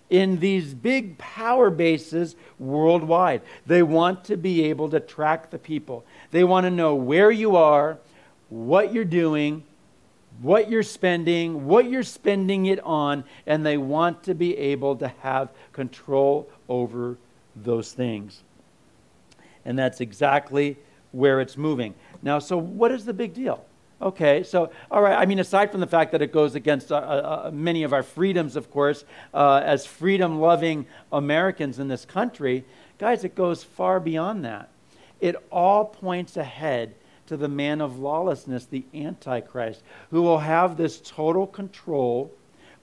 in 0.09 0.39
these 0.39 0.73
big 0.73 1.17
power 1.17 1.69
bases 1.69 2.35
worldwide. 2.59 3.41
They 3.65 3.83
want 3.83 4.23
to 4.25 4.37
be 4.37 4.65
able 4.65 4.89
to 4.89 4.99
track 4.99 5.49
the 5.49 5.57
people. 5.57 6.05
They 6.31 6.43
want 6.43 6.65
to 6.65 6.71
know 6.71 6.95
where 6.95 7.31
you 7.31 7.55
are, 7.55 7.97
what 8.49 8.93
you're 8.93 9.05
doing, 9.05 9.63
what 10.41 10.69
you're 10.69 10.83
spending, 10.83 11.65
what 11.65 11.89
you're 11.89 12.03
spending 12.03 12.65
it 12.65 12.79
on, 12.81 13.23
and 13.45 13.65
they 13.65 13.77
want 13.77 14.23
to 14.23 14.33
be 14.33 14.57
able 14.57 14.95
to 14.97 15.07
have 15.21 15.49
control 15.71 16.49
over 16.67 17.17
those 17.55 17.93
things. 17.93 18.43
And 19.65 19.77
that's 19.77 20.01
exactly 20.01 20.77
where 21.11 21.39
it's 21.39 21.55
moving. 21.57 21.93
Now, 22.21 22.39
so 22.39 22.57
what 22.57 22.91
is 22.91 23.05
the 23.05 23.13
big 23.13 23.33
deal? 23.33 23.65
Okay, 24.01 24.43
so, 24.43 24.69
all 24.91 25.01
right, 25.01 25.15
I 25.17 25.25
mean, 25.25 25.39
aside 25.39 25.71
from 25.71 25.79
the 25.79 25.87
fact 25.87 26.11
that 26.11 26.21
it 26.21 26.33
goes 26.33 26.55
against 26.55 26.91
uh, 26.91 26.95
uh, 26.95 27.43
uh 27.47 27.51
many 27.51 27.83
of 27.83 27.93
our 27.93 28.03
freedoms, 28.03 28.55
of 28.55 28.69
course, 28.69 29.05
uh, 29.33 29.61
as 29.63 29.85
freedom 29.85 30.41
loving 30.41 30.85
Americans 31.11 31.79
in 31.79 31.87
this 31.87 32.03
country, 32.03 32.65
guys, 32.97 33.23
it 33.23 33.35
goes 33.35 33.63
far 33.63 33.99
beyond 33.99 34.43
that. 34.43 34.69
It 35.21 35.35
all 35.51 35.85
points 35.85 36.35
ahead 36.35 36.95
to 37.27 37.37
the 37.37 37.47
man 37.47 37.79
of 37.79 37.97
lawlessness, 37.97 38.65
the 38.65 38.83
Antichrist, 38.93 39.83
who 40.11 40.21
will 40.21 40.39
have 40.39 40.75
this 40.75 40.99
total 40.99 41.47
control 41.47 42.31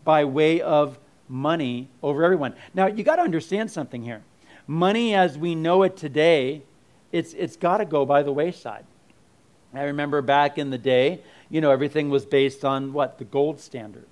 by 0.05 0.25
way 0.25 0.61
of 0.63 0.99
money 1.29 1.89
over 2.03 2.25
everyone. 2.25 2.55
Now, 2.75 2.87
you 2.87 3.05
got 3.05 3.17
to 3.17 3.23
understand 3.23 3.71
something 3.71 4.03
here. 4.03 4.23
Money 4.67 5.15
as 5.15 5.37
we 5.37 5.55
know 5.55 5.83
it 5.83 5.97
today, 5.97 6.63
it's, 7.13 7.35
it's 7.35 7.57
got 7.57 7.79
to 7.79 7.85
go 7.85 8.07
by 8.07 8.23
the 8.23 8.33
wayside. 8.33 8.85
I 9.73 9.85
remember 9.85 10.21
back 10.23 10.59
in 10.59 10.71
the 10.71 10.79
day, 10.79 11.21
you 11.49 11.61
know, 11.61 11.71
everything 11.71 12.11
was 12.11 12.25
based 12.25 12.65
on 12.65 12.93
what? 12.93 13.19
The 13.19 13.25
gold 13.25 13.61
standard. 13.61 14.07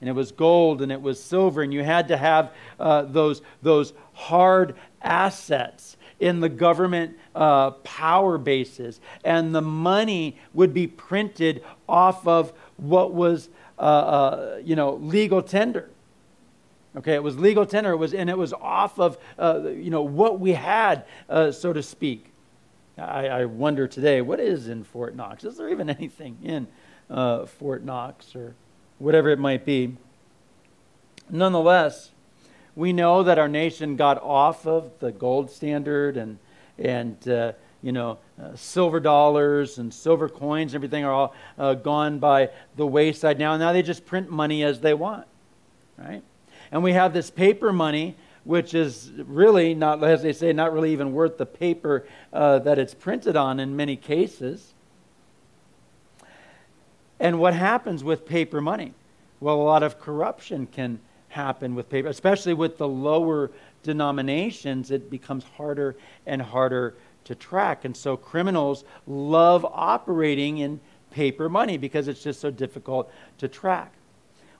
And 0.00 0.08
it 0.08 0.12
was 0.12 0.32
gold 0.32 0.80
and 0.80 0.92
it 0.92 1.02
was 1.02 1.22
silver, 1.22 1.62
and 1.62 1.74
you 1.74 1.82
had 1.82 2.08
to 2.08 2.16
have 2.16 2.52
uh, 2.78 3.02
those, 3.02 3.42
those 3.62 3.92
hard 4.14 4.76
assets 5.02 5.96
in 6.20 6.40
the 6.40 6.48
government 6.48 7.16
uh, 7.34 7.70
power 7.70 8.38
bases, 8.38 9.00
and 9.24 9.54
the 9.54 9.62
money 9.62 10.36
would 10.54 10.74
be 10.74 10.86
printed 10.86 11.62
off 11.88 12.26
of 12.26 12.52
what 12.76 13.12
was, 13.12 13.48
uh, 13.78 13.82
uh, 13.82 14.60
you 14.64 14.74
know, 14.74 14.94
legal 14.94 15.42
tender. 15.42 15.88
Okay, 16.96 17.14
it 17.14 17.22
was 17.22 17.38
legal 17.38 17.66
tender. 17.66 17.92
It 17.92 17.96
was, 17.96 18.14
and 18.14 18.28
it 18.28 18.36
was 18.36 18.52
off 18.52 18.98
of, 18.98 19.18
uh, 19.38 19.68
you 19.68 19.90
know, 19.90 20.02
what 20.02 20.40
we 20.40 20.52
had, 20.52 21.04
uh, 21.28 21.52
so 21.52 21.72
to 21.72 21.82
speak. 21.82 22.27
I, 22.98 23.26
I, 23.26 23.44
wonder 23.44 23.86
today, 23.86 24.20
what 24.20 24.40
is 24.40 24.68
in 24.68 24.84
Fort 24.84 25.14
Knox? 25.14 25.44
Is 25.44 25.56
there 25.56 25.68
even 25.68 25.88
anything 25.98 26.38
in 26.42 26.66
uh, 27.08 27.46
Fort 27.46 27.84
Knox 27.84 28.34
or 28.34 28.54
whatever 28.98 29.30
it 29.30 29.38
might 29.38 29.64
be? 29.64 29.96
Nonetheless, 31.30 32.10
we 32.74 32.92
know 32.92 33.22
that 33.22 33.38
our 33.38 33.48
nation 33.48 33.96
got 33.96 34.22
off 34.22 34.66
of 34.66 34.98
the 35.00 35.12
gold 35.12 35.50
standard 35.50 36.16
and, 36.16 36.38
and 36.78 37.28
uh, 37.28 37.52
you 37.82 37.92
know, 37.92 38.18
uh, 38.42 38.54
silver 38.56 38.98
dollars 38.98 39.78
and 39.78 39.92
silver 39.92 40.28
coins, 40.28 40.72
and 40.72 40.78
everything 40.78 41.04
are 41.04 41.12
all 41.12 41.34
uh, 41.58 41.74
gone 41.74 42.18
by 42.18 42.50
the 42.76 42.86
wayside 42.86 43.38
now. 43.38 43.56
Now 43.56 43.72
they 43.72 43.82
just 43.82 44.04
print 44.06 44.30
money 44.30 44.64
as 44.64 44.80
they 44.80 44.94
want, 44.94 45.26
right? 45.96 46.22
And 46.72 46.82
we 46.82 46.92
have 46.92 47.12
this 47.12 47.30
paper 47.30 47.72
money, 47.72 48.16
which 48.48 48.72
is 48.72 49.12
really 49.26 49.74
not, 49.74 50.02
as 50.02 50.22
they 50.22 50.32
say, 50.32 50.54
not 50.54 50.72
really 50.72 50.90
even 50.90 51.12
worth 51.12 51.36
the 51.36 51.44
paper 51.44 52.06
uh, 52.32 52.58
that 52.58 52.78
it's 52.78 52.94
printed 52.94 53.36
on 53.36 53.60
in 53.60 53.76
many 53.76 53.94
cases. 53.94 54.72
And 57.20 57.38
what 57.38 57.52
happens 57.52 58.02
with 58.02 58.24
paper 58.24 58.62
money? 58.62 58.94
Well, 59.38 59.56
a 59.56 59.60
lot 59.60 59.82
of 59.82 60.00
corruption 60.00 60.66
can 60.66 60.98
happen 61.28 61.74
with 61.74 61.90
paper, 61.90 62.08
especially 62.08 62.54
with 62.54 62.78
the 62.78 62.88
lower 62.88 63.50
denominations, 63.82 64.90
it 64.90 65.10
becomes 65.10 65.44
harder 65.58 65.94
and 66.24 66.40
harder 66.40 66.94
to 67.24 67.34
track. 67.34 67.84
And 67.84 67.94
so 67.94 68.16
criminals 68.16 68.84
love 69.06 69.66
operating 69.66 70.56
in 70.56 70.80
paper 71.10 71.50
money 71.50 71.76
because 71.76 72.08
it's 72.08 72.22
just 72.22 72.40
so 72.40 72.50
difficult 72.50 73.12
to 73.36 73.46
track. 73.46 73.92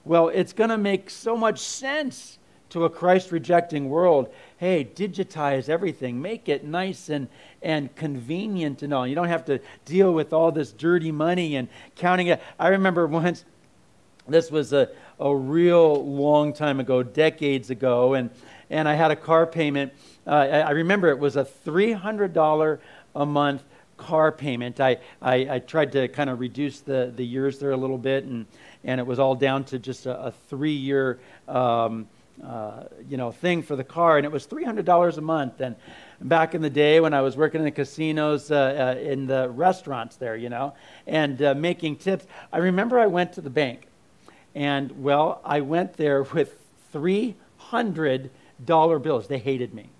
Well, 0.05 0.28
it's 0.28 0.53
going 0.53 0.68
to 0.68 0.76
make 0.76 1.09
so 1.09 1.39
much 1.39 1.61
sense 1.61 2.39
to 2.71 2.85
a 2.85 2.91
Christ 2.91 3.33
rejecting 3.33 3.89
world. 3.89 4.33
Hey, 4.59 4.85
digitize 4.85 5.69
everything, 5.69 6.21
make 6.21 6.49
it 6.49 6.64
nice 6.64 7.09
and, 7.09 7.29
and 7.62 7.95
convenient 7.97 8.83
and 8.83 8.93
all. 8.93 9.07
You 9.07 9.14
don't 9.14 9.29
have 9.29 9.45
to 9.47 9.61
deal 9.85 10.12
with 10.12 10.33
all 10.33 10.53
this 10.53 10.73
dirty 10.73 11.12
money 11.12 11.57
and 11.57 11.69
counting 11.97 12.29
it. 12.29 12.43
I 12.59 12.69
remember 12.69 13.07
once, 13.07 13.45
this 14.29 14.51
was 14.51 14.73
a, 14.73 14.91
a 15.19 15.35
real 15.35 16.05
long 16.05 16.53
time 16.53 16.81
ago, 16.81 17.03
decades 17.03 17.71
ago, 17.71 18.14
and, 18.14 18.31
and 18.69 18.89
I 18.89 18.95
had 18.95 19.11
a 19.11 19.16
car 19.16 19.47
payment. 19.47 19.93
Uh, 20.27 20.31
I 20.31 20.71
remember 20.73 21.09
it 21.09 21.19
was 21.19 21.37
a 21.37 21.45
$300 21.45 22.79
a 23.14 23.27
month 23.27 23.64
car 23.97 24.31
payment. 24.31 24.81
I, 24.81 24.99
I, 25.21 25.35
I, 25.55 25.59
tried 25.59 25.93
to 25.93 26.07
kind 26.09 26.31
of 26.31 26.39
reduce 26.39 26.81
the, 26.81 27.12
the 27.16 27.25
years 27.25 27.59
there 27.59 27.73
a 27.73 27.77
little 27.77 27.99
bit, 27.99 28.25
and, 28.25 28.47
and 28.85 29.01
it 29.01 29.07
was 29.07 29.19
all 29.19 29.35
down 29.35 29.64
to 29.64 29.79
just 29.79 30.07
a, 30.07 30.27
a 30.27 30.31
three 30.49 30.73
year 30.73 31.19
um, 31.49 32.07
uh, 32.43 32.84
you 33.09 33.16
know, 33.16 33.32
thing 33.32 33.62
for 33.62 33.76
the 33.76 33.84
car, 33.84 34.16
and 34.16 34.24
it 34.24 34.32
was 34.32 34.47
$300 34.47 35.16
a 35.16 35.20
month. 35.20 35.61
And 35.61 35.76
back 36.20 36.55
in 36.55 36.62
the 36.62 36.70
day 36.70 37.01
when 37.01 37.14
I 37.14 37.20
was 37.20 37.36
working 37.36 37.61
in 37.61 37.64
the 37.64 37.70
casinos, 37.70 38.51
uh, 38.51 38.95
uh, 38.97 39.01
in 39.01 39.26
the 39.26 39.51
restaurants 39.51 40.16
there, 40.16 40.36
you 40.36 40.49
know, 40.49 40.74
and 41.07 41.43
uh, 41.43 41.55
making 41.55 41.97
tips, 41.97 42.26
I 42.53 42.59
remember 42.59 42.99
I 42.99 43.07
went 43.07 43.32
to 43.34 43.41
the 43.41 43.51
bank, 43.51 43.86
and 44.55 45.03
well, 45.03 45.41
I 45.45 45.61
went 45.61 45.95
there 45.95 46.22
with 46.22 46.57
$300 46.93 48.30
bills. 48.66 49.28
They 49.28 49.39
hated 49.39 49.74
me. 49.74 49.91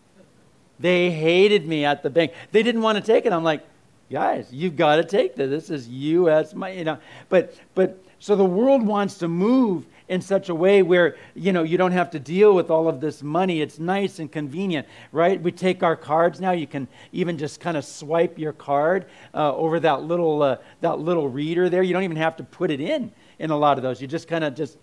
They 0.79 1.11
hated 1.11 1.67
me 1.67 1.85
at 1.85 2.03
the 2.03 2.11
bank. 2.11 2.33
They 2.53 2.63
didn't 2.63 2.83
want 2.83 2.97
to 2.99 3.05
take 3.05 3.27
it. 3.27 3.33
I'm 3.33 3.45
like, 3.45 3.67
guys, 4.11 4.53
you've 4.53 4.77
got 4.77 4.97
to 4.97 5.05
take 5.05 5.35
this. 5.35 5.51
This 5.51 5.71
is 5.71 5.89
U.S. 5.89 6.55
money, 6.55 6.79
you 6.79 6.85
know. 6.85 6.99
But 7.29 7.55
but 7.75 8.03
so 8.21 8.37
the 8.37 8.45
world 8.45 8.87
wants 8.87 9.19
to 9.19 9.29
move 9.29 9.87
in 10.09 10.21
such 10.21 10.49
a 10.49 10.55
way 10.55 10.83
where 10.83 11.17
you 11.35 11.53
know 11.53 11.63
you 11.63 11.79
don't 11.79 11.93
have 11.93 12.11
to 12.11 12.19
deal 12.19 12.55
with 12.55 12.71
all 12.71 12.89
of 12.89 13.01
this 13.01 13.23
money. 13.23 13.61
It's 13.61 13.79
nice 13.79 14.19
and 14.19 14.31
convenient 14.31 14.87
right? 15.13 15.41
We 15.41 15.53
take 15.53 15.83
our 15.83 15.97
cards 15.97 16.41
now. 16.41 16.53
You 16.53 16.67
can 16.67 16.89
even 17.13 17.39
just 17.39 17.61
kind 17.61 17.77
of 17.77 17.85
swipe 17.85 18.39
your 18.39 18.53
card 18.53 19.07
uh, 19.35 19.55
over 19.55 19.81
that 19.81 20.03
little 20.03 20.43
uh, 20.43 20.57
that 20.81 20.99
little 20.99 21.29
reader 21.29 21.69
there. 21.69 21.83
You 21.83 21.93
don't 21.93 22.05
even 22.05 22.17
have 22.17 22.37
to 22.37 22.45
put 22.45 22.71
it 22.71 22.81
in 22.81 23.13
in 23.39 23.51
a 23.51 23.57
lot 23.57 23.79
of 23.79 23.83
those. 23.83 24.01
You 24.01 24.09
just 24.09 24.29
kind 24.29 24.45
of 24.45 24.55
just 24.55 24.79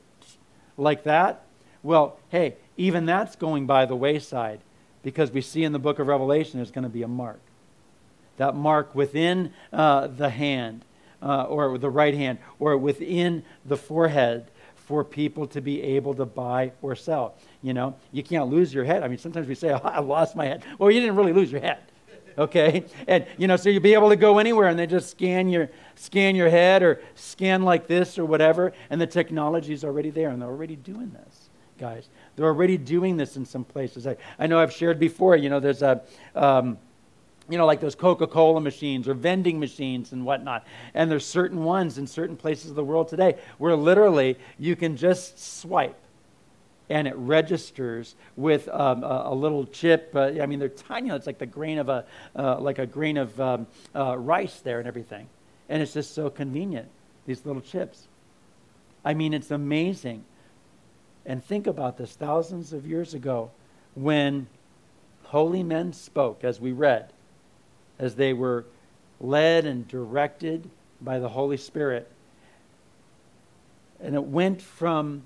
like 0.77 1.03
that. 1.03 1.43
Well 1.83 2.19
hey 2.29 2.55
even 2.77 3.05
that's 3.05 3.35
going 3.35 3.65
by 3.65 3.85
the 3.85 3.95
wayside 3.95 4.59
because 5.03 5.31
we 5.31 5.41
see 5.41 5.63
in 5.63 5.71
the 5.71 5.79
book 5.79 5.99
of 5.99 6.07
revelation 6.07 6.59
there's 6.59 6.71
going 6.71 6.83
to 6.83 6.89
be 6.89 7.03
a 7.03 7.07
mark. 7.07 7.39
That 8.37 8.55
mark 8.55 8.93
within 8.93 9.53
uh, 9.71 10.07
the 10.07 10.29
hand 10.29 10.83
uh, 11.21 11.43
or 11.43 11.77
the 11.77 11.89
right 11.89 12.13
hand 12.13 12.39
or 12.59 12.77
within 12.77 13.43
the 13.63 13.77
forehead 13.77 14.51
for 14.85 15.03
people 15.03 15.47
to 15.47 15.61
be 15.61 15.81
able 15.81 16.13
to 16.13 16.25
buy 16.25 16.71
or 16.81 16.95
sell. 16.95 17.35
You 17.63 17.73
know, 17.73 17.95
you 18.11 18.23
can't 18.23 18.49
lose 18.49 18.73
your 18.73 18.85
head. 18.85 19.03
I 19.03 19.07
mean, 19.07 19.17
sometimes 19.17 19.47
we 19.47 19.55
say, 19.55 19.71
oh, 19.73 19.81
I 19.83 19.99
lost 19.99 20.35
my 20.35 20.45
head. 20.45 20.63
Well, 20.77 20.91
you 20.91 20.99
didn't 20.99 21.15
really 21.15 21.33
lose 21.33 21.51
your 21.51 21.61
head. 21.61 21.79
Okay? 22.37 22.83
And 23.07 23.25
you 23.37 23.47
know, 23.47 23.55
so 23.55 23.69
you'll 23.69 23.81
be 23.81 23.93
able 23.93 24.09
to 24.09 24.15
go 24.15 24.39
anywhere 24.39 24.67
and 24.67 24.77
they 24.77 24.87
just 24.87 25.09
scan 25.09 25.47
your 25.47 25.69
scan 25.95 26.35
your 26.35 26.49
head 26.49 26.83
or 26.83 27.01
scan 27.15 27.63
like 27.63 27.87
this 27.87 28.19
or 28.19 28.25
whatever, 28.25 28.73
and 28.89 28.99
the 28.99 29.07
technology 29.07 29.73
is 29.73 29.83
already 29.83 30.09
there, 30.09 30.29
and 30.29 30.41
they're 30.41 30.49
already 30.49 30.75
doing 30.75 31.11
this, 31.11 31.49
guys. 31.79 32.09
They're 32.35 32.47
already 32.47 32.77
doing 32.77 33.15
this 33.15 33.37
in 33.37 33.45
some 33.45 33.63
places. 33.63 34.05
I, 34.05 34.17
I 34.37 34.47
know 34.47 34.59
I've 34.59 34.73
shared 34.73 34.99
before, 34.99 35.37
you 35.37 35.49
know, 35.49 35.59
there's 35.59 35.81
a 35.81 36.01
um, 36.35 36.77
you 37.49 37.57
know, 37.57 37.65
like 37.65 37.79
those 37.79 37.95
Coca 37.95 38.27
Cola 38.27 38.59
machines 38.59 39.07
or 39.07 39.13
vending 39.13 39.59
machines 39.59 40.11
and 40.11 40.25
whatnot. 40.25 40.65
And 40.93 41.11
there's 41.11 41.25
certain 41.25 41.63
ones 41.63 41.97
in 41.97 42.07
certain 42.07 42.35
places 42.35 42.69
of 42.69 42.75
the 42.75 42.83
world 42.83 43.07
today 43.07 43.37
where 43.57 43.75
literally 43.75 44.37
you 44.57 44.75
can 44.75 44.97
just 44.97 45.59
swipe 45.59 45.99
and 46.89 47.07
it 47.07 47.15
registers 47.15 48.15
with 48.35 48.67
um, 48.69 49.03
a, 49.03 49.23
a, 49.27 49.35
little 49.35 49.65
chip. 49.65 50.11
Uh, 50.13 50.31
I 50.41 50.45
mean, 50.45 50.59
they're 50.59 50.69
tiny. 50.69 51.09
It's 51.09 51.25
like 51.25 51.39
the 51.39 51.45
grain 51.45 51.79
of 51.79 51.89
a, 51.89 52.05
uh, 52.35 52.59
like 52.59 52.77
a 52.79 52.85
grain 52.85 53.17
of 53.17 53.39
um, 53.41 53.67
uh, 53.95 54.17
rice 54.17 54.59
there 54.61 54.79
and 54.79 54.87
everything. 54.87 55.27
And 55.67 55.81
it's 55.81 55.93
just 55.93 56.13
so 56.13 56.29
convenient, 56.29 56.87
these 57.25 57.45
little 57.45 57.61
chips. 57.61 58.07
I 59.03 59.15
mean, 59.15 59.33
it's 59.33 59.49
amazing. 59.49 60.25
And 61.25 61.43
think 61.43 61.65
about 61.65 61.97
this 61.97 62.13
thousands 62.13 62.71
of 62.71 62.85
years 62.85 63.15
ago 63.15 63.51
when 63.95 64.47
holy 65.23 65.63
men 65.63 65.91
spoke, 65.91 66.43
as 66.43 66.59
we 66.59 66.71
read 66.71 67.11
as 67.99 68.15
they 68.15 68.33
were 68.33 68.65
led 69.19 69.65
and 69.65 69.87
directed 69.87 70.69
by 71.01 71.19
the 71.19 71.29
Holy 71.29 71.57
Spirit. 71.57 72.09
And 73.99 74.15
it 74.15 74.23
went 74.23 74.61
from 74.61 75.23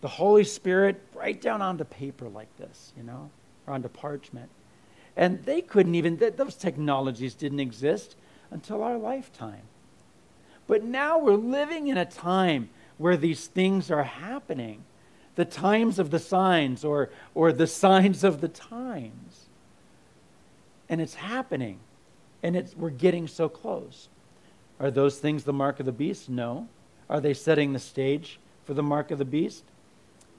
the 0.00 0.08
Holy 0.08 0.44
Spirit 0.44 1.00
right 1.14 1.40
down 1.40 1.62
onto 1.62 1.84
paper 1.84 2.28
like 2.28 2.54
this, 2.56 2.92
you 2.96 3.02
know, 3.02 3.30
or 3.66 3.74
onto 3.74 3.88
parchment. 3.88 4.50
And 5.16 5.42
they 5.44 5.60
couldn't 5.60 5.94
even, 5.94 6.16
those 6.36 6.54
technologies 6.54 7.34
didn't 7.34 7.60
exist 7.60 8.16
until 8.50 8.82
our 8.82 8.98
lifetime. 8.98 9.62
But 10.66 10.84
now 10.84 11.18
we're 11.18 11.34
living 11.34 11.88
in 11.88 11.96
a 11.96 12.04
time 12.04 12.70
where 12.98 13.16
these 13.16 13.46
things 13.46 13.90
are 13.90 14.04
happening 14.04 14.84
the 15.34 15.44
times 15.44 15.98
of 15.98 16.10
the 16.10 16.18
signs 16.18 16.84
or, 16.84 17.10
or 17.34 17.52
the 17.52 17.66
signs 17.66 18.24
of 18.24 18.40
the 18.40 18.48
times. 18.48 19.46
And 20.88 21.00
it's 21.00 21.14
happening 21.14 21.80
and 22.44 22.54
it's, 22.54 22.76
we're 22.76 22.90
getting 22.90 23.26
so 23.26 23.48
close. 23.48 24.08
Are 24.78 24.90
those 24.90 25.18
things 25.18 25.44
the 25.44 25.52
mark 25.52 25.80
of 25.80 25.86
the 25.86 25.92
beast? 25.92 26.28
No. 26.28 26.68
Are 27.08 27.18
they 27.18 27.32
setting 27.32 27.72
the 27.72 27.78
stage 27.78 28.38
for 28.64 28.74
the 28.74 28.82
mark 28.82 29.10
of 29.10 29.18
the 29.18 29.24
beast? 29.24 29.64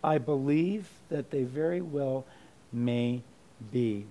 I 0.03 0.19
believe 0.19 0.87
that 1.09 1.31
they 1.31 1.43
very 1.43 1.81
well 1.81 2.23
may 2.71 3.23
be. 3.71 4.05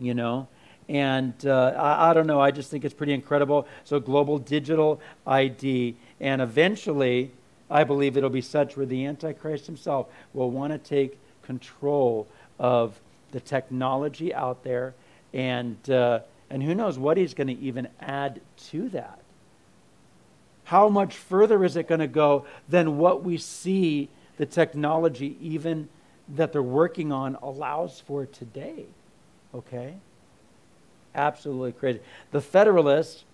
You 0.00 0.14
know? 0.14 0.48
And 0.88 1.34
uh, 1.46 1.74
I, 1.76 2.10
I, 2.10 2.12
don't 2.14 2.26
know, 2.26 2.40
I 2.40 2.50
just 2.50 2.72
think 2.72 2.84
it's 2.84 2.94
pretty 2.94 3.14
incredible. 3.14 3.68
So, 3.84 4.00
global 4.00 4.38
digital 4.38 5.00
ID. 5.28 5.94
And 6.20 6.42
eventually, 6.42 7.30
I 7.70 7.84
believe 7.84 8.16
it'll 8.16 8.30
be 8.30 8.40
such 8.40 8.76
where 8.76 8.86
the 8.86 9.06
Antichrist 9.06 9.66
himself 9.66 10.08
will 10.34 10.50
want 10.50 10.72
to 10.72 10.78
take 10.78 11.18
control 11.42 12.26
of 12.58 13.00
the 13.30 13.38
technology 13.38 14.34
out 14.34 14.64
there 14.64 14.94
and. 15.32 15.88
Uh, 15.88 16.18
and 16.50 16.62
who 16.62 16.74
knows 16.74 16.98
what 16.98 17.16
he's 17.16 17.34
going 17.34 17.48
to 17.48 17.58
even 17.58 17.88
add 18.00 18.40
to 18.68 18.88
that. 18.90 19.20
How 20.64 20.88
much 20.88 21.16
further 21.16 21.64
is 21.64 21.76
it 21.76 21.88
going 21.88 22.00
to 22.00 22.06
go 22.06 22.44
than 22.68 22.98
what 22.98 23.22
we 23.22 23.36
see 23.36 24.08
the 24.36 24.46
technology, 24.46 25.36
even 25.40 25.88
that 26.28 26.52
they're 26.52 26.62
working 26.62 27.12
on, 27.12 27.36
allows 27.42 28.00
for 28.00 28.26
today? 28.26 28.86
Okay? 29.54 29.94
Absolutely 31.14 31.72
crazy. 31.72 32.00
The 32.32 32.40
Federalist 32.40 33.24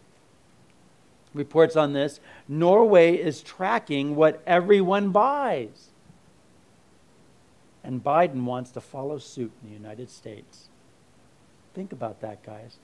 reports 1.34 1.76
on 1.76 1.94
this 1.94 2.20
Norway 2.48 3.16
is 3.16 3.42
tracking 3.42 4.14
what 4.14 4.42
everyone 4.46 5.10
buys. 5.10 5.88
And 7.82 8.04
Biden 8.04 8.44
wants 8.44 8.70
to 8.72 8.80
follow 8.80 9.18
suit 9.18 9.50
in 9.62 9.68
the 9.68 9.74
United 9.74 10.10
States. 10.10 10.68
Think 11.74 11.92
about 11.92 12.20
that, 12.20 12.44
guys. 12.44 12.76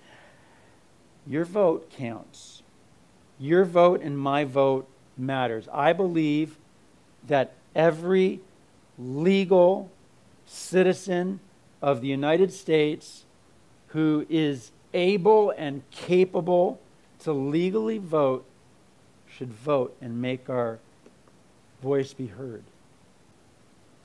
Your 1.28 1.44
vote 1.44 1.90
counts. 1.90 2.62
Your 3.38 3.64
vote 3.64 4.00
and 4.00 4.18
my 4.18 4.44
vote 4.44 4.88
matters. 5.16 5.68
I 5.72 5.92
believe 5.92 6.56
that 7.26 7.52
every 7.74 8.40
legal 8.98 9.90
citizen 10.46 11.40
of 11.82 12.00
the 12.00 12.08
United 12.08 12.52
States 12.52 13.24
who 13.88 14.26
is 14.30 14.70
able 14.94 15.50
and 15.50 15.82
capable 15.90 16.80
to 17.20 17.32
legally 17.32 17.98
vote 17.98 18.44
should 19.28 19.52
vote 19.52 19.94
and 20.00 20.22
make 20.22 20.48
our 20.48 20.78
voice 21.82 22.14
be 22.14 22.28
heard. 22.28 22.64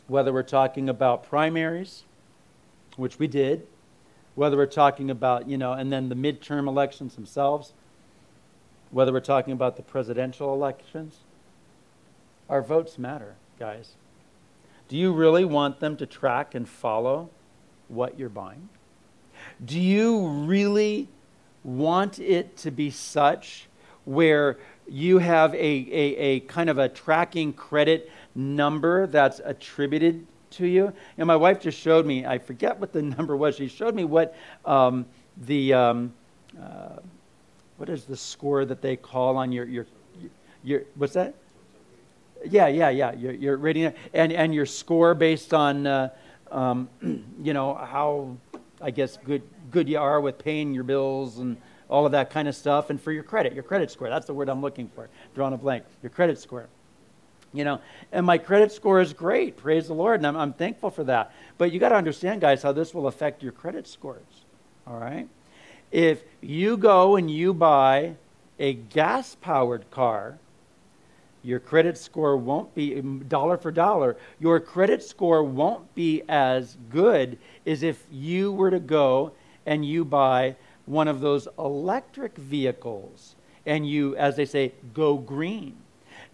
Whether 0.08 0.34
we're 0.34 0.44
talking 0.44 0.90
about 0.90 1.24
primaries, 1.24 2.04
which 2.98 3.18
we 3.18 3.28
did, 3.28 3.66
whether 4.36 4.58
we're 4.58 4.66
talking 4.66 5.10
about, 5.10 5.48
you 5.48 5.58
know, 5.58 5.74
and 5.74 5.92
then 5.92 6.10
the 6.10 6.16
midterm 6.16 6.68
elections 6.68 7.16
themselves, 7.16 7.74
whether 8.92 9.12
we're 9.12 9.20
talking 9.20 9.54
about 9.54 9.76
the 9.78 9.84
presidential 9.84 10.54
elections, 10.54 11.20
our 12.50 12.62
votes 12.62 12.98
matter, 12.98 13.36
guys. 13.60 13.94
Do 14.88 14.98
you 14.98 15.14
really 15.14 15.46
want 15.46 15.80
them 15.80 15.98
to 15.98 16.06
track 16.06 16.56
and 16.56 16.68
follow 16.68 17.30
what 17.88 18.20
you're 18.20 18.30
buying? 18.30 18.70
Do 19.64 19.80
you 19.80 20.28
really 20.28 21.08
want 21.64 22.20
it 22.20 22.58
to 22.58 22.72
be 22.72 22.90
such 22.90 23.68
where 24.06 24.58
you 24.88 25.20
have 25.20 25.54
a, 25.56 25.58
a, 25.58 26.16
a 26.18 26.40
kind 26.42 26.70
of 26.70 26.78
a 26.78 26.90
tracking 26.90 27.54
credit 27.54 28.12
number 28.36 29.08
that's 29.08 29.40
attributed 29.44 30.28
to 30.54 30.68
you. 30.68 30.94
And 31.18 31.28
my 31.28 31.36
wife 31.36 31.62
just 31.62 31.80
showed 31.80 32.06
me, 32.06 32.26
I 32.26 32.38
forget 32.38 32.80
what 32.80 32.94
the 32.94 33.02
number 33.18 33.36
was, 33.36 33.56
she 33.56 33.68
showed 33.68 33.96
me 33.96 34.04
what 34.04 34.36
um, 34.66 35.06
the, 35.46 35.74
um, 35.74 36.14
uh, 36.62 37.00
what 37.78 37.90
is 37.90 38.06
the 38.06 38.18
score 38.18 38.66
that 38.66 38.82
they 38.82 38.96
call 38.96 39.38
on 39.38 39.52
your, 39.52 39.66
your, 39.66 39.88
your 40.64 40.84
what's 40.96 41.14
that? 41.14 41.36
Yeah, 42.50 42.68
yeah, 42.68 42.90
yeah. 42.90 43.14
You're, 43.14 43.34
you're 43.34 43.58
rating 43.58 43.94
and 44.14 44.34
and 44.34 44.54
your 44.54 44.66
score 44.66 45.16
based 45.16 45.54
on, 45.54 45.88
uh, 45.88 46.10
um, 46.52 46.90
you 47.42 47.54
know, 47.54 47.74
how 47.74 48.36
I 48.82 48.92
guess 48.92 49.18
good 49.18 49.44
good 49.72 49.88
you 49.88 49.98
are 49.98 50.20
with 50.20 50.38
paying 50.38 50.74
your 50.74 50.84
bills 50.84 51.40
and 51.40 51.58
all 51.90 52.06
of 52.06 52.12
that 52.12 52.30
kind 52.30 52.48
of 52.48 52.56
stuff, 52.56 52.90
and 52.90 53.00
for 53.00 53.12
your 53.12 53.24
credit, 53.24 53.54
your 53.54 53.64
credit 53.64 53.92
score. 53.92 54.10
That's 54.10 54.26
the 54.26 54.34
word 54.34 54.50
I'm 54.50 54.62
looking 54.62 54.90
for. 54.90 55.10
Drawing 55.36 55.54
a 55.54 55.58
blank. 55.58 55.86
Your 56.02 56.10
credit 56.10 56.38
score 56.40 56.68
you 57.54 57.64
know 57.64 57.80
and 58.12 58.26
my 58.26 58.38
credit 58.38 58.72
score 58.72 59.02
is 59.02 59.14
great 59.14 59.58
praise 59.58 59.88
the 59.88 59.94
lord 59.94 60.20
and 60.20 60.28
i'm, 60.28 60.36
I'm 60.38 60.54
thankful 60.54 60.90
for 60.92 61.04
that 61.06 61.32
but 61.58 61.72
you 61.72 61.80
got 61.80 61.90
to 61.90 61.96
understand 61.96 62.42
guys 62.42 62.64
how 62.64 62.74
this 62.74 62.94
will 62.94 63.08
affect 63.08 63.44
your 63.44 63.52
credit 63.54 63.88
scores 63.88 64.46
all 64.88 64.98
right 64.98 65.28
If 65.92 66.24
you 66.42 66.78
go 66.78 67.18
and 67.18 67.30
you 67.30 67.54
buy 67.54 68.16
a 68.60 68.74
gas 68.74 69.36
powered 69.36 69.92
car, 69.92 70.40
your 71.44 71.60
credit 71.60 71.98
score 72.00 72.36
won't 72.36 72.74
be 72.74 72.92
mm, 72.92 73.30
dollar 73.30 73.58
for 73.58 73.72
dollar. 73.72 74.18
Your 74.40 74.60
credit 74.60 75.04
score 75.04 75.44
won't 75.44 75.94
be 75.96 76.24
as 76.28 76.78
good 76.90 77.38
as 77.68 77.84
if 77.84 78.06
you 78.12 78.52
were 78.52 78.72
to 78.72 78.80
go 78.80 79.34
and 79.68 79.86
you 79.86 80.04
buy 80.06 80.56
one 80.88 81.08
of 81.08 81.22
those 81.22 81.48
electric 81.60 82.38
vehicles 82.38 83.36
and 83.68 83.88
you, 83.88 84.16
as 84.18 84.36
they 84.36 84.46
say, 84.46 84.74
go 84.94 85.18
green. 85.18 85.76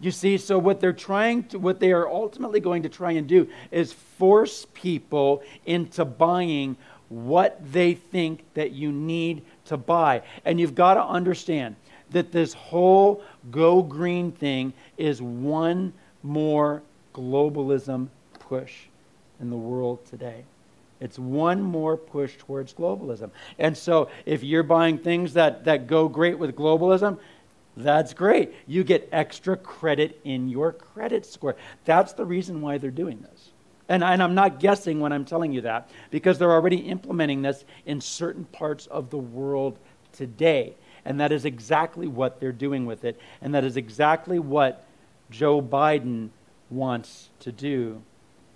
You 0.00 0.10
see, 0.10 0.38
so 0.38 0.58
what 0.58 0.80
they're 0.80 0.92
trying 0.94 1.44
to, 1.44 1.58
what 1.58 1.78
they 1.78 1.92
are 1.92 2.08
ultimately 2.08 2.60
going 2.60 2.84
to 2.84 2.88
try 2.88 3.12
and 3.12 3.26
do 3.26 3.48
is 3.70 3.92
force 3.92 4.66
people 4.72 5.42
into 5.66 6.04
buying 6.04 6.76
what 7.10 7.60
they 7.72 7.94
think 7.94 8.44
that 8.54 8.70
you 8.70 8.92
need 8.92 9.42
to 9.66 9.76
buy. 9.76 10.22
And 10.44 10.58
you've 10.58 10.74
got 10.74 10.94
to 10.94 11.04
understand 11.04 11.76
that 12.10 12.32
this 12.32 12.54
whole 12.54 13.22
go 13.50 13.82
green 13.82 14.32
thing 14.32 14.72
is 14.96 15.20
one 15.20 15.92
more 16.22 16.82
globalism 17.14 18.08
push 18.38 18.84
in 19.40 19.50
the 19.50 19.56
world 19.56 20.04
today. 20.06 20.44
It's 21.00 21.18
one 21.18 21.62
more 21.62 21.96
push 21.96 22.36
towards 22.36 22.74
globalism. 22.74 23.30
And 23.58 23.76
so 23.76 24.10
if 24.26 24.42
you're 24.42 24.62
buying 24.62 24.98
things 24.98 25.32
that, 25.34 25.64
that 25.64 25.86
go 25.86 26.08
great 26.08 26.38
with 26.38 26.54
globalism, 26.54 27.18
that's 27.76 28.14
great. 28.14 28.52
You 28.66 28.84
get 28.84 29.08
extra 29.12 29.56
credit 29.56 30.20
in 30.24 30.48
your 30.48 30.72
credit 30.72 31.24
score. 31.24 31.56
That's 31.84 32.12
the 32.12 32.24
reason 32.24 32.60
why 32.60 32.78
they're 32.78 32.90
doing 32.90 33.20
this. 33.20 33.50
And, 33.88 34.04
and 34.04 34.22
I'm 34.22 34.34
not 34.34 34.60
guessing 34.60 35.00
when 35.00 35.12
I'm 35.12 35.24
telling 35.24 35.52
you 35.52 35.62
that, 35.62 35.90
because 36.10 36.38
they're 36.38 36.52
already 36.52 36.76
implementing 36.76 37.42
this 37.42 37.64
in 37.86 38.00
certain 38.00 38.44
parts 38.44 38.86
of 38.86 39.10
the 39.10 39.18
world 39.18 39.78
today. 40.12 40.74
And 41.04 41.18
that 41.20 41.32
is 41.32 41.44
exactly 41.44 42.06
what 42.06 42.40
they're 42.40 42.52
doing 42.52 42.86
with 42.86 43.04
it. 43.04 43.18
And 43.40 43.54
that 43.54 43.64
is 43.64 43.76
exactly 43.76 44.38
what 44.38 44.84
Joe 45.30 45.60
Biden 45.60 46.30
wants 46.68 47.30
to 47.40 47.50
do. 47.50 48.02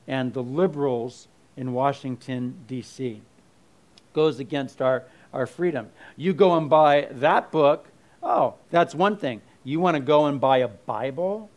And 0.06 0.32
the 0.32 0.42
liberals 0.42 1.26
in 1.56 1.72
Washington, 1.72 2.56
D.C. 2.68 3.22
goes 4.12 4.38
against 4.38 4.82
our, 4.82 5.04
our 5.32 5.46
freedom. 5.46 5.88
You 6.16 6.32
go 6.32 6.56
and 6.56 6.68
buy 6.68 7.08
that 7.10 7.50
book, 7.50 7.86
oh, 8.24 8.54
that's 8.70 8.94
one 8.94 9.16
thing. 9.16 9.40
You 9.62 9.80
want 9.80 9.94
to 9.96 10.00
go 10.00 10.26
and 10.26 10.40
buy 10.40 10.58
a 10.58 10.68
Bible? 10.68 11.50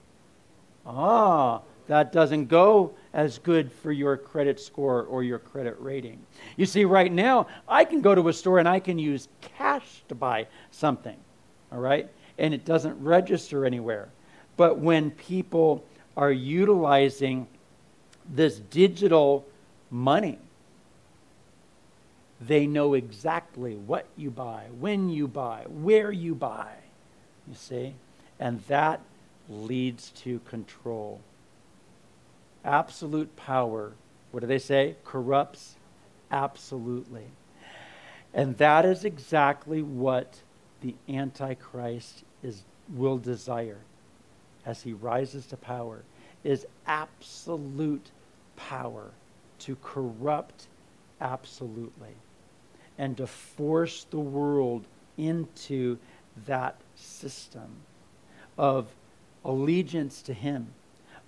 Ah, 0.85 1.61
that 1.87 2.11
doesn't 2.11 2.45
go 2.47 2.93
as 3.13 3.39
good 3.39 3.71
for 3.71 3.91
your 3.91 4.17
credit 4.17 4.59
score 4.59 5.03
or 5.03 5.23
your 5.23 5.39
credit 5.39 5.75
rating. 5.79 6.19
You 6.57 6.65
see, 6.65 6.85
right 6.85 7.11
now, 7.11 7.47
I 7.67 7.85
can 7.85 8.01
go 8.01 8.13
to 8.13 8.27
a 8.27 8.33
store 8.33 8.59
and 8.59 8.67
I 8.67 8.79
can 8.79 8.99
use 8.99 9.27
cash 9.41 10.03
to 10.09 10.15
buy 10.15 10.47
something, 10.71 11.17
all 11.71 11.79
right? 11.79 12.09
And 12.37 12.53
it 12.53 12.65
doesn't 12.65 13.01
register 13.01 13.65
anywhere. 13.65 14.09
But 14.57 14.79
when 14.79 15.11
people 15.11 15.83
are 16.15 16.31
utilizing 16.31 17.47
this 18.29 18.59
digital 18.59 19.45
money, 19.89 20.39
they 22.39 22.67
know 22.67 22.93
exactly 22.93 23.75
what 23.75 24.05
you 24.15 24.29
buy, 24.29 24.65
when 24.79 25.09
you 25.09 25.27
buy, 25.27 25.65
where 25.67 26.11
you 26.11 26.35
buy. 26.35 26.73
You 27.47 27.55
see? 27.55 27.95
And 28.39 28.61
that 28.67 29.01
leads 29.49 30.09
to 30.11 30.39
control. 30.39 31.21
Absolute 32.63 33.35
power, 33.35 33.93
what 34.31 34.41
do 34.41 34.47
they 34.47 34.59
say? 34.59 34.95
Corrupts 35.03 35.75
absolutely. 36.29 37.25
And 38.33 38.57
that 38.57 38.85
is 38.85 39.05
exactly 39.05 39.81
what 39.81 40.41
the 40.81 40.93
Antichrist 41.09 42.23
is, 42.43 42.63
will 42.93 43.17
desire 43.17 43.79
as 44.65 44.83
he 44.83 44.93
rises 44.93 45.45
to 45.47 45.57
power 45.57 46.03
is 46.43 46.67
absolute 46.85 48.11
power 48.55 49.11
to 49.59 49.75
corrupt 49.81 50.67
absolutely 51.19 52.15
and 52.97 53.17
to 53.17 53.27
force 53.27 54.05
the 54.09 54.19
world 54.19 54.85
into 55.17 55.97
that 56.45 56.75
system 56.95 57.69
of 58.57 58.87
allegiance 59.43 60.21
to 60.23 60.33
him, 60.33 60.67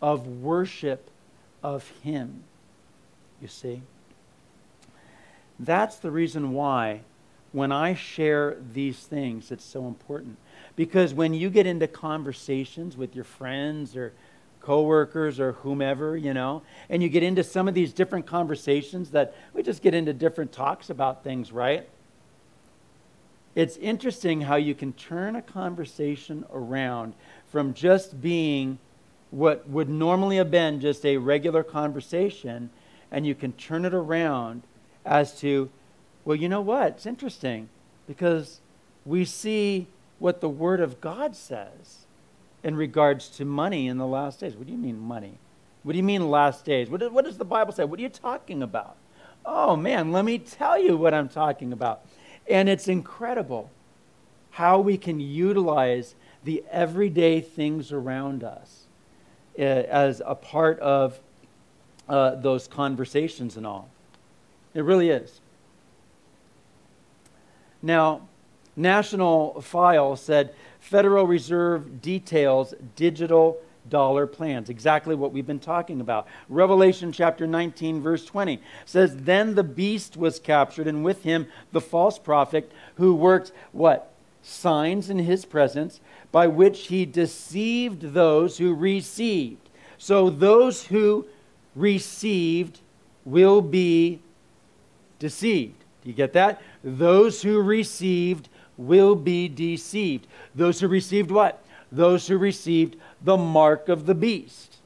of 0.02 0.28
worship 0.28 1.10
of 1.64 1.88
him. 2.04 2.44
You 3.42 3.48
see? 3.48 3.82
That's 5.60 5.98
the 5.98 6.12
reason 6.12 6.54
why 6.54 7.02
when 7.52 7.72
I 7.72 7.96
share 7.96 8.58
these 8.74 9.00
things, 9.00 9.52
it's 9.52 9.66
so 9.66 9.88
important. 9.88 10.38
Because 10.76 11.14
when 11.14 11.34
you 11.34 11.50
get 11.50 11.66
into 11.66 11.88
conversations 11.88 12.96
with 12.96 13.16
your 13.16 13.26
friends 13.26 13.96
or 13.96 14.14
coworkers 14.62 15.40
or 15.40 15.54
whomever, 15.54 16.18
you 16.18 16.34
know, 16.34 16.62
and 16.90 17.02
you 17.02 17.10
get 17.10 17.24
into 17.24 17.44
some 17.44 17.68
of 17.68 17.74
these 17.74 17.94
different 17.94 18.26
conversations 18.26 19.12
that 19.12 19.36
we 19.54 19.64
just 19.64 19.82
get 19.82 19.94
into 19.94 20.14
different 20.14 20.52
talks 20.52 20.90
about 20.90 21.24
things, 21.24 21.52
right? 21.52 21.88
It's 23.56 23.78
interesting 23.78 24.42
how 24.42 24.56
you 24.56 24.76
can 24.76 24.94
turn 24.94 25.36
a 25.36 25.42
conversation 25.42 26.46
around 26.54 27.14
from 27.52 27.74
just 27.74 28.22
being 28.22 28.78
what 29.32 29.68
would 29.70 29.90
normally 29.90 30.38
have 30.38 30.52
been 30.52 30.80
just 30.80 31.06
a 31.06 31.18
regular 31.18 31.64
conversation, 31.64 32.70
and 33.12 33.26
you 33.26 33.36
can 33.36 33.54
turn 33.54 33.86
it 33.86 33.94
around 33.94 34.64
as 35.06 35.40
to, 35.40 35.70
well, 36.26 36.36
you 36.36 36.50
know 36.50 36.62
what? 36.62 36.88
It's 36.88 37.06
interesting 37.06 37.70
because 38.08 38.60
we 39.06 39.26
see 39.26 39.88
what 40.20 40.42
the 40.42 40.50
Word 40.50 40.80
of 40.80 41.00
God 41.00 41.36
says 41.36 42.06
in 42.64 42.76
regards 42.76 43.30
to 43.30 43.46
money 43.46 43.88
in 43.88 43.98
the 43.98 44.08
last 44.08 44.40
days. 44.40 44.56
What 44.56 44.68
do 44.68 44.72
you 44.72 44.78
mean, 44.78 45.00
money? 45.00 45.38
What 45.84 45.94
do 45.94 45.98
you 45.98 46.04
mean, 46.04 46.30
last 46.30 46.66
days? 46.66 46.90
What, 46.90 47.00
does 47.00 47.38
the 47.38 47.46
Bible 47.46 47.72
say? 47.72 47.86
What 47.86 48.00
are 48.00 48.04
you 48.04 48.10
talking 48.10 48.62
about? 48.62 48.98
Oh, 49.46 49.76
man, 49.76 50.12
let 50.12 50.26
me 50.26 50.38
tell 50.38 50.78
you 50.78 50.98
what 50.98 51.14
I'm 51.14 51.30
talking 51.30 51.72
about. 51.72 52.02
And 52.50 52.68
it's 52.68 52.88
incredible 52.88 53.70
how 54.52 54.80
we 54.80 54.98
can 54.98 55.20
utilize 55.20 56.16
the 56.44 56.64
everyday 56.70 57.40
things 57.40 57.92
around 57.92 58.44
us 58.44 58.86
uh, 59.58 59.62
as 59.62 60.22
a 60.26 60.36
part 60.36 60.80
of 60.80 61.20
uh, 62.08 62.36
those 62.36 62.68
conversations 62.68 63.56
and 63.56 63.66
all. 63.66 63.90
It 64.74 64.84
really 64.84 65.10
is. 65.10 65.40
Now, 67.82 68.28
National 68.76 69.62
File 69.62 70.16
said 70.16 70.54
Federal 70.90 71.28
Reserve 71.28 72.02
details 72.02 72.74
digital 72.96 73.62
dollar 73.90 74.26
plans. 74.26 74.72
Exactly 74.72 75.14
what 75.14 75.32
we've 75.32 75.46
been 75.46 75.60
talking 75.60 76.02
about. 76.02 76.26
Revelation 76.50 77.12
chapter 77.12 77.46
19, 77.46 78.02
verse 78.02 78.26
20 78.26 78.60
says, 78.86 79.16
Then 79.16 79.54
the 79.54 79.64
beast 79.64 80.18
was 80.18 80.40
captured, 80.40 80.88
and 80.88 81.04
with 81.04 81.22
him 81.22 81.46
the 81.72 81.80
false 81.80 82.18
prophet 82.18 82.72
who 82.96 83.14
worked 83.14 83.52
what? 83.72 84.12
Signs 84.42 85.12
in 85.12 85.20
his 85.20 85.46
presence, 85.46 86.00
by 86.32 86.48
which 86.48 86.88
he 86.88 87.06
deceived 87.06 88.02
those 88.02 88.58
who 88.58 88.74
received. 88.74 89.70
So 90.00 90.32
those 90.32 90.88
who 90.88 91.28
received 91.76 92.80
will 93.26 93.62
be 93.62 94.22
deceived. 95.20 95.84
Do 96.02 96.10
you 96.10 96.16
get 96.16 96.34
that? 96.34 96.64
Those 96.84 97.44
who 97.44 97.62
received 97.62 98.50
will 98.80 99.14
be 99.14 99.50
deceived. 99.50 100.26
Those 100.56 100.80
who 100.80 100.88
received 100.88 101.30
what? 101.30 101.64
Those 101.92 102.28
who 102.28 102.38
received 102.38 102.96
the 103.22 103.38
mark 103.38 103.90
of 103.90 104.06
the 104.06 104.16
beast. 104.16 104.78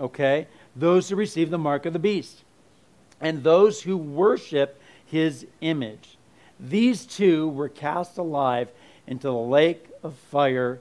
Okay? 0.00 0.48
Those 0.74 1.08
who 1.08 1.16
received 1.16 1.52
the 1.52 1.58
mark 1.58 1.86
of 1.86 1.92
the 1.92 1.98
beast. 1.98 2.42
And 3.20 3.44
those 3.44 3.82
who 3.82 3.96
worship 3.96 4.80
his 5.06 5.46
image. 5.60 6.18
These 6.58 7.06
two 7.06 7.48
were 7.48 7.68
cast 7.68 8.18
alive 8.18 8.68
into 9.06 9.28
the 9.28 9.32
lake 9.32 9.88
of 10.02 10.14
fire 10.14 10.80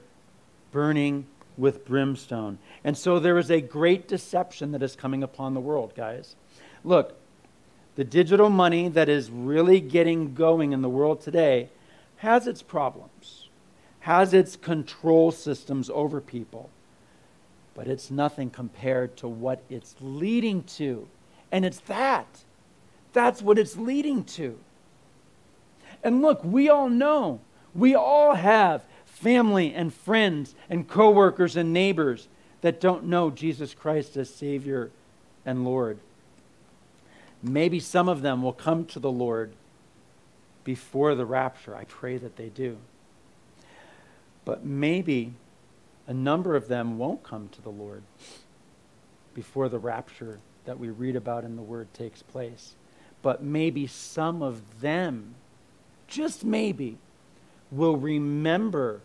burning 0.71 1.27
with 1.55 1.85
brimstone. 1.85 2.57
And 2.83 2.97
so 2.97 3.19
there 3.19 3.37
is 3.37 3.51
a 3.51 3.61
great 3.61 4.07
deception 4.07 4.71
that 4.71 4.81
is 4.81 4.95
coming 4.95 5.21
upon 5.21 5.53
the 5.53 5.59
world, 5.59 5.93
guys. 5.95 6.35
Look, 6.83 7.15
the 7.95 8.03
digital 8.03 8.49
money 8.49 8.87
that 8.89 9.07
is 9.07 9.29
really 9.29 9.79
getting 9.79 10.33
going 10.33 10.71
in 10.73 10.81
the 10.81 10.89
world 10.89 11.21
today 11.21 11.69
has 12.23 12.47
its 12.47 12.61
problems, 12.61 13.49
has 13.99 14.33
its 14.33 14.55
control 14.55 15.29
systems 15.29 15.89
over 15.89 16.21
people, 16.21 16.69
but 17.75 17.85
it's 17.85 18.09
nothing 18.09 18.49
compared 18.49 19.17
to 19.17 19.27
what 19.27 19.61
it's 19.69 19.93
leading 19.99 20.63
to. 20.63 21.05
And 21.51 21.65
it's 21.65 21.81
that. 21.81 22.25
That's 23.11 23.41
what 23.41 23.59
it's 23.59 23.75
leading 23.75 24.23
to. 24.23 24.57
And 26.01 26.21
look, 26.21 26.41
we 26.45 26.69
all 26.69 26.87
know, 26.87 27.41
we 27.75 27.93
all 27.93 28.35
have 28.35 28.85
family 29.03 29.73
and 29.73 29.93
friends 29.93 30.55
and 30.69 30.87
coworkers 30.87 31.57
and 31.57 31.73
neighbors 31.73 32.29
that 32.61 32.79
don't 32.79 33.03
know 33.03 33.31
Jesus 33.31 33.73
Christ 33.73 34.15
as 34.15 34.33
Savior 34.33 34.91
and 35.45 35.65
Lord. 35.65 35.99
Maybe 37.41 37.81
some 37.81 38.07
of 38.07 38.21
them 38.21 38.41
will 38.41 38.53
come 38.53 38.85
to 38.85 38.99
the 38.99 39.11
Lord 39.11 39.51
before 40.63 41.15
the 41.15 41.25
rapture. 41.25 41.75
I 41.75 41.83
pray 41.85 42.17
that 42.17 42.35
they 42.35 42.49
do. 42.49 42.77
But 44.45 44.65
maybe 44.65 45.33
a 46.07 46.13
number 46.13 46.55
of 46.55 46.67
them 46.67 46.97
won't 46.97 47.23
come 47.23 47.49
to 47.49 47.61
the 47.61 47.69
Lord 47.69 48.03
before 49.33 49.69
the 49.69 49.79
rapture 49.79 50.39
that 50.65 50.79
we 50.79 50.89
read 50.89 51.15
about 51.15 51.43
in 51.43 51.55
the 51.55 51.61
Word 51.61 51.93
takes 51.93 52.21
place. 52.21 52.75
But 53.21 53.41
maybe 53.41 53.87
some 53.87 54.41
of 54.41 54.81
them, 54.81 55.35
just 56.07 56.43
maybe, 56.43 56.97
will 57.71 57.95
remember 57.97 59.01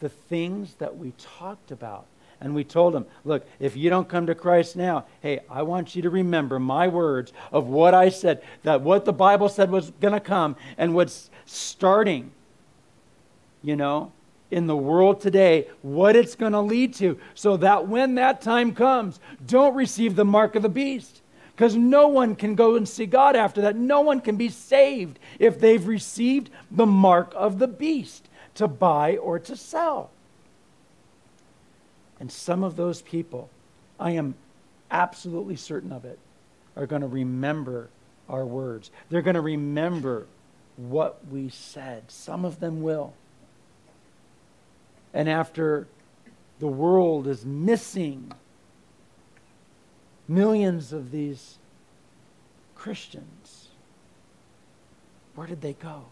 the 0.00 0.08
things 0.08 0.74
that 0.74 0.96
we 0.96 1.12
talked 1.18 1.70
about. 1.70 2.06
And 2.42 2.56
we 2.56 2.64
told 2.64 2.92
them, 2.92 3.06
look, 3.24 3.46
if 3.60 3.76
you 3.76 3.88
don't 3.88 4.08
come 4.08 4.26
to 4.26 4.34
Christ 4.34 4.74
now, 4.74 5.04
hey, 5.20 5.40
I 5.48 5.62
want 5.62 5.94
you 5.94 6.02
to 6.02 6.10
remember 6.10 6.58
my 6.58 6.88
words 6.88 7.32
of 7.52 7.68
what 7.68 7.94
I 7.94 8.08
said, 8.08 8.42
that 8.64 8.80
what 8.80 9.04
the 9.04 9.12
Bible 9.12 9.48
said 9.48 9.70
was 9.70 9.92
going 10.00 10.12
to 10.12 10.20
come 10.20 10.56
and 10.76 10.92
what's 10.92 11.30
starting, 11.46 12.32
you 13.62 13.76
know, 13.76 14.10
in 14.50 14.66
the 14.66 14.76
world 14.76 15.20
today, 15.20 15.68
what 15.82 16.16
it's 16.16 16.34
going 16.34 16.52
to 16.52 16.60
lead 16.60 16.94
to, 16.94 17.16
so 17.34 17.56
that 17.58 17.86
when 17.86 18.16
that 18.16 18.42
time 18.42 18.74
comes, 18.74 19.20
don't 19.46 19.76
receive 19.76 20.16
the 20.16 20.24
mark 20.24 20.56
of 20.56 20.62
the 20.62 20.68
beast. 20.68 21.22
Because 21.54 21.76
no 21.76 22.08
one 22.08 22.34
can 22.34 22.56
go 22.56 22.74
and 22.74 22.88
see 22.88 23.06
God 23.06 23.36
after 23.36 23.60
that. 23.60 23.76
No 23.76 24.00
one 24.00 24.20
can 24.20 24.34
be 24.34 24.48
saved 24.48 25.20
if 25.38 25.60
they've 25.60 25.86
received 25.86 26.50
the 26.72 26.86
mark 26.86 27.32
of 27.36 27.60
the 27.60 27.68
beast 27.68 28.28
to 28.54 28.66
buy 28.66 29.16
or 29.18 29.38
to 29.38 29.54
sell. 29.54 30.10
And 32.22 32.30
some 32.30 32.62
of 32.62 32.76
those 32.76 33.02
people, 33.02 33.50
I 33.98 34.12
am 34.12 34.36
absolutely 34.92 35.56
certain 35.56 35.90
of 35.90 36.04
it, 36.04 36.20
are 36.76 36.86
going 36.86 37.02
to 37.02 37.08
remember 37.08 37.88
our 38.28 38.46
words. 38.46 38.92
They're 39.10 39.22
going 39.22 39.34
to 39.34 39.40
remember 39.40 40.28
what 40.76 41.26
we 41.28 41.48
said. 41.48 42.12
Some 42.12 42.44
of 42.44 42.60
them 42.60 42.80
will. 42.80 43.14
And 45.12 45.28
after 45.28 45.88
the 46.60 46.68
world 46.68 47.26
is 47.26 47.44
missing 47.44 48.30
millions 50.28 50.92
of 50.92 51.10
these 51.10 51.58
Christians, 52.76 53.70
where 55.34 55.48
did 55.48 55.60
they 55.60 55.72
go? 55.72 56.04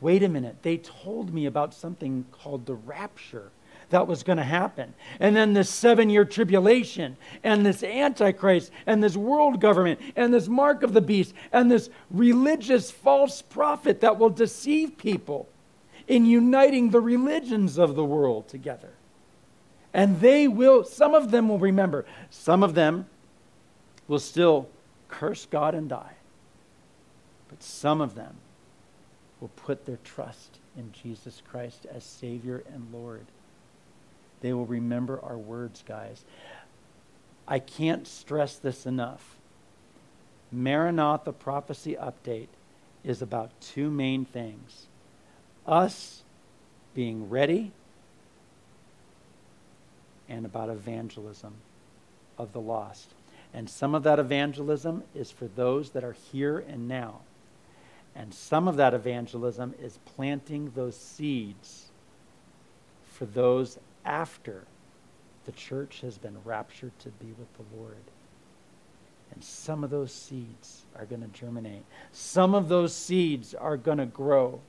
Wait 0.00 0.24
a 0.24 0.28
minute, 0.28 0.56
they 0.62 0.78
told 0.78 1.32
me 1.32 1.46
about 1.46 1.72
something 1.72 2.24
called 2.32 2.66
the 2.66 2.74
rapture 2.74 3.52
that 3.90 4.06
was 4.06 4.22
going 4.22 4.38
to 4.38 4.44
happen. 4.44 4.94
And 5.20 5.36
then 5.36 5.52
this 5.52 5.70
seven 5.70 6.10
year 6.10 6.24
tribulation, 6.24 7.16
and 7.42 7.64
this 7.64 7.82
Antichrist, 7.82 8.70
and 8.86 9.02
this 9.02 9.16
world 9.16 9.60
government, 9.60 10.00
and 10.16 10.32
this 10.32 10.48
mark 10.48 10.82
of 10.82 10.92
the 10.92 11.00
beast, 11.00 11.34
and 11.52 11.70
this 11.70 11.90
religious 12.10 12.90
false 12.90 13.42
prophet 13.42 14.00
that 14.00 14.18
will 14.18 14.30
deceive 14.30 14.96
people 14.96 15.48
in 16.06 16.26
uniting 16.26 16.90
the 16.90 17.00
religions 17.00 17.78
of 17.78 17.94
the 17.94 18.04
world 18.04 18.48
together. 18.48 18.90
And 19.92 20.20
they 20.20 20.48
will, 20.48 20.84
some 20.84 21.14
of 21.14 21.30
them 21.30 21.48
will 21.48 21.58
remember, 21.58 22.04
some 22.30 22.62
of 22.62 22.74
them 22.74 23.06
will 24.08 24.18
still 24.18 24.68
curse 25.08 25.46
God 25.46 25.74
and 25.74 25.88
die. 25.88 26.14
But 27.48 27.62
some 27.62 28.00
of 28.00 28.14
them 28.14 28.34
will 29.40 29.50
put 29.56 29.86
their 29.86 29.98
trust 30.02 30.58
in 30.76 30.90
Jesus 30.92 31.42
Christ 31.48 31.86
as 31.92 32.04
Savior 32.04 32.64
and 32.72 32.92
Lord. 32.92 33.26
They 34.44 34.52
will 34.52 34.66
remember 34.66 35.18
our 35.22 35.38
words, 35.38 35.82
guys. 35.88 36.22
I 37.48 37.58
can't 37.58 38.06
stress 38.06 38.56
this 38.56 38.84
enough. 38.84 39.36
Maranatha 40.52 41.32
Prophecy 41.32 41.96
Update 41.98 42.48
is 43.02 43.22
about 43.22 43.58
two 43.62 43.90
main 43.90 44.26
things 44.26 44.84
us 45.66 46.24
being 46.94 47.30
ready 47.30 47.72
and 50.28 50.44
about 50.44 50.68
evangelism 50.68 51.54
of 52.36 52.52
the 52.52 52.60
lost. 52.60 53.14
And 53.54 53.70
some 53.70 53.94
of 53.94 54.02
that 54.02 54.18
evangelism 54.18 55.04
is 55.14 55.30
for 55.30 55.46
those 55.46 55.92
that 55.92 56.04
are 56.04 56.16
here 56.32 56.58
and 56.58 56.86
now. 56.86 57.20
And 58.14 58.34
some 58.34 58.68
of 58.68 58.76
that 58.76 58.92
evangelism 58.92 59.72
is 59.80 59.98
planting 60.04 60.72
those 60.74 60.98
seeds 60.98 61.86
for 63.10 63.24
those 63.24 63.78
after 64.04 64.64
the 65.44 65.52
church 65.52 66.00
has 66.00 66.18
been 66.18 66.36
raptured 66.44 66.98
to 67.00 67.08
be 67.10 67.32
with 67.38 67.52
the 67.56 67.76
Lord. 67.76 67.96
And 69.32 69.42
some 69.42 69.82
of 69.84 69.90
those 69.90 70.12
seeds 70.12 70.84
are 70.96 71.04
going 71.04 71.22
to 71.22 71.28
germinate, 71.28 71.84
some 72.12 72.54
of 72.54 72.68
those 72.68 72.94
seeds 72.94 73.54
are 73.54 73.76
going 73.76 73.98
to 73.98 74.06
grow. 74.06 74.60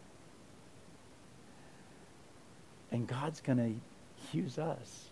And 2.91 3.07
God's 3.07 3.41
going 3.41 3.57
to 3.57 4.37
use 4.37 4.57
us 4.57 5.09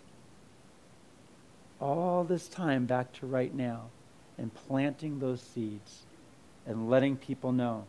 all 1.80 2.24
this 2.24 2.48
time 2.48 2.86
back 2.86 3.12
to 3.12 3.26
right 3.26 3.54
now 3.54 3.82
and 4.38 4.52
planting 4.54 5.18
those 5.18 5.40
seeds 5.40 6.02
and 6.66 6.88
letting 6.88 7.16
people 7.16 7.52
know 7.52 7.84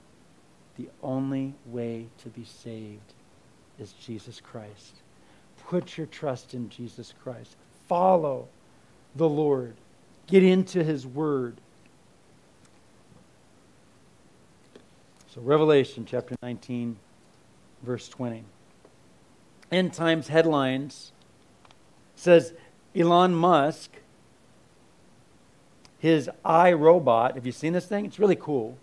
the 0.78 0.90
only 1.02 1.54
way 1.66 2.08
to 2.20 2.30
be 2.30 2.44
saved 2.44 3.14
is 3.80 3.94
Jesus 3.94 4.42
Christ. 4.42 4.96
Put 5.68 5.97
your 5.97 6.07
trust 6.07 6.53
in 6.53 6.70
Jesus 6.70 7.13
Christ. 7.24 7.55
Follow 7.88 8.47
the 9.16 9.28
Lord. 9.28 9.76
Get 10.28 10.43
into 10.43 10.84
his 10.84 11.05
word. 11.05 11.57
So, 15.34 15.41
Revelation 15.41 16.05
chapter 16.05 16.36
19, 16.41 16.97
verse 17.84 18.07
20. 18.07 18.43
End 19.72 19.93
Times 19.93 20.28
headlines 20.28 21.11
says 22.16 22.53
Elon 22.95 23.34
Musk, 23.36 23.91
his 25.99 26.30
iRobot, 26.45 27.36
have 27.36 27.45
you 27.45 27.51
seen 27.51 27.74
this 27.74 27.86
thing? 27.86 28.05
It's 28.05 28.20
really 28.20 28.36
cool 28.36 28.78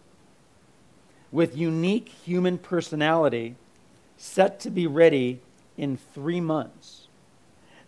with 1.30 1.56
unique 1.56 2.08
human 2.08 2.58
personality 2.58 3.54
set 4.16 4.60
to 4.60 4.70
be 4.70 4.86
ready 4.86 5.40
in 5.76 5.96
three 6.14 6.40
months. 6.40 7.08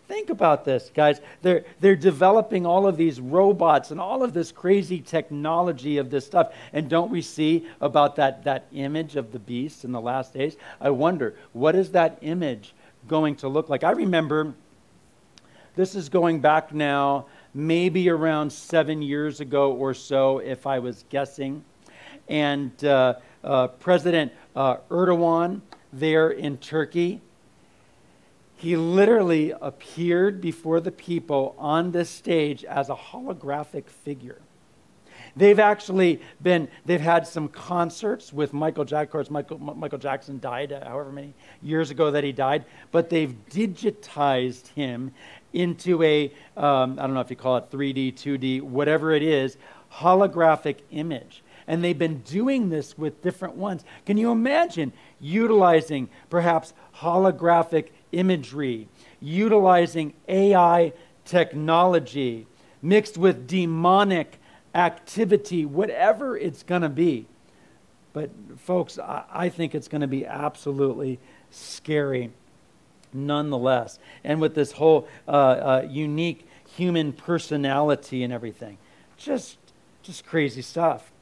Think 0.06 0.28
about 0.28 0.66
this, 0.66 0.90
guys. 0.94 1.20
They're, 1.40 1.64
they're 1.80 1.96
developing 1.96 2.66
all 2.66 2.86
of 2.86 2.98
these 2.98 3.20
robots 3.20 3.90
and 3.90 3.98
all 3.98 4.22
of 4.22 4.34
this 4.34 4.52
crazy 4.52 5.00
technology 5.00 5.96
of 5.96 6.10
this 6.10 6.26
stuff. 6.26 6.52
And 6.74 6.90
don't 6.90 7.10
we 7.10 7.22
see 7.22 7.66
about 7.80 8.16
that, 8.16 8.44
that 8.44 8.66
image 8.72 9.16
of 9.16 9.32
the 9.32 9.38
beast 9.38 9.84
in 9.84 9.92
the 9.92 10.00
last 10.00 10.34
days? 10.34 10.56
I 10.78 10.90
wonder, 10.90 11.34
what 11.54 11.74
is 11.74 11.92
that 11.92 12.18
image 12.20 12.74
going 13.08 13.36
to 13.36 13.48
look 13.48 13.70
like? 13.70 13.82
I 13.82 13.92
remember 13.92 14.52
this 15.74 15.94
is 15.94 16.10
going 16.10 16.40
back 16.40 16.74
now, 16.74 17.26
maybe 17.54 18.10
around 18.10 18.52
seven 18.52 19.00
years 19.00 19.40
ago 19.40 19.72
or 19.72 19.94
so, 19.94 20.38
if 20.38 20.66
I 20.66 20.80
was 20.80 21.04
guessing. 21.08 21.64
And 22.28 22.84
uh, 22.84 23.14
uh, 23.42 23.68
President 23.68 24.32
uh, 24.54 24.76
Erdogan 24.90 25.62
there 25.92 26.30
in 26.30 26.58
Turkey. 26.58 27.22
He 28.64 28.78
literally 28.78 29.52
appeared 29.60 30.40
before 30.40 30.80
the 30.80 30.90
people 30.90 31.54
on 31.58 31.90
this 31.90 32.08
stage 32.08 32.64
as 32.64 32.88
a 32.88 32.94
holographic 32.94 33.90
figure. 33.90 34.40
They've 35.36 35.58
actually 35.58 36.22
been, 36.42 36.68
they've 36.86 36.98
had 36.98 37.26
some 37.26 37.48
concerts 37.48 38.32
with 38.32 38.54
Michael 38.54 38.86
Jackson. 38.86 39.26
Michael, 39.28 39.58
Michael 39.58 39.98
Jackson 39.98 40.40
died 40.40 40.72
uh, 40.72 40.82
however 40.82 41.12
many 41.12 41.34
years 41.60 41.90
ago 41.90 42.10
that 42.12 42.24
he 42.24 42.32
died, 42.32 42.64
but 42.90 43.10
they've 43.10 43.36
digitized 43.50 44.68
him 44.68 45.12
into 45.52 46.02
a 46.02 46.32
um, 46.56 46.98
I 46.98 47.02
don't 47.02 47.12
know 47.12 47.20
if 47.20 47.28
you 47.28 47.36
call 47.36 47.58
it 47.58 47.70
3D, 47.70 48.14
2D, 48.14 48.62
whatever 48.62 49.12
it 49.12 49.22
is, 49.22 49.58
holographic 49.92 50.76
image 50.90 51.42
and 51.66 51.82
they've 51.82 51.98
been 51.98 52.18
doing 52.20 52.68
this 52.68 52.96
with 52.98 53.22
different 53.22 53.56
ones. 53.56 53.84
Can 54.04 54.18
you 54.18 54.30
imagine 54.30 54.92
utilizing 55.20 56.08
perhaps 56.28 56.74
holographic 56.96 57.88
imagery, 58.18 58.88
utilizing 59.20 60.14
AI 60.28 60.92
technology 61.24 62.46
mixed 62.82 63.16
with 63.16 63.46
demonic 63.46 64.38
activity, 64.74 65.64
whatever 65.64 66.36
it's 66.36 66.62
going 66.62 66.82
to 66.82 66.88
be? 66.88 67.26
But, 68.12 68.30
folks, 68.56 68.98
I, 68.98 69.48
think 69.48 69.74
it's 69.74 69.88
going 69.88 70.02
to 70.02 70.06
be 70.06 70.24
absolutely 70.24 71.18
scary 71.50 72.30
nonetheless. 73.12 73.98
And 74.22 74.40
with 74.40 74.54
this 74.54 74.72
whole 74.72 75.08
uh, 75.26 75.30
uh, 75.30 75.86
unique 75.90 76.46
human 76.76 77.12
personality 77.12 78.22
and 78.22 78.32
everything. 78.32 78.78
Just, 79.16 79.58
just 80.02 80.26
crazy 80.26 80.62
stuff 80.62 81.12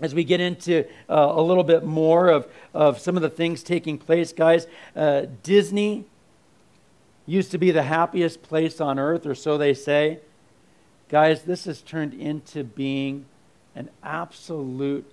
as 0.00 0.14
we 0.14 0.24
get 0.24 0.40
into 0.40 0.84
uh, 1.08 1.32
a 1.34 1.42
little 1.42 1.64
bit 1.64 1.84
more 1.84 2.28
of, 2.28 2.46
of 2.72 2.98
some 2.98 3.16
of 3.16 3.22
the 3.22 3.30
things 3.30 3.62
taking 3.62 3.98
place, 3.98 4.32
guys, 4.32 4.66
uh, 4.94 5.22
Disney 5.42 6.04
used 7.26 7.50
to 7.50 7.58
be 7.58 7.70
the 7.70 7.82
happiest 7.82 8.42
place 8.42 8.80
on 8.80 8.98
earth, 8.98 9.26
or 9.26 9.34
so 9.34 9.58
they 9.58 9.74
say. 9.74 10.20
Guys, 11.08 11.42
this 11.42 11.64
has 11.64 11.82
turned 11.82 12.14
into 12.14 12.64
being 12.64 13.26
an 13.74 13.90
absolute 14.02 15.10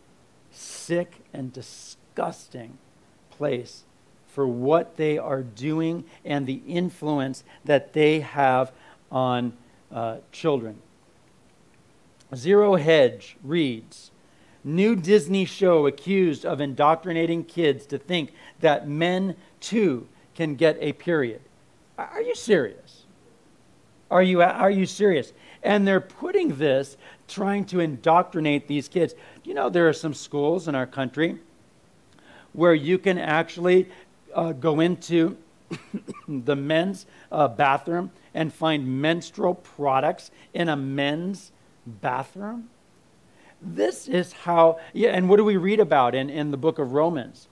sick 0.52 1.20
and 1.34 1.52
disgusting 1.52 2.78
place 3.30 3.84
for 4.28 4.48
what 4.48 4.98
they 4.98 5.18
are 5.18 5.44
doing 5.44 6.04
and 6.24 6.46
the 6.46 6.62
influence 6.68 7.44
that 7.64 7.94
they 7.94 8.20
have 8.20 8.72
on 9.12 9.54
uh, 9.92 10.18
children. 10.32 10.82
Zero 12.34 12.76
Hedge 12.76 13.38
reads 13.44 14.12
New 14.66 14.96
Disney 14.96 15.46
show 15.46 15.86
accused 15.86 16.44
of 16.44 16.60
indoctrinating 16.60 17.44
kids 17.44 17.86
to 17.86 18.00
think 18.00 18.34
that 18.62 18.90
men 18.90 19.36
too 19.60 20.08
can 20.34 20.56
get 20.56 20.76
a 20.82 20.92
period. 20.94 21.40
Are 22.00 22.22
you 22.22 22.34
serious? 22.34 23.04
Are 24.10 24.24
you, 24.24 24.42
are 24.42 24.72
you 24.72 24.88
serious? 24.88 25.34
And 25.62 25.88
they're 25.88 26.02
putting 26.02 26.56
this, 26.58 26.98
trying 27.28 27.66
to 27.66 27.80
indoctrinate 27.80 28.68
these 28.68 28.88
kids. 28.88 29.14
You 29.44 29.54
know, 29.54 29.70
there 29.70 29.88
are 29.88 29.94
some 29.94 30.16
schools 30.16 30.68
in 30.68 30.74
our 30.74 30.88
country 30.88 31.38
where 32.54 32.74
you 32.74 32.98
can 32.98 33.20
actually 33.20 33.88
uh, 34.34 34.52
go 34.54 34.80
into 34.80 35.38
the 36.28 36.56
men's 36.56 37.06
uh, 37.32 37.48
bathroom 37.48 38.10
and 38.34 38.52
find 38.52 39.02
menstrual 39.02 39.54
products 39.54 40.32
in 40.56 40.70
a 40.70 40.76
men's 40.76 41.52
bathroom. 41.86 42.70
This 43.62 44.08
is 44.08 44.34
how, 44.34 44.80
yeah, 44.94 45.10
and 45.10 45.30
what 45.30 45.38
do 45.38 45.44
we 45.44 45.58
read 45.58 45.80
about 45.80 46.14
in, 46.16 46.30
in 46.30 46.52
the 46.52 46.58
book 46.58 46.80
of 46.80 46.94
Romans? 46.94 47.48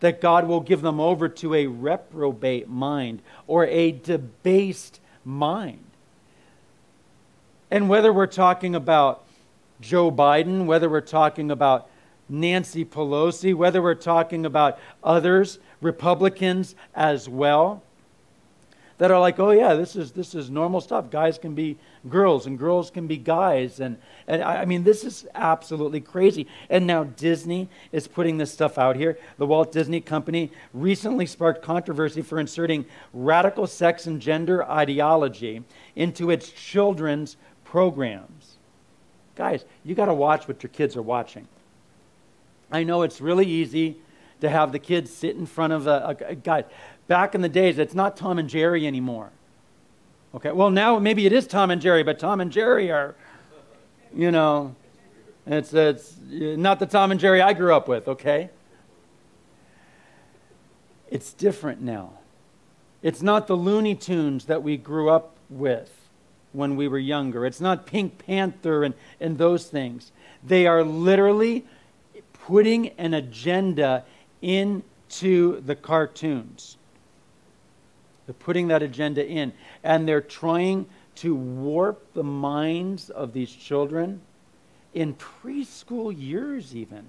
That 0.00 0.20
God 0.20 0.46
will 0.46 0.60
give 0.60 0.82
them 0.82 1.00
over 1.00 1.28
to 1.28 1.54
a 1.54 1.66
reprobate 1.66 2.68
mind 2.68 3.22
or 3.46 3.66
a 3.66 3.92
debased 3.92 5.00
mind. 5.24 5.84
And 7.70 7.88
whether 7.88 8.12
we're 8.12 8.26
talking 8.26 8.74
about 8.74 9.24
Joe 9.80 10.10
Biden, 10.10 10.66
whether 10.66 10.88
we're 10.88 11.00
talking 11.00 11.50
about 11.50 11.88
Nancy 12.28 12.84
Pelosi, 12.84 13.54
whether 13.54 13.82
we're 13.82 13.94
talking 13.94 14.46
about 14.46 14.78
others, 15.02 15.58
Republicans 15.80 16.74
as 16.94 17.28
well, 17.28 17.82
that 18.98 19.10
are 19.10 19.18
like, 19.18 19.40
oh 19.40 19.50
yeah, 19.50 19.74
this 19.74 19.96
is 19.96 20.12
this 20.12 20.34
is 20.34 20.50
normal 20.50 20.80
stuff. 20.80 21.10
Guys 21.10 21.38
can 21.38 21.54
be 21.54 21.76
girls 22.08 22.46
and 22.46 22.58
girls 22.58 22.90
can 22.90 23.06
be 23.06 23.16
guys, 23.16 23.80
and 23.80 23.98
and 24.28 24.42
I, 24.42 24.62
I 24.62 24.64
mean 24.64 24.84
this 24.84 25.04
is 25.04 25.26
absolutely 25.34 26.00
crazy. 26.00 26.46
And 26.70 26.86
now 26.86 27.04
Disney 27.04 27.68
is 27.92 28.06
putting 28.06 28.38
this 28.38 28.52
stuff 28.52 28.78
out 28.78 28.96
here. 28.96 29.18
The 29.38 29.46
Walt 29.46 29.72
Disney 29.72 30.00
Company 30.00 30.52
recently 30.72 31.26
sparked 31.26 31.62
controversy 31.62 32.22
for 32.22 32.38
inserting 32.38 32.84
radical 33.12 33.66
sex 33.66 34.06
and 34.06 34.20
gender 34.20 34.64
ideology 34.64 35.64
into 35.96 36.30
its 36.30 36.50
children's 36.50 37.36
programs. 37.64 38.56
Guys, 39.34 39.64
you 39.84 39.96
got 39.96 40.06
to 40.06 40.14
watch 40.14 40.46
what 40.46 40.62
your 40.62 40.70
kids 40.70 40.96
are 40.96 41.02
watching. 41.02 41.48
I 42.70 42.84
know 42.84 43.02
it's 43.02 43.20
really 43.20 43.46
easy 43.46 43.96
to 44.40 44.48
have 44.48 44.72
the 44.72 44.78
kids 44.78 45.12
sit 45.12 45.36
in 45.36 45.46
front 45.46 45.72
of 45.72 45.86
a, 45.86 46.16
a, 46.20 46.30
a 46.30 46.34
guy. 46.34 46.64
Back 47.06 47.34
in 47.34 47.42
the 47.42 47.48
days, 47.48 47.78
it's 47.78 47.94
not 47.94 48.16
Tom 48.16 48.38
and 48.38 48.48
Jerry 48.48 48.86
anymore. 48.86 49.30
Okay, 50.34 50.52
well, 50.52 50.70
now 50.70 50.98
maybe 50.98 51.26
it 51.26 51.32
is 51.32 51.46
Tom 51.46 51.70
and 51.70 51.80
Jerry, 51.80 52.02
but 52.02 52.18
Tom 52.18 52.40
and 52.40 52.50
Jerry 52.50 52.90
are, 52.90 53.14
you 54.14 54.30
know, 54.30 54.74
it's, 55.46 55.72
it's 55.74 56.16
not 56.30 56.78
the 56.78 56.86
Tom 56.86 57.10
and 57.10 57.20
Jerry 57.20 57.40
I 57.40 57.52
grew 57.52 57.74
up 57.74 57.86
with, 57.86 58.08
okay? 58.08 58.50
It's 61.10 61.32
different 61.32 61.80
now. 61.80 62.14
It's 63.02 63.22
not 63.22 63.46
the 63.46 63.54
Looney 63.54 63.94
Tunes 63.94 64.46
that 64.46 64.62
we 64.62 64.76
grew 64.76 65.10
up 65.10 65.36
with 65.50 65.92
when 66.52 66.74
we 66.74 66.88
were 66.88 66.98
younger. 66.98 67.44
It's 67.44 67.60
not 67.60 67.86
Pink 67.86 68.18
Panther 68.18 68.82
and, 68.82 68.94
and 69.20 69.36
those 69.36 69.66
things. 69.66 70.10
They 70.42 70.66
are 70.66 70.82
literally 70.82 71.66
putting 72.32 72.88
an 72.90 73.12
agenda 73.14 74.04
into 74.40 75.60
the 75.60 75.76
cartoons. 75.76 76.78
They're 78.26 78.34
putting 78.34 78.68
that 78.68 78.82
agenda 78.82 79.26
in. 79.26 79.52
And 79.82 80.08
they're 80.08 80.20
trying 80.20 80.86
to 81.16 81.34
warp 81.34 82.12
the 82.14 82.24
minds 82.24 83.10
of 83.10 83.32
these 83.32 83.50
children 83.50 84.20
in 84.94 85.14
preschool 85.14 86.14
years, 86.16 86.74
even, 86.74 87.04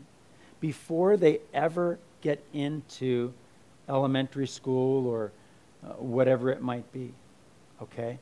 before 0.60 1.18
they 1.18 1.40
ever 1.54 2.00
get 2.22 2.44
into 2.54 3.34
elementary 3.88 4.48
school 4.48 5.08
or 5.08 5.32
uh, 5.84 5.90
whatever 5.94 6.50
it 6.50 6.62
might 6.62 6.92
be. 6.92 7.14
Okay? 7.82 8.18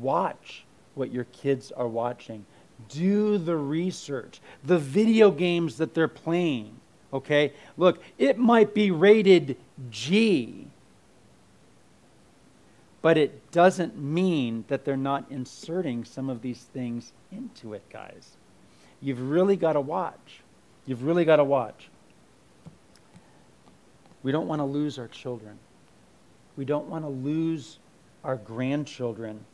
Watch 0.00 0.64
what 0.94 1.12
your 1.12 1.24
kids 1.24 1.70
are 1.72 1.88
watching. 1.88 2.46
Do 2.88 3.38
the 3.38 3.56
research. 3.56 4.40
The 4.64 4.78
video 4.78 5.30
games 5.30 5.76
that 5.76 5.94
they're 5.94 6.08
playing. 6.08 6.74
Okay? 7.12 7.52
Look, 7.76 8.02
it 8.18 8.38
might 8.38 8.74
be 8.74 8.90
rated 8.90 9.56
G, 9.90 10.68
but 13.02 13.18
it 13.18 13.50
doesn't 13.50 13.98
mean 13.98 14.64
that 14.68 14.84
they're 14.84 14.96
not 14.96 15.26
inserting 15.28 16.04
some 16.04 16.30
of 16.30 16.40
these 16.40 16.62
things 16.62 17.12
into 17.32 17.74
it, 17.74 17.82
guys. 17.90 18.36
You've 19.00 19.28
really 19.30 19.56
got 19.56 19.72
to 19.72 19.80
watch. 19.80 20.40
You've 20.86 21.02
really 21.02 21.24
got 21.24 21.36
to 21.36 21.44
watch. 21.44 21.88
We 24.22 24.30
don't 24.30 24.46
want 24.46 24.60
to 24.60 24.64
lose 24.64 24.98
our 24.98 25.08
children. 25.08 25.58
We 26.56 26.64
don't 26.64 26.86
want 26.86 27.04
to 27.04 27.08
lose 27.08 27.78
our 28.22 28.36
grandchildren 28.36 29.44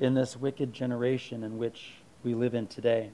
in 0.00 0.14
this 0.14 0.36
wicked 0.36 0.72
generation 0.72 1.44
in 1.44 1.58
which 1.58 1.92
we 2.24 2.34
live 2.34 2.54
in 2.54 2.66
today. 2.66 3.10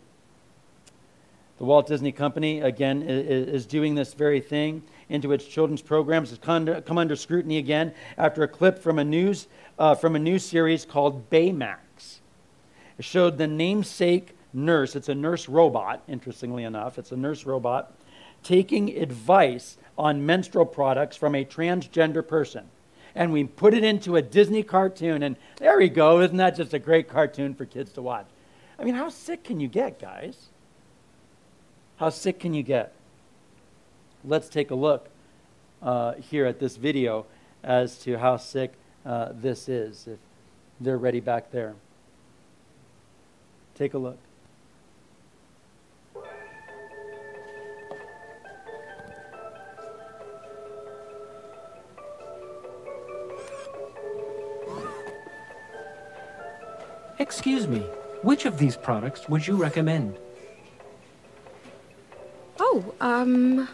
The 1.58 1.64
Walt 1.64 1.86
Disney 1.86 2.10
Company, 2.10 2.60
again, 2.60 3.02
is 3.02 3.64
doing 3.64 3.94
this 3.94 4.12
very 4.12 4.40
thing 4.40 4.82
into 5.08 5.32
its 5.32 5.44
children's 5.44 5.82
programs. 5.82 6.32
It's 6.32 6.44
come 6.44 6.98
under 6.98 7.16
scrutiny 7.16 7.58
again 7.58 7.94
after 8.18 8.42
a 8.42 8.48
clip 8.48 8.78
from 8.78 8.98
a 8.98 9.04
news, 9.04 9.46
uh, 9.78 9.94
from 9.94 10.16
a 10.16 10.18
news 10.18 10.44
series 10.44 10.84
called 10.84 11.30
Baymax. 11.30 12.18
It 12.98 13.04
showed 13.04 13.38
the 13.38 13.46
namesake 13.46 14.34
nurse, 14.52 14.96
it's 14.96 15.08
a 15.08 15.14
nurse 15.14 15.48
robot, 15.48 16.02
interestingly 16.08 16.64
enough, 16.64 16.98
it's 16.98 17.12
a 17.12 17.16
nurse 17.16 17.44
robot, 17.46 17.92
taking 18.42 18.96
advice 18.96 19.76
on 19.96 20.26
menstrual 20.26 20.66
products 20.66 21.16
from 21.16 21.34
a 21.34 21.44
transgender 21.44 22.26
person. 22.26 22.68
And 23.14 23.32
we 23.32 23.44
put 23.44 23.74
it 23.74 23.84
into 23.84 24.16
a 24.16 24.22
Disney 24.22 24.64
cartoon, 24.64 25.22
and 25.22 25.36
there 25.58 25.78
we 25.78 25.88
go. 25.88 26.20
Isn't 26.20 26.36
that 26.38 26.56
just 26.56 26.74
a 26.74 26.80
great 26.80 27.08
cartoon 27.08 27.54
for 27.54 27.64
kids 27.64 27.92
to 27.92 28.02
watch? 28.02 28.26
I 28.76 28.82
mean, 28.82 28.94
how 28.94 29.08
sick 29.08 29.44
can 29.44 29.60
you 29.60 29.68
get, 29.68 30.00
guys? 30.00 30.48
How 31.96 32.10
sick 32.10 32.40
can 32.40 32.54
you 32.54 32.62
get? 32.62 32.92
Let's 34.24 34.48
take 34.48 34.70
a 34.70 34.74
look 34.74 35.08
uh, 35.80 36.14
here 36.14 36.44
at 36.46 36.58
this 36.58 36.76
video 36.76 37.26
as 37.62 37.98
to 38.00 38.18
how 38.18 38.36
sick 38.36 38.72
uh, 39.06 39.28
this 39.32 39.68
is, 39.68 40.06
if 40.06 40.18
they're 40.80 40.98
ready 40.98 41.20
back 41.20 41.52
there. 41.52 41.74
Take 43.74 43.94
a 43.94 43.98
look. 43.98 44.18
Excuse 57.18 57.68
me, 57.68 57.80
which 58.22 58.44
of 58.44 58.58
these 58.58 58.76
products 58.76 59.28
would 59.28 59.46
you 59.46 59.56
recommend? 59.56 60.18
Oh, 62.74 62.94
um, 63.00 63.68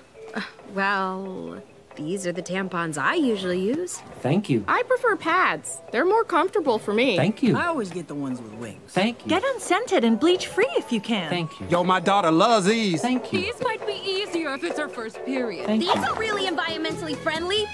well, 0.74 1.62
these 1.96 2.26
are 2.26 2.32
the 2.32 2.42
tampons 2.42 2.98
I 2.98 3.14
usually 3.14 3.58
use. 3.58 3.96
Thank 4.20 4.50
you. 4.50 4.62
I 4.68 4.82
prefer 4.82 5.16
pads. 5.16 5.78
They're 5.90 6.04
more 6.04 6.22
comfortable 6.22 6.78
for 6.78 6.92
me. 6.92 7.16
Thank 7.16 7.42
you. 7.42 7.56
I 7.56 7.68
always 7.68 7.90
get 7.90 8.08
the 8.08 8.14
ones 8.14 8.42
with 8.42 8.52
wings. 8.54 8.92
Thank 8.92 9.24
you. 9.24 9.30
Get 9.30 9.42
unscented 9.42 10.04
and 10.04 10.20
bleach 10.20 10.48
free 10.48 10.68
if 10.76 10.92
you 10.92 11.00
can. 11.00 11.30
Thank 11.30 11.58
you. 11.60 11.66
Yo, 11.70 11.82
my 11.82 11.98
daughter 11.98 12.30
loves 12.30 12.66
these. 12.66 13.00
Thank 13.00 13.32
you. 13.32 13.40
These 13.40 13.62
might 13.62 13.86
be 13.86 13.94
easier 14.04 14.52
if 14.52 14.64
it's 14.64 14.78
her 14.78 14.88
first 14.88 15.24
period. 15.24 15.64
Thank 15.64 15.80
These 15.80 15.94
you. 15.94 16.02
are 16.02 16.18
really 16.18 16.46
environmentally 16.46 17.16
friendly. 17.16 17.64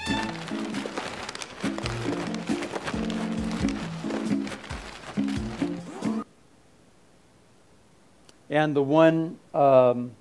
And 8.49 8.73
the 8.73 8.81
one 8.81 9.39
um, 9.53 10.11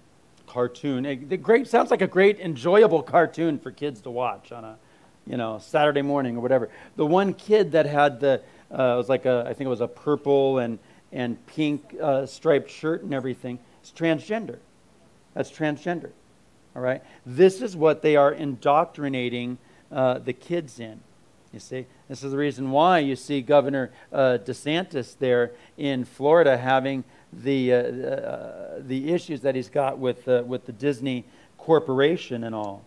cartoon, 0.57 1.05
a, 1.05 1.17
the 1.17 1.37
great 1.37 1.69
sounds 1.69 1.91
like 1.91 2.01
a 2.01 2.07
great 2.07 2.41
enjoyable 2.41 3.03
cartoon 3.03 3.59
for 3.59 3.71
kids 3.71 4.01
to 4.01 4.11
watch 4.11 4.53
on 4.53 4.65
a, 4.65 4.79
you 5.27 5.37
know, 5.37 5.59
Saturday 5.59 6.01
morning 6.01 6.35
or 6.35 6.41
whatever. 6.41 6.71
The 6.97 7.05
one 7.05 7.35
kid 7.35 7.73
that 7.73 7.85
had 7.85 8.21
the, 8.21 8.41
uh, 8.73 8.95
it 8.95 8.97
was 8.97 9.11
like 9.11 9.27
a, 9.27 9.45
I 9.47 9.53
think 9.53 9.67
it 9.67 9.69
was 9.69 9.83
a 9.83 9.87
purple 9.89 10.59
and 10.59 10.79
and 11.13 11.45
pink 11.47 11.95
uh, 12.01 12.25
striped 12.25 12.71
shirt 12.71 13.03
and 13.03 13.13
everything. 13.13 13.59
It's 13.83 13.93
transgender. 13.93 14.57
That's 15.35 15.51
transgender. 15.51 16.13
All 16.75 16.81
right. 16.81 17.03
This 17.27 17.61
is 17.61 17.77
what 17.77 18.01
they 18.01 18.17
are 18.17 18.33
indoctrinating 18.33 19.59
uh, 19.93 20.21
the 20.21 20.33
kids 20.33 20.81
in. 20.81 21.01
You 21.53 21.61
see, 21.61 21.85
this 22.09 22.25
is 22.25 22.33
the 22.33 22.39
reason 22.39 22.71
why 22.71 23.01
you 23.01 23.15
see 23.15 23.43
Governor 23.43 23.93
uh, 24.11 24.39
DeSantis 24.43 25.19
there 25.19 25.53
in 25.77 26.07
Florida 26.07 26.57
having 26.57 27.05
the, 27.33 27.73
uh, 27.73 27.77
uh, 27.77 28.75
the 28.81 29.13
issues 29.13 29.41
that 29.43 29.55
he's 29.55 29.69
got 29.69 29.99
with, 29.99 30.27
uh, 30.29 30.43
with 30.47 30.67
the 30.67 30.73
Disney 30.73 31.25
Corporation 31.59 32.45
and 32.45 32.55
all. 32.55 32.85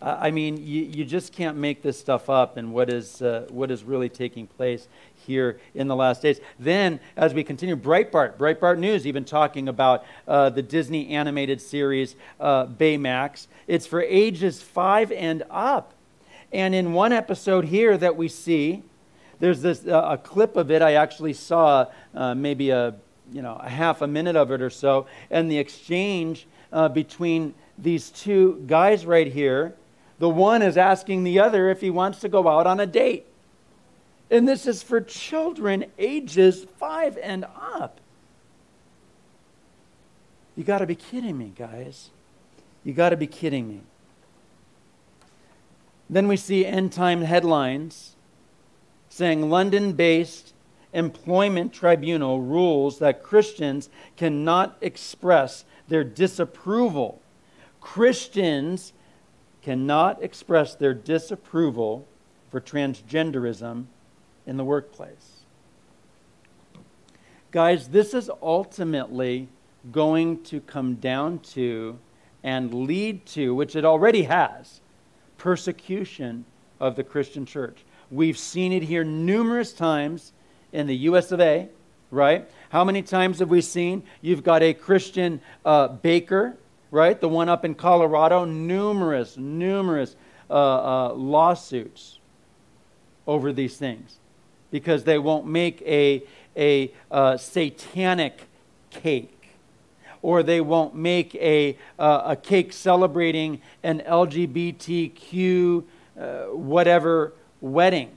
I 0.00 0.30
mean, 0.30 0.58
you, 0.58 0.84
you 0.84 1.04
just 1.04 1.32
can't 1.32 1.56
make 1.56 1.82
this 1.82 1.98
stuff 1.98 2.30
up 2.30 2.56
and 2.56 2.72
what 2.72 2.88
is, 2.88 3.20
uh, 3.20 3.46
what 3.50 3.72
is 3.72 3.82
really 3.82 4.08
taking 4.08 4.46
place 4.46 4.86
here 5.26 5.58
in 5.74 5.88
the 5.88 5.96
last 5.96 6.22
days. 6.22 6.40
Then, 6.56 7.00
as 7.16 7.34
we 7.34 7.42
continue, 7.42 7.74
Breitbart, 7.74 8.36
Breitbart 8.36 8.78
News, 8.78 9.08
even 9.08 9.24
talking 9.24 9.68
about 9.68 10.04
uh, 10.28 10.50
the 10.50 10.62
Disney 10.62 11.08
animated 11.08 11.60
series 11.60 12.14
uh, 12.38 12.66
Baymax. 12.66 13.48
It's 13.66 13.88
for 13.88 14.00
ages 14.00 14.62
five 14.62 15.10
and 15.10 15.42
up. 15.50 15.94
And 16.52 16.76
in 16.76 16.92
one 16.92 17.12
episode 17.12 17.64
here 17.64 17.98
that 17.98 18.16
we 18.16 18.28
see, 18.28 18.84
there's 19.40 19.62
this 19.62 19.86
uh, 19.86 20.08
a 20.10 20.18
clip 20.18 20.56
of 20.56 20.70
it. 20.70 20.82
I 20.82 20.94
actually 20.94 21.32
saw 21.32 21.86
uh, 22.14 22.34
maybe 22.34 22.70
a 22.70 22.94
you 23.32 23.42
know 23.42 23.56
a 23.62 23.68
half 23.68 24.02
a 24.02 24.06
minute 24.06 24.36
of 24.36 24.50
it 24.50 24.60
or 24.60 24.70
so, 24.70 25.06
and 25.30 25.50
the 25.50 25.58
exchange 25.58 26.46
uh, 26.72 26.88
between 26.88 27.54
these 27.76 28.10
two 28.10 28.62
guys 28.66 29.06
right 29.06 29.26
here. 29.26 29.74
The 30.18 30.28
one 30.28 30.62
is 30.62 30.76
asking 30.76 31.22
the 31.22 31.38
other 31.38 31.70
if 31.70 31.80
he 31.80 31.90
wants 31.90 32.18
to 32.20 32.28
go 32.28 32.48
out 32.48 32.66
on 32.66 32.80
a 32.80 32.86
date. 32.86 33.26
And 34.30 34.46
this 34.46 34.66
is 34.66 34.82
for 34.82 35.00
children 35.00 35.86
ages 35.98 36.66
five 36.78 37.16
and 37.22 37.44
up. 37.44 38.00
You 40.56 40.64
got 40.64 40.78
to 40.78 40.86
be 40.86 40.96
kidding 40.96 41.38
me, 41.38 41.52
guys. 41.56 42.10
You 42.84 42.92
got 42.92 43.10
to 43.10 43.16
be 43.16 43.28
kidding 43.28 43.68
me. 43.68 43.80
Then 46.10 46.26
we 46.26 46.36
see 46.36 46.66
end 46.66 46.92
time 46.92 47.22
headlines 47.22 48.16
saying 49.08 49.50
London 49.50 49.92
based 49.92 50.54
employment 50.92 51.72
tribunal 51.72 52.40
rules 52.40 52.98
that 52.98 53.22
Christians 53.22 53.90
cannot 54.16 54.76
express 54.80 55.64
their 55.88 56.04
disapproval. 56.04 57.20
Christians 57.80 58.92
cannot 59.62 60.22
express 60.22 60.74
their 60.74 60.94
disapproval 60.94 62.06
for 62.50 62.60
transgenderism 62.60 63.84
in 64.46 64.56
the 64.56 64.64
workplace. 64.64 65.42
Guys, 67.50 67.88
this 67.88 68.14
is 68.14 68.30
ultimately 68.42 69.48
going 69.92 70.42
to 70.44 70.60
come 70.60 70.94
down 70.94 71.38
to 71.38 71.98
and 72.42 72.72
lead 72.72 73.24
to, 73.26 73.54
which 73.54 73.74
it 73.74 73.84
already 73.84 74.22
has, 74.22 74.80
persecution 75.36 76.44
of 76.80 76.96
the 76.96 77.04
Christian 77.04 77.44
church. 77.44 77.84
We've 78.10 78.38
seen 78.38 78.72
it 78.72 78.82
here 78.82 79.04
numerous 79.04 79.72
times 79.72 80.32
in 80.72 80.86
the 80.86 80.96
US 80.96 81.32
of 81.32 81.40
A, 81.40 81.68
right? 82.10 82.48
How 82.70 82.84
many 82.84 83.02
times 83.02 83.38
have 83.40 83.50
we 83.50 83.60
seen 83.60 84.02
you've 84.20 84.42
got 84.42 84.62
a 84.62 84.72
Christian 84.74 85.40
uh, 85.64 85.88
baker, 85.88 86.56
right? 86.90 87.20
The 87.20 87.28
one 87.28 87.48
up 87.48 87.64
in 87.64 87.74
Colorado, 87.74 88.44
numerous, 88.44 89.36
numerous 89.36 90.16
uh, 90.48 90.54
uh, 90.54 91.12
lawsuits 91.14 92.18
over 93.26 93.52
these 93.52 93.76
things 93.76 94.18
because 94.70 95.04
they 95.04 95.18
won't 95.18 95.46
make 95.46 95.82
a, 95.82 96.22
a 96.56 96.90
uh, 97.10 97.36
satanic 97.36 98.48
cake 98.90 99.34
or 100.22 100.42
they 100.42 100.60
won't 100.60 100.94
make 100.94 101.34
a, 101.36 101.76
uh, 101.98 102.22
a 102.26 102.36
cake 102.36 102.72
celebrating 102.72 103.60
an 103.82 104.02
LGBTQ 104.06 105.84
uh, 106.18 106.44
whatever 106.46 107.32
wedding 107.60 108.10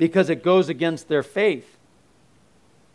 because 0.00 0.30
it 0.30 0.42
goes 0.42 0.70
against 0.70 1.08
their 1.08 1.22
faith. 1.22 1.76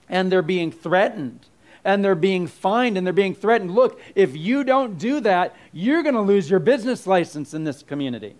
And 0.09 0.31
they're 0.31 0.41
being 0.41 0.71
threatened 0.71 1.45
and 1.83 2.03
they're 2.03 2.15
being 2.15 2.47
fined 2.47 2.97
and 2.97 3.05
they're 3.05 3.13
being 3.13 3.35
threatened. 3.35 3.75
Look, 3.75 4.01
if 4.15 4.35
you 4.35 4.63
don't 4.63 4.97
do 4.97 5.19
that, 5.21 5.55
you're 5.71 6.01
going 6.01 6.15
to 6.15 6.21
lose 6.21 6.49
your 6.49 6.59
business 6.59 7.05
license 7.05 7.53
in 7.53 7.63
this 7.63 7.83
community. 7.83 8.35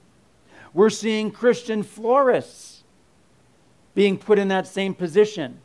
We're 0.74 0.90
seeing 0.90 1.30
Christian 1.30 1.84
florists 1.84 2.84
being 3.94 4.18
put 4.18 4.40
in 4.40 4.48
that 4.48 4.66
same 4.66 4.96
position. 4.96 5.60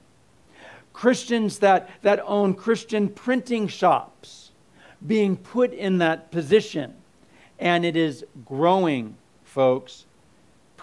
Christians 0.92 1.60
that, 1.60 1.88
that 2.02 2.22
own 2.26 2.52
Christian 2.52 3.08
printing 3.08 3.66
shops 3.66 4.52
being 5.06 5.36
put 5.36 5.72
in 5.72 5.98
that 5.98 6.30
position. 6.30 6.94
And 7.58 7.84
it 7.84 7.96
is 7.96 8.24
growing, 8.44 9.16
folks 9.42 10.04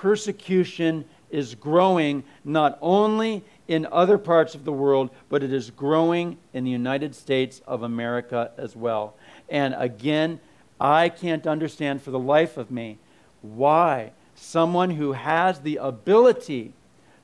persecution 0.01 1.05
is 1.29 1.55
growing 1.55 2.23
not 2.43 2.77
only 2.81 3.43
in 3.67 3.87
other 3.91 4.17
parts 4.17 4.55
of 4.55 4.63
the 4.63 4.71
world, 4.71 5.09
but 5.27 5.43
it 5.43 5.51
is 5.51 5.71
growing 5.71 6.37
in 6.53 6.63
the 6.63 6.71
United 6.71 7.13
States 7.15 7.61
of 7.67 7.83
America 7.83 8.51
as 8.57 8.75
well. 8.75 9.15
And 9.49 9.75
again, 9.77 10.39
I 10.79 11.09
can't 11.09 11.47
understand 11.47 12.01
for 12.01 12.11
the 12.11 12.19
life 12.19 12.57
of 12.57 12.69
me 12.69 12.99
why 13.41 14.11
someone 14.35 14.91
who 14.91 15.13
has 15.13 15.61
the 15.61 15.77
ability 15.77 16.73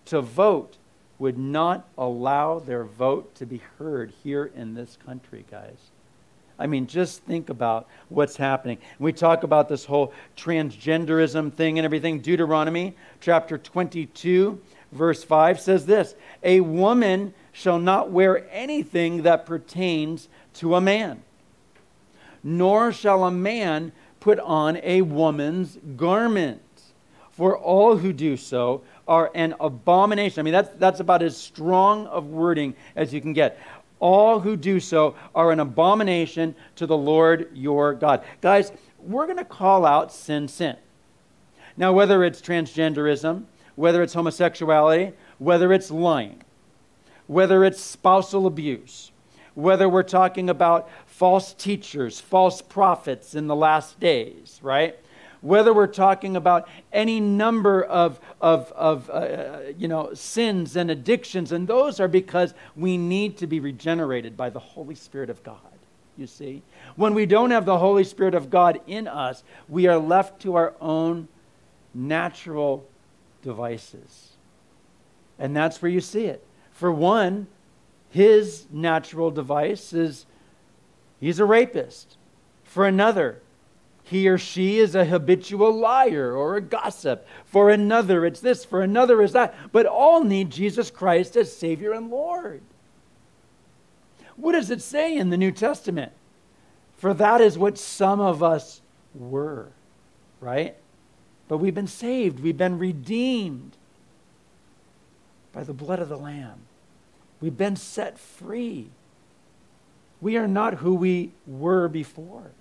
to 0.06 0.22
vote 0.22 0.78
would 1.20 1.38
not 1.38 1.88
allow 1.98 2.60
their 2.60 2.84
vote 2.84 3.36
to 3.36 3.46
be 3.46 3.62
heard 3.78 4.12
here 4.24 4.52
in 4.56 4.74
this 4.74 4.98
country, 5.06 5.46
guys. 5.50 5.93
I 6.60 6.68
mean, 6.68 6.88
just 6.88 7.24
think 7.24 7.50
about 7.50 7.88
what's 8.10 8.38
happening. 8.38 8.78
We 9.00 9.12
talk 9.12 9.44
about 9.44 9.70
this 9.70 9.86
whole 9.86 10.14
transgenderism 10.38 11.54
thing 11.54 11.80
and 11.80 11.86
everything. 11.86 12.20
Deuteronomy 12.20 12.96
chapter 13.20 13.58
22, 13.58 14.62
verse 14.92 15.24
5 15.24 15.60
says 15.60 15.86
this 15.86 16.16
A 16.44 16.62
woman 16.62 17.34
shall 17.52 17.80
not 17.80 18.12
wear 18.12 18.48
anything 18.52 19.24
that 19.24 19.46
pertains 19.46 20.30
to 20.56 20.76
a 20.76 20.82
man, 20.82 21.24
nor 22.44 22.92
shall 22.92 23.24
a 23.24 23.32
man 23.32 23.92
put 24.20 24.40
on 24.40 24.78
a 24.84 25.02
woman's 25.02 25.78
garment. 25.98 26.62
For 27.32 27.58
all 27.58 27.98
who 27.98 28.14
do 28.14 28.38
so 28.38 28.84
are 29.08 29.32
an 29.34 29.56
abomination. 29.60 30.40
I 30.40 30.44
mean, 30.44 30.54
that's, 30.54 30.70
that's 30.78 31.00
about 31.00 31.24
as 31.24 31.36
strong 31.36 32.06
of 32.08 32.28
wording 32.28 32.76
as 32.96 33.12
you 33.12 33.22
can 33.22 33.34
get 33.34 33.60
all 34.04 34.42
who 34.42 34.58
do 34.58 34.82
so 34.82 35.16
are 35.34 35.54
an 35.54 35.62
abomination 35.62 36.54
to 36.76 36.86
the 36.86 36.98
Lord 36.98 37.48
your 37.54 37.94
God. 37.94 38.22
Guys, 38.42 38.74
we're 39.00 39.26
going 39.26 39.38
to 39.38 39.46
call 39.46 39.86
out 39.86 40.12
sin, 40.12 40.50
sin. 40.50 40.76
Now, 41.78 41.94
whether 41.94 42.22
it's 42.26 42.42
transgenderism, 42.42 43.46
whether 43.76 44.04
it's 44.04 44.14
homosexuality, 44.14 45.14
whether 45.40 45.72
it's 45.72 45.90
lying, 45.90 46.44
whether 47.28 47.64
it's 47.64 47.80
spousal 47.80 48.46
abuse, 48.46 49.14
whether 49.56 49.88
we're 49.88 50.04
talking 50.04 50.50
about 50.50 50.90
false 51.06 51.54
teachers, 51.54 52.20
false 52.20 52.62
prophets 52.62 53.34
in 53.34 53.48
the 53.48 53.56
last 53.56 54.02
days, 54.02 54.60
right? 54.62 55.00
Whether 55.44 55.74
we're 55.74 55.88
talking 55.88 56.38
about 56.38 56.70
any 56.94 57.20
number 57.20 57.84
of, 57.84 58.20
of, 58.40 58.72
of 58.72 59.10
uh, 59.10 59.60
you 59.78 59.90
know, 59.90 60.14
sins 60.14 60.78
and 60.78 60.90
addictions, 60.90 61.52
and 61.52 61.68
those 61.68 62.00
are 62.00 62.08
because 62.08 62.54
we 62.78 62.98
need 62.98 63.38
to 63.38 63.46
be 63.46 63.60
regenerated 63.60 64.38
by 64.38 64.50
the 64.50 64.60
Holy 64.60 64.96
Spirit 64.96 65.30
of 65.30 65.44
God. 65.44 65.58
You 66.16 66.28
see? 66.28 66.62
When 66.96 67.14
we 67.14 67.26
don't 67.26 67.52
have 67.52 67.66
the 67.66 67.78
Holy 67.78 68.06
Spirit 68.06 68.36
of 68.36 68.50
God 68.50 68.80
in 68.88 69.06
us, 69.08 69.44
we 69.68 69.86
are 69.88 69.98
left 69.98 70.42
to 70.44 70.56
our 70.56 70.76
own 70.80 71.28
natural 71.94 72.88
devices. 73.42 74.34
And 75.38 75.54
that's 75.54 75.82
where 75.82 75.92
you 75.92 76.00
see 76.00 76.26
it. 76.26 76.46
For 76.72 76.90
one, 76.90 77.48
his 78.10 78.66
natural 78.72 79.30
device 79.30 79.92
is 79.92 80.26
he's 81.20 81.40
a 81.40 81.46
rapist. 81.46 82.18
For 82.64 82.86
another, 82.88 83.42
he 84.04 84.28
or 84.28 84.38
she 84.38 84.80
is 84.80 84.96
a 84.96 85.06
habitual 85.06 85.72
liar 85.72 86.36
or 86.36 86.56
a 86.56 86.62
gossip. 86.62 87.26
For 87.46 87.70
another, 87.70 88.26
it's 88.26 88.42
this. 88.42 88.66
For 88.66 88.82
another, 88.82 89.22
is 89.22 89.32
that. 89.32 89.56
But 89.72 89.86
all 89.86 90.24
need 90.24 90.50
Jesus 90.50 90.92
Christ 90.92 91.38
as 91.38 91.56
Savior 91.56 91.94
and 91.94 92.10
Lord. 92.10 92.62
What 94.36 94.54
does 94.54 94.70
it 94.70 94.82
say 94.82 95.16
in 95.16 95.30
the 95.30 95.38
New 95.38 95.52
Testament? 95.52 96.12
For 96.98 97.14
that 97.14 97.42
is 97.42 97.58
what 97.58 97.78
some 97.78 98.20
of 98.20 98.42
us 98.42 98.82
were, 99.14 99.70
right? 100.42 100.76
But 101.48 101.58
we've 101.58 101.76
been 101.76 101.88
saved, 101.88 102.40
we've 102.40 102.58
been 102.58 102.80
redeemed 102.80 103.78
by 105.52 105.64
the 105.64 105.74
blood 105.74 106.00
of 106.00 106.10
the 106.10 106.18
Lamb. 106.18 106.62
We've 107.40 107.58
been 107.58 107.76
set 107.76 108.18
free. 108.18 108.90
We 110.22 110.38
are 110.38 110.48
not 110.48 110.76
who 110.76 110.96
we 110.96 111.34
were 111.46 111.88
before. 111.88 112.52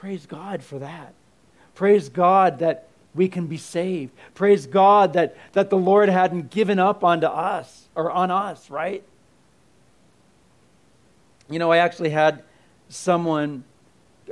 Praise 0.00 0.26
God 0.26 0.62
for 0.62 0.78
that. 0.78 1.14
Praise 1.74 2.08
God 2.08 2.58
that 2.60 2.88
we 3.14 3.28
can 3.28 3.46
be 3.46 3.56
saved. 3.56 4.12
Praise 4.34 4.66
God 4.66 5.12
that, 5.14 5.36
that 5.52 5.70
the 5.70 5.76
Lord 5.76 6.08
hadn't 6.08 6.50
given 6.50 6.78
up 6.78 7.02
onto 7.02 7.26
us 7.26 7.88
or 7.94 8.10
on 8.10 8.30
us, 8.30 8.70
right? 8.70 9.02
You 11.50 11.58
know, 11.58 11.72
I 11.72 11.78
actually 11.78 12.10
had 12.10 12.42
someone 12.88 13.64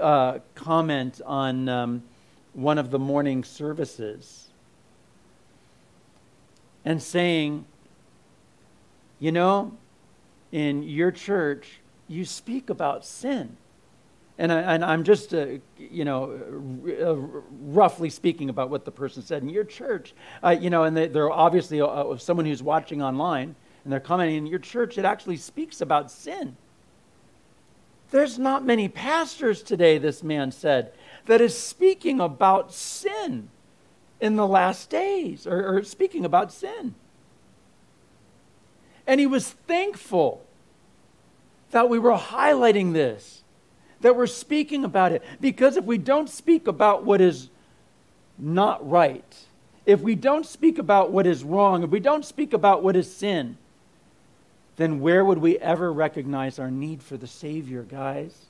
uh, 0.01 0.39
comment 0.55 1.21
on 1.25 1.69
um, 1.69 2.03
one 2.53 2.79
of 2.79 2.91
the 2.91 2.99
morning 2.99 3.43
services 3.43 4.49
and 6.85 7.03
saying 7.03 7.65
you 9.19 9.33
know, 9.33 9.77
in 10.53 10.83
your 10.83 11.11
church, 11.11 11.81
you 12.07 12.25
speak 12.25 12.69
about 12.71 13.05
sin. 13.05 13.57
And, 14.39 14.53
I, 14.53 14.93
am 14.93 15.03
just, 15.03 15.33
uh, 15.33 15.47
you 15.79 16.05
know, 16.05 16.39
uh, 17.01 17.15
roughly 17.63 18.11
speaking 18.11 18.51
about 18.51 18.69
what 18.69 18.85
the 18.85 18.91
person 18.91 19.23
said 19.23 19.43
in 19.43 19.49
your 19.49 19.65
church. 19.65 20.13
Uh, 20.45 20.51
you 20.51 20.69
know, 20.69 20.85
and 20.85 20.95
they, 20.95 21.09
are 21.09 21.31
obviously 21.31 21.81
uh, 21.81 22.17
someone 22.19 22.45
who's 22.45 22.63
watching 22.63 23.03
online, 23.03 23.57
and 23.85 23.93
they're 23.93 24.01
commenting 24.01 24.37
in 24.37 24.47
your 24.47 24.59
church, 24.59 24.99
it 24.99 25.07
actually 25.07 25.39
speaks 25.39 25.81
about 25.81 26.11
sin. 26.11 26.57
There's 28.11 28.39
not 28.39 28.65
many 28.65 28.89
pastors 28.89 29.63
today, 29.63 29.97
this 29.97 30.23
man 30.23 30.53
said, 30.53 30.93
that 31.27 31.41
is 31.41 31.59
speaking 31.59 32.21
about 32.21 32.75
sin 32.75 33.49
in 34.21 34.37
the 34.37 34.47
last 34.47 34.91
days, 34.91 35.47
or, 35.47 35.79
or 35.79 35.83
speaking 35.83 36.25
about 36.25 36.53
sin. 36.53 36.95
And 39.07 39.21
he 39.21 39.27
was 39.27 39.51
thankful 39.51 40.45
that 41.71 41.89
we 41.89 41.99
were 41.99 42.17
highlighting 42.17 42.93
this, 42.93 43.43
that 44.07 44.15
we're 44.15 44.29
speaking 44.29 44.85
about 44.85 45.11
it. 45.11 45.21
Because 45.41 45.77
if 45.77 45.85
we 45.85 45.99
don't 45.99 46.31
speak 46.31 46.69
about 46.69 47.05
what 47.05 47.21
is 47.21 47.49
not 48.39 48.89
right, 48.89 49.35
if 49.85 50.01
we 50.01 50.15
don't 50.15 50.47
speak 50.47 50.79
about 50.79 51.11
what 51.11 51.27
is 51.27 51.43
wrong, 51.43 51.83
if 51.83 51.91
we 51.91 51.99
don't 51.99 52.25
speak 52.25 52.53
about 52.53 52.85
what 52.85 52.95
is 52.95 53.13
sin, 53.13 53.57
then 54.77 55.01
where 55.01 55.25
would 55.25 55.39
we 55.39 55.59
ever 55.59 55.93
recognize 55.93 56.61
our 56.61 56.71
need 56.71 57.03
for 57.03 57.17
the 57.17 57.27
Savior, 57.27 57.83
guys? 57.83 58.45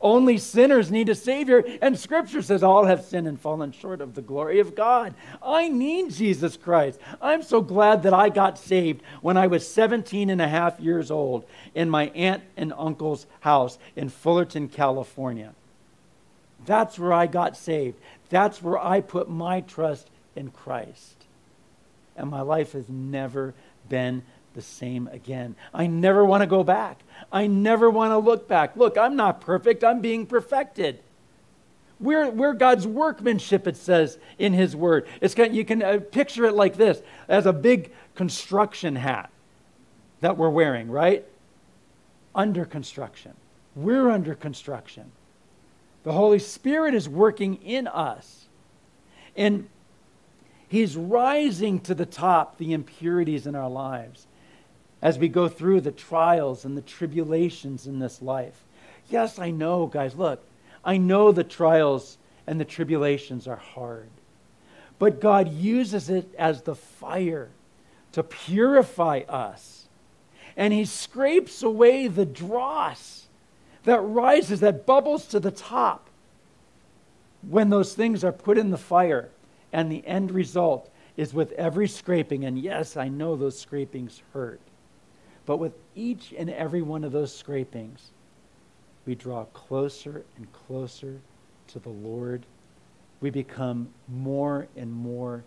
Only 0.00 0.38
sinners 0.38 0.90
need 0.90 1.08
a 1.08 1.14
Savior, 1.14 1.64
and 1.82 1.98
Scripture 1.98 2.42
says 2.42 2.62
all 2.62 2.84
have 2.84 3.04
sinned 3.04 3.26
and 3.26 3.40
fallen 3.40 3.72
short 3.72 4.00
of 4.00 4.14
the 4.14 4.22
glory 4.22 4.60
of 4.60 4.74
God. 4.74 5.14
I 5.42 5.68
need 5.68 6.12
Jesus 6.12 6.56
Christ. 6.56 7.00
I'm 7.20 7.42
so 7.42 7.60
glad 7.60 8.02
that 8.04 8.14
I 8.14 8.28
got 8.28 8.58
saved 8.58 9.02
when 9.20 9.36
I 9.36 9.46
was 9.46 9.66
17 9.66 10.30
and 10.30 10.40
a 10.40 10.48
half 10.48 10.78
years 10.80 11.10
old 11.10 11.44
in 11.74 11.90
my 11.90 12.08
aunt 12.14 12.42
and 12.56 12.72
uncle's 12.76 13.26
house 13.40 13.78
in 13.96 14.08
Fullerton, 14.08 14.68
California. 14.68 15.54
That's 16.64 16.98
where 16.98 17.12
I 17.12 17.26
got 17.26 17.56
saved. 17.56 17.98
That's 18.28 18.62
where 18.62 18.78
I 18.78 19.00
put 19.00 19.28
my 19.28 19.60
trust 19.62 20.08
in 20.36 20.50
Christ. 20.50 21.26
And 22.16 22.30
my 22.30 22.40
life 22.40 22.72
has 22.72 22.88
never 22.88 23.54
been 23.88 24.22
the 24.58 24.62
same 24.62 25.06
again. 25.12 25.54
I 25.72 25.86
never 25.86 26.24
want 26.24 26.40
to 26.40 26.48
go 26.48 26.64
back. 26.64 27.02
I 27.30 27.46
never 27.46 27.88
want 27.88 28.10
to 28.10 28.18
look 28.18 28.48
back. 28.48 28.76
Look, 28.76 28.98
I'm 28.98 29.14
not 29.14 29.40
perfect, 29.40 29.84
I'm 29.84 30.00
being 30.00 30.26
perfected. 30.26 30.98
We're, 32.00 32.28
we're 32.30 32.54
God's 32.54 32.84
workmanship, 32.84 33.68
it 33.68 33.76
says 33.76 34.18
in 34.36 34.52
His 34.54 34.74
Word. 34.74 35.06
It's 35.20 35.36
got, 35.36 35.52
you 35.52 35.64
can 35.64 35.80
uh, 35.80 36.00
picture 36.10 36.44
it 36.44 36.54
like 36.54 36.76
this 36.76 37.00
as 37.28 37.46
a 37.46 37.52
big 37.52 37.92
construction 38.16 38.96
hat 38.96 39.30
that 40.22 40.36
we're 40.36 40.50
wearing, 40.50 40.90
right? 40.90 41.24
Under 42.34 42.64
construction. 42.64 43.34
We're 43.76 44.10
under 44.10 44.34
construction. 44.34 45.12
The 46.02 46.12
Holy 46.12 46.40
Spirit 46.40 46.94
is 46.94 47.08
working 47.08 47.62
in 47.62 47.86
us. 47.86 48.46
And 49.36 49.68
He's 50.68 50.96
rising 50.96 51.78
to 51.80 51.94
the 51.94 52.06
top 52.06 52.58
the 52.58 52.72
impurities 52.72 53.46
in 53.46 53.54
our 53.54 53.70
lives 53.70 54.26
as 55.00 55.18
we 55.18 55.28
go 55.28 55.48
through 55.48 55.80
the 55.80 55.92
trials 55.92 56.64
and 56.64 56.76
the 56.76 56.82
tribulations 56.82 57.86
in 57.86 57.98
this 57.98 58.20
life. 58.20 58.64
Yes, 59.10 59.38
I 59.38 59.50
know, 59.50 59.86
guys, 59.86 60.14
look, 60.14 60.44
I 60.84 60.96
know 60.96 61.32
the 61.32 61.44
trials 61.44 62.18
and 62.46 62.60
the 62.60 62.64
tribulations 62.64 63.46
are 63.46 63.56
hard. 63.56 64.08
But 64.98 65.20
God 65.20 65.52
uses 65.52 66.10
it 66.10 66.34
as 66.36 66.62
the 66.62 66.74
fire 66.74 67.50
to 68.12 68.22
purify 68.22 69.20
us. 69.28 69.86
And 70.56 70.72
He 70.72 70.84
scrapes 70.84 71.62
away 71.62 72.08
the 72.08 72.26
dross 72.26 73.26
that 73.84 74.00
rises, 74.00 74.60
that 74.60 74.86
bubbles 74.86 75.26
to 75.28 75.40
the 75.40 75.50
top 75.50 76.08
when 77.48 77.70
those 77.70 77.94
things 77.94 78.24
are 78.24 78.32
put 78.32 78.58
in 78.58 78.70
the 78.70 78.78
fire. 78.78 79.28
And 79.72 79.92
the 79.92 80.04
end 80.06 80.32
result 80.32 80.90
is 81.16 81.32
with 81.32 81.52
every 81.52 81.86
scraping. 81.86 82.44
And 82.44 82.58
yes, 82.58 82.96
I 82.96 83.08
know 83.08 83.36
those 83.36 83.58
scrapings 83.58 84.22
hurt. 84.32 84.60
But 85.48 85.56
with 85.56 85.72
each 85.94 86.34
and 86.36 86.50
every 86.50 86.82
one 86.82 87.04
of 87.04 87.12
those 87.12 87.34
scrapings, 87.34 88.10
we 89.06 89.14
draw 89.14 89.46
closer 89.46 90.26
and 90.36 90.46
closer 90.52 91.22
to 91.68 91.78
the 91.78 91.88
Lord. 91.88 92.44
We 93.22 93.30
become 93.30 93.88
more 94.08 94.68
and 94.76 94.92
more 94.92 95.44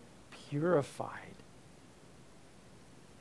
purified 0.50 1.36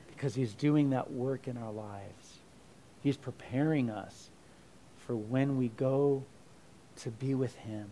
because 0.08 0.34
He's 0.34 0.54
doing 0.54 0.88
that 0.88 1.12
work 1.12 1.48
in 1.48 1.58
our 1.58 1.70
lives. 1.70 2.38
He's 3.02 3.18
preparing 3.18 3.90
us 3.90 4.30
for 5.06 5.14
when 5.14 5.58
we 5.58 5.68
go 5.68 6.24
to 7.00 7.10
be 7.10 7.34
with 7.34 7.56
Him. 7.56 7.90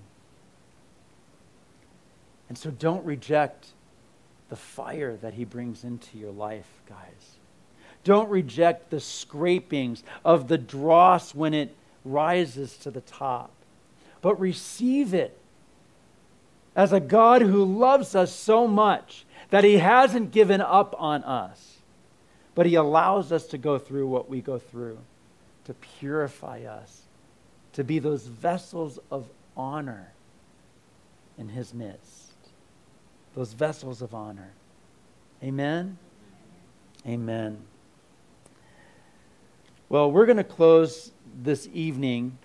And 2.48 2.56
so 2.56 2.70
don't 2.70 3.05
reject 3.05 3.66
the 4.48 4.56
fire 4.56 5.19
that 5.19 5.35
He 5.35 5.44
brings 5.44 5.85
into 5.85 6.16
your 6.16 6.32
life, 6.32 6.81
guys. 6.89 7.38
Don't 8.05 8.29
reject 8.29 8.91
the 8.91 9.01
scrapings 9.01 10.03
of 10.25 10.49
the 10.49 10.59
dross 10.59 11.35
when 11.35 11.55
it 11.55 11.75
rises 12.05 12.77
to 12.79 12.91
the 12.91 13.01
top, 13.01 13.51
but 14.23 14.39
receive 14.41 15.12
it 15.15 15.39
as 16.75 16.93
a 16.93 17.01
God 17.01 17.43
who 17.43 17.65
loves 17.65 18.15
us 18.15 18.33
so 18.33 18.66
much 18.66 19.27
that 19.51 19.65
he 19.65 19.79
hasn't 19.79 20.31
given 20.31 20.61
up 20.61 20.95
on 20.99 21.25
us, 21.25 21.79
but 22.55 22.66
he 22.66 22.77
allows 22.77 23.33
us 23.33 23.47
to 23.49 23.59
go 23.59 23.79
through 23.79 24.07
what 24.07 24.29
we 24.31 24.41
go 24.41 24.59
through 24.59 24.99
to 25.65 25.75
purify 25.75 26.62
us, 26.62 27.03
to 27.75 27.85
be 27.85 27.99
those 27.99 28.27
vessels 28.27 28.99
of 29.11 29.29
honor 29.57 30.12
in 31.37 31.49
his 31.49 31.75
midst. 31.75 32.33
Those 33.35 33.53
vessels 33.53 34.01
of 34.01 34.15
honor. 34.15 34.53
Amen? 35.43 35.99
Amen. 37.07 37.59
Well, 39.90 40.12
we're 40.12 40.27
going 40.27 40.36
to 40.36 40.44
close 40.44 41.12
this 41.43 41.66
evening 41.73 42.36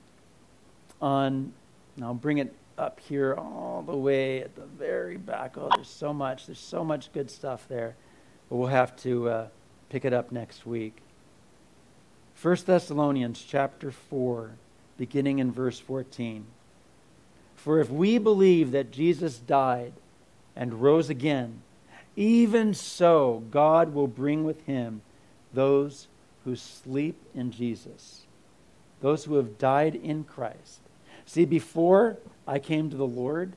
on, 1.02 1.52
I'll 2.02 2.14
bring 2.14 2.38
it 2.38 2.54
up 2.78 3.02
here 3.02 3.36
all 3.36 3.84
the 3.86 3.98
way 3.98 4.42
at 4.42 4.56
the 4.56 4.66
very 4.66 5.18
back. 5.18 5.58
Oh, 5.58 5.70
there's 5.76 5.90
so 5.90 6.14
much. 6.14 6.46
There's 6.46 6.58
so 6.58 6.86
much 6.86 7.12
good 7.12 7.30
stuff 7.30 7.68
there. 7.68 7.96
But 8.50 8.56
we'll 8.56 8.70
have 8.70 8.96
to 9.02 9.30
uh, 9.30 9.48
pick 9.90 10.06
it 10.06 10.14
up 10.14 10.32
next 10.32 10.66
week. 10.66 10.96
1 12.42 12.58
Thessalonians 12.66 13.44
chapter 13.46 13.92
4, 13.92 14.52
beginning 14.98 15.40
in 15.40 15.52
verse 15.52 15.80
14. 15.80 16.46
For 17.58 17.82
if 17.82 17.90
we 17.90 18.20
believe 18.20 18.72
that 18.72 18.90
Jesus 18.90 19.38
died 19.38 19.92
and 20.56 20.82
rose 20.82 21.10
again, 21.10 21.62
even 22.16 22.74
so 22.74 23.44
God 23.52 23.94
will 23.94 24.08
bring 24.08 24.46
with 24.46 24.66
him 24.66 25.02
those 25.54 26.08
who 26.46 26.56
sleep 26.56 27.16
in 27.34 27.52
Jesus, 27.52 28.24
those 29.02 29.26
who 29.26 29.36
have 29.36 29.58
died 29.58 29.96
in 29.96 30.24
Christ. 30.24 30.80
See, 31.26 31.46
before 31.46 32.18
I 32.48 32.60
came 32.60 32.90
to 32.90 32.98
the 32.98 33.08
Lord, 33.08 33.54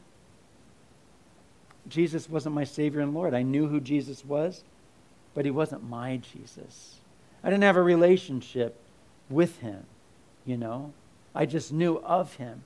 Jesus 1.89 2.29
wasn't 2.29 2.55
my 2.55 2.65
Savior 2.65 3.01
and 3.01 3.15
Lord. 3.15 3.35
I 3.35 3.43
knew 3.43 3.69
who 3.69 3.81
Jesus 3.81 4.25
was, 4.25 4.63
but 5.35 5.45
He 5.45 5.51
wasn't 5.51 5.89
my 5.89 6.19
Jesus. 6.19 6.97
I 7.43 7.51
didn't 7.51 7.65
have 7.65 7.77
a 7.77 7.83
relationship 7.83 8.81
with 9.29 9.59
Him, 9.61 9.85
you 10.45 10.57
know. 10.57 10.93
I 11.35 11.47
just 11.47 11.73
knew 11.73 11.97
of 11.99 12.35
Him. 12.35 12.65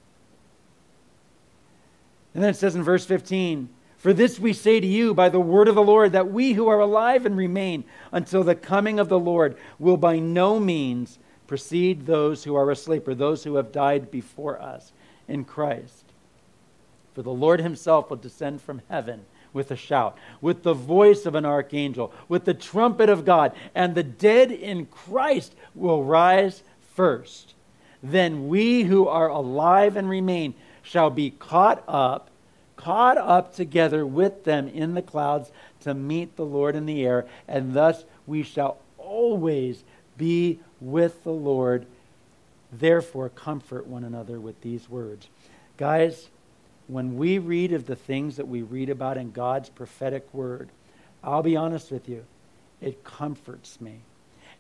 And 2.34 2.42
then 2.42 2.51
it 2.51 2.56
says 2.56 2.76
in 2.76 2.82
verse 2.82 3.05
15, 3.05 3.68
for 4.01 4.14
this 4.14 4.40
we 4.40 4.55
say 4.55 4.81
to 4.81 4.86
you 4.86 5.12
by 5.12 5.28
the 5.28 5.39
word 5.39 5.68
of 5.68 5.74
the 5.74 5.82
Lord, 5.82 6.12
that 6.12 6.32
we 6.32 6.55
who 6.55 6.68
are 6.68 6.81
alive 6.81 7.27
and 7.27 7.36
remain 7.36 7.85
until 8.12 8.43
the 8.43 8.55
coming 8.55 8.98
of 8.98 9.10
the 9.10 9.18
Lord 9.18 9.59
will 9.78 9.98
by 9.98 10.18
no 10.18 10.59
means 10.59 11.18
precede 11.47 12.06
those 12.06 12.44
who 12.44 12.56
are 12.56 12.70
asleep 12.70 13.06
or 13.06 13.14
those 13.14 13.44
who 13.44 13.56
have 13.56 13.72
died 13.72 14.10
before 14.10 14.59
us 14.59 14.93
in 15.28 15.44
Christ. 15.44 16.06
For 17.14 17.20
the 17.20 17.31
Lord 17.31 17.60
himself 17.60 18.09
will 18.09 18.16
descend 18.16 18.62
from 18.62 18.81
heaven 18.89 19.27
with 19.52 19.70
a 19.70 19.77
shout, 19.77 20.16
with 20.40 20.62
the 20.62 20.72
voice 20.72 21.27
of 21.27 21.35
an 21.35 21.44
archangel, 21.44 22.10
with 22.27 22.47
the 22.47 22.55
trumpet 22.55 23.10
of 23.10 23.27
God, 23.27 23.52
and 23.74 23.94
the 23.94 24.02
dead 24.02 24.51
in 24.51 24.86
Christ 24.86 25.55
will 25.74 26.05
rise 26.05 26.62
first. 26.94 27.52
Then 28.02 28.48
we 28.48 28.85
who 28.85 29.06
are 29.09 29.28
alive 29.28 29.94
and 29.94 30.09
remain 30.09 30.55
shall 30.81 31.10
be 31.10 31.32
caught 31.32 31.85
up 31.86 32.30
caught 32.81 33.19
up 33.19 33.55
together 33.55 34.07
with 34.07 34.44
them 34.44 34.66
in 34.69 34.94
the 34.94 35.02
clouds 35.02 35.52
to 35.81 35.93
meet 35.93 36.36
the 36.36 36.47
Lord 36.47 36.74
in 36.74 36.86
the 36.86 37.05
air, 37.05 37.27
and 37.47 37.74
thus 37.74 38.05
we 38.27 38.43
shall 38.43 38.78
always 38.97 39.85
be 40.16 40.61
with 40.81 41.23
the 41.24 41.32
Lord. 41.32 41.86
Therefore, 42.73 43.28
comfort 43.28 43.86
one 43.86 44.05
another 44.05 44.40
with 44.40 44.61
these 44.62 44.89
words. 44.89 45.28
Guys, 45.77 46.28
when 46.89 47.16
we 47.16 47.39
read 47.39 47.73
of 47.73 47.86
the 47.86 47.97
things 47.97 48.36
that 48.36 48.48
we 48.48 48.62
read 48.62 48.89
about 48.89 49.16
in 49.16 49.31
God's 49.31 49.69
prophetic 49.69 50.27
word, 50.32 50.70
I'll 51.23 51.43
be 51.43 51.57
honest 51.57 51.90
with 51.90 52.09
you, 52.09 52.24
it 52.81 53.05
comforts 53.05 53.81
me. 53.81 54.01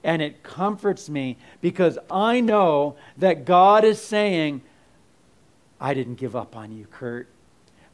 and 0.02 0.22
it 0.22 0.42
comforts 0.42 1.08
me 1.08 1.36
because 1.60 1.98
I 2.10 2.40
know 2.40 2.96
that 3.18 3.44
God 3.44 3.84
is 3.84 4.00
saying, 4.00 4.62
I 5.80 5.94
didn't 5.94 6.14
give 6.16 6.34
up 6.34 6.56
on 6.56 6.72
you, 6.72 6.86
Kurt. 6.90 7.28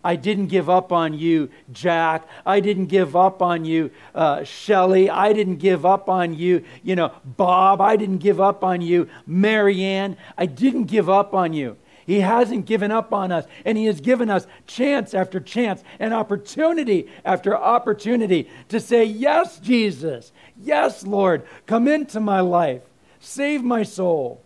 I 0.07 0.15
didn't 0.15 0.47
give 0.47 0.71
up 0.71 0.93
on 0.93 1.15
you, 1.15 1.51
Jack. 1.73 2.29
I 2.47 2.61
didn't 2.61 2.87
give 2.87 3.17
up 3.17 3.43
on 3.43 3.65
you, 3.65 3.91
uh, 4.15 4.45
Shelly. 4.45 5.11
I 5.11 5.33
didn't 5.33 5.57
give 5.57 5.85
up 5.85 6.09
on 6.09 6.33
you, 6.33 6.63
you 6.85 6.95
know, 6.95 7.11
Bob. 7.25 7.81
I 7.81 7.97
didn't 7.97 8.19
give 8.19 8.41
up 8.41 8.63
on 8.63 8.83
you, 8.83 9.09
Marianne. 9.27 10.17
I 10.39 10.47
didn't 10.47 10.85
give 10.85 11.11
up 11.11 11.35
on 11.35 11.53
you. 11.55 11.77
He 12.07 12.21
hasn't 12.21 12.67
given 12.67 12.93
up 12.93 13.13
on 13.13 13.33
us, 13.33 13.47
and 13.65 13.77
He 13.77 13.87
has 13.87 14.01
given 14.01 14.31
us 14.31 14.47
chance 14.69 15.13
after 15.13 15.41
chance 15.41 15.83
and 15.99 16.15
opportunity 16.15 17.09
after 17.25 17.57
opportunity 17.57 18.49
to 18.69 18.79
say, 18.79 19.03
Yes, 19.03 19.59
Jesus. 19.59 20.31
Yes, 20.57 21.05
Lord. 21.05 21.43
Come 21.67 21.89
into 21.89 22.21
my 22.21 22.39
life. 22.39 22.83
Save 23.19 23.65
my 23.65 23.83
soul. 23.83 24.41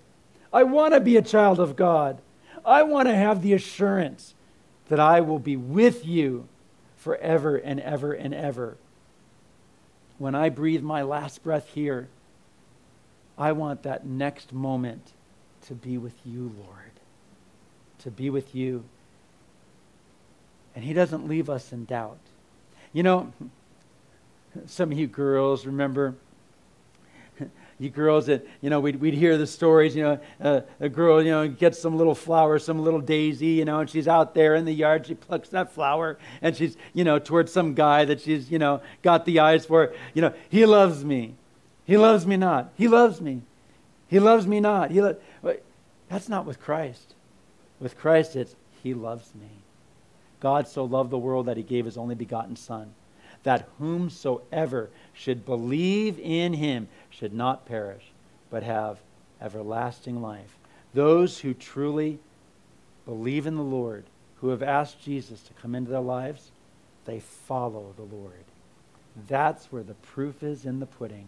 I 0.54 0.62
want 0.62 0.94
to 0.94 1.00
be 1.00 1.18
a 1.18 1.22
child 1.22 1.60
of 1.60 1.76
God. 1.76 2.22
I 2.64 2.82
want 2.82 3.08
to 3.08 3.14
have 3.14 3.42
the 3.42 3.52
assurance 3.52 4.32
that 4.90 5.00
I 5.00 5.20
will 5.20 5.38
be 5.38 5.56
with 5.56 6.04
you 6.04 6.48
forever 6.96 7.56
and 7.56 7.80
ever 7.80 8.12
and 8.12 8.34
ever. 8.34 8.76
When 10.18 10.34
I 10.34 10.50
breathe 10.50 10.82
my 10.82 11.02
last 11.02 11.42
breath 11.44 11.68
here, 11.72 12.08
I 13.38 13.52
want 13.52 13.84
that 13.84 14.04
next 14.04 14.52
moment 14.52 15.12
to 15.68 15.74
be 15.74 15.96
with 15.96 16.14
you, 16.26 16.52
Lord. 16.58 16.90
To 18.00 18.10
be 18.10 18.30
with 18.30 18.52
you. 18.54 18.84
And 20.74 20.84
He 20.84 20.92
doesn't 20.92 21.28
leave 21.28 21.48
us 21.48 21.72
in 21.72 21.84
doubt. 21.84 22.18
You 22.92 23.04
know, 23.04 23.32
some 24.66 24.90
of 24.90 24.98
you 24.98 25.06
girls 25.06 25.66
remember 25.66 26.16
you 27.80 27.88
girls 27.88 28.26
that, 28.26 28.46
you 28.60 28.68
know, 28.68 28.78
we'd, 28.78 28.96
we'd 28.96 29.14
hear 29.14 29.38
the 29.38 29.46
stories, 29.46 29.96
you 29.96 30.02
know, 30.02 30.20
uh, 30.40 30.60
a 30.80 30.88
girl, 30.88 31.22
you 31.22 31.30
know, 31.30 31.48
gets 31.48 31.78
some 31.78 31.96
little 31.96 32.14
flower, 32.14 32.58
some 32.58 32.84
little 32.84 33.00
daisy, 33.00 33.46
you 33.46 33.64
know, 33.64 33.80
and 33.80 33.88
she's 33.88 34.06
out 34.06 34.34
there 34.34 34.54
in 34.54 34.66
the 34.66 34.72
yard, 34.72 35.06
she 35.06 35.14
plucks 35.14 35.48
that 35.48 35.72
flower, 35.72 36.18
and 36.42 36.54
she's, 36.54 36.76
you 36.92 37.04
know, 37.04 37.18
towards 37.18 37.50
some 37.50 37.74
guy 37.74 38.04
that 38.04 38.20
she's, 38.20 38.50
you 38.50 38.58
know, 38.58 38.82
got 39.02 39.24
the 39.24 39.40
eyes 39.40 39.64
for. 39.64 39.94
You 40.12 40.22
know, 40.22 40.34
he 40.50 40.66
loves 40.66 41.04
me. 41.04 41.34
He 41.86 41.96
loves 41.96 42.26
me 42.26 42.36
not. 42.36 42.70
He 42.76 42.86
loves 42.86 43.20
me. 43.20 43.40
He 44.08 44.20
loves 44.20 44.46
me 44.46 44.60
not. 44.60 44.90
He 44.90 45.00
lo- 45.00 45.16
That's 46.08 46.28
not 46.28 46.44
with 46.44 46.60
Christ. 46.60 47.14
With 47.80 47.96
Christ, 47.96 48.36
it's 48.36 48.54
He 48.82 48.92
loves 48.92 49.34
me. 49.34 49.48
God 50.40 50.68
so 50.68 50.84
loved 50.84 51.10
the 51.10 51.18
world 51.18 51.46
that 51.46 51.56
He 51.56 51.62
gave 51.62 51.86
His 51.86 51.96
only 51.96 52.14
begotten 52.14 52.56
Son, 52.56 52.92
that 53.42 53.68
whomsoever 53.78 54.90
should 55.20 55.44
believe 55.44 56.18
in 56.18 56.54
Him 56.54 56.88
should 57.10 57.34
not 57.34 57.66
perish, 57.66 58.04
but 58.48 58.62
have 58.62 58.98
everlasting 59.38 60.22
life. 60.22 60.56
Those 60.94 61.40
who 61.40 61.52
truly 61.52 62.18
believe 63.04 63.46
in 63.46 63.56
the 63.56 63.62
Lord, 63.62 64.04
who 64.36 64.48
have 64.48 64.62
asked 64.62 65.02
Jesus 65.02 65.42
to 65.42 65.52
come 65.52 65.74
into 65.74 65.90
their 65.90 66.00
lives, 66.00 66.50
they 67.04 67.20
follow 67.20 67.92
the 67.96 68.16
Lord. 68.16 68.44
That's 69.28 69.66
where 69.66 69.82
the 69.82 69.94
proof 69.94 70.42
is 70.42 70.64
in 70.64 70.80
the 70.80 70.86
pudding, 70.86 71.26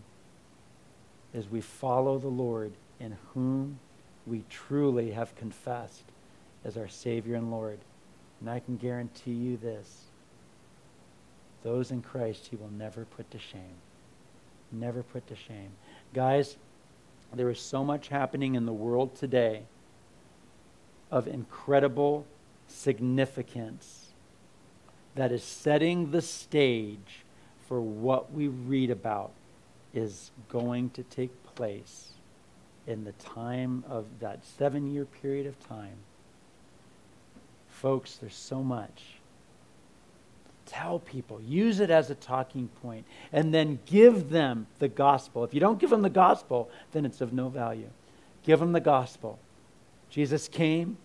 is 1.34 1.50
we 1.50 1.60
follow 1.60 2.18
the 2.18 2.28
Lord 2.28 2.72
in 2.98 3.18
whom 3.34 3.78
we 4.26 4.44
truly 4.48 5.10
have 5.10 5.36
confessed 5.36 6.04
as 6.64 6.78
our 6.78 6.88
Savior 6.88 7.34
and 7.34 7.50
Lord. 7.50 7.80
And 8.40 8.48
I 8.48 8.60
can 8.60 8.78
guarantee 8.78 9.32
you 9.32 9.58
this 9.58 10.04
those 11.62 11.90
in 11.90 12.02
Christ 12.02 12.48
he 12.48 12.56
will 12.56 12.70
never 12.70 13.04
put 13.04 13.30
to 13.30 13.38
shame 13.38 13.76
never 14.72 15.02
put 15.02 15.26
to 15.28 15.36
shame. 15.36 15.72
Guys, 16.14 16.56
there 17.34 17.50
is 17.50 17.60
so 17.60 17.84
much 17.84 18.08
happening 18.08 18.54
in 18.54 18.66
the 18.66 18.72
world 18.72 19.14
today 19.14 19.62
of 21.10 21.26
incredible 21.26 22.26
significance 22.68 24.12
that 25.14 25.30
is 25.30 25.44
setting 25.44 26.10
the 26.10 26.22
stage 26.22 27.24
for 27.68 27.80
what 27.80 28.32
we 28.32 28.48
read 28.48 28.90
about 28.90 29.32
is 29.92 30.30
going 30.48 30.88
to 30.90 31.02
take 31.02 31.30
place 31.54 32.12
in 32.86 33.04
the 33.04 33.12
time 33.12 33.84
of 33.88 34.06
that 34.20 34.44
seven 34.44 34.92
year 34.92 35.04
period 35.04 35.46
of 35.46 35.68
time. 35.68 35.96
Folks, 37.68 38.16
there's 38.16 38.34
so 38.34 38.62
much 38.62 39.11
tell 40.72 40.98
people, 40.98 41.40
use 41.42 41.80
it 41.80 41.90
as 41.90 42.10
a 42.10 42.14
talking 42.14 42.68
point, 42.82 43.04
and 43.32 43.52
then 43.52 43.78
give 43.86 44.30
them 44.30 44.66
the 44.78 44.88
gospel. 44.88 45.44
If 45.44 45.52
you 45.52 45.60
don't 45.60 45.78
give 45.78 45.90
them 45.90 46.02
the 46.02 46.10
gospel, 46.10 46.70
then 46.92 47.04
it's 47.04 47.20
of 47.20 47.32
no 47.32 47.48
value. 47.48 47.90
Give 48.44 48.58
them 48.58 48.72
the 48.72 48.80
gospel. 48.80 49.38
Jesus 50.10 50.48
came 50.48 50.96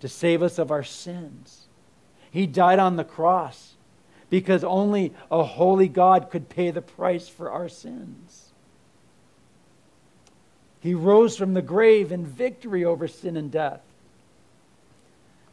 to 0.00 0.08
save 0.08 0.42
us 0.42 0.58
of 0.58 0.70
our 0.70 0.84
sins. 0.84 1.66
He 2.30 2.46
died 2.46 2.78
on 2.78 2.96
the 2.96 3.04
cross 3.04 3.74
because 4.30 4.64
only 4.64 5.12
a 5.30 5.42
holy 5.42 5.88
God 5.88 6.30
could 6.30 6.48
pay 6.48 6.70
the 6.70 6.80
price 6.80 7.28
for 7.28 7.50
our 7.50 7.68
sins. 7.68 8.52
He 10.80 10.94
rose 10.94 11.36
from 11.36 11.54
the 11.54 11.62
grave 11.62 12.10
in 12.10 12.24
victory 12.26 12.84
over 12.84 13.06
sin 13.06 13.36
and 13.36 13.50
death 13.50 13.82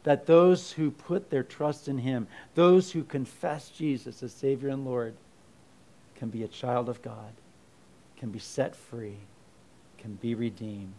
that 0.04 0.26
those 0.26 0.72
who 0.72 0.90
put 0.90 1.30
their 1.30 1.42
trust 1.42 1.88
in 1.88 1.98
Him, 1.98 2.26
those 2.54 2.92
who 2.92 3.04
confess 3.04 3.68
Jesus 3.68 4.22
as 4.22 4.32
Savior 4.32 4.70
and 4.70 4.84
Lord, 4.84 5.14
can 6.14 6.28
be 6.28 6.42
a 6.42 6.48
child 6.48 6.88
of 6.88 7.02
God, 7.02 7.32
can 8.16 8.30
be 8.30 8.38
set 8.38 8.74
free, 8.74 9.16
can 9.98 10.14
be 10.14 10.34
redeemed, 10.34 10.94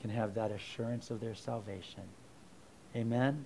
can 0.00 0.10
have 0.10 0.34
that 0.34 0.50
assurance 0.50 1.10
of 1.10 1.20
their 1.20 1.34
salvation. 1.34 2.02
Amen? 2.96 3.44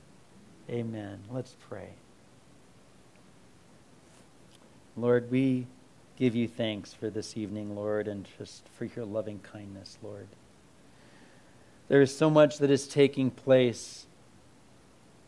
Amen. 0.70 1.20
Let's 1.30 1.56
pray. 1.68 1.90
Lord, 4.96 5.30
we 5.30 5.66
give 6.16 6.34
you 6.34 6.48
thanks 6.48 6.94
for 6.94 7.10
this 7.10 7.36
evening, 7.36 7.76
Lord, 7.76 8.08
and 8.08 8.26
just 8.38 8.66
for 8.68 8.86
your 8.86 9.04
loving 9.04 9.40
kindness, 9.40 9.98
Lord. 10.02 10.26
There 11.88 12.02
is 12.02 12.16
so 12.16 12.28
much 12.30 12.58
that 12.58 12.70
is 12.70 12.88
taking 12.88 13.30
place 13.30 14.06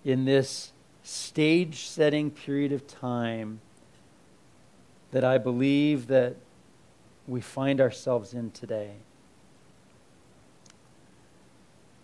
in 0.04 0.24
this 0.24 0.72
stage 1.02 1.86
setting 1.86 2.30
period 2.30 2.72
of 2.72 2.86
time 2.86 3.60
that 5.12 5.24
I 5.24 5.38
believe 5.38 6.08
that 6.08 6.36
we 7.26 7.40
find 7.40 7.80
ourselves 7.80 8.34
in 8.34 8.50
today. 8.50 8.92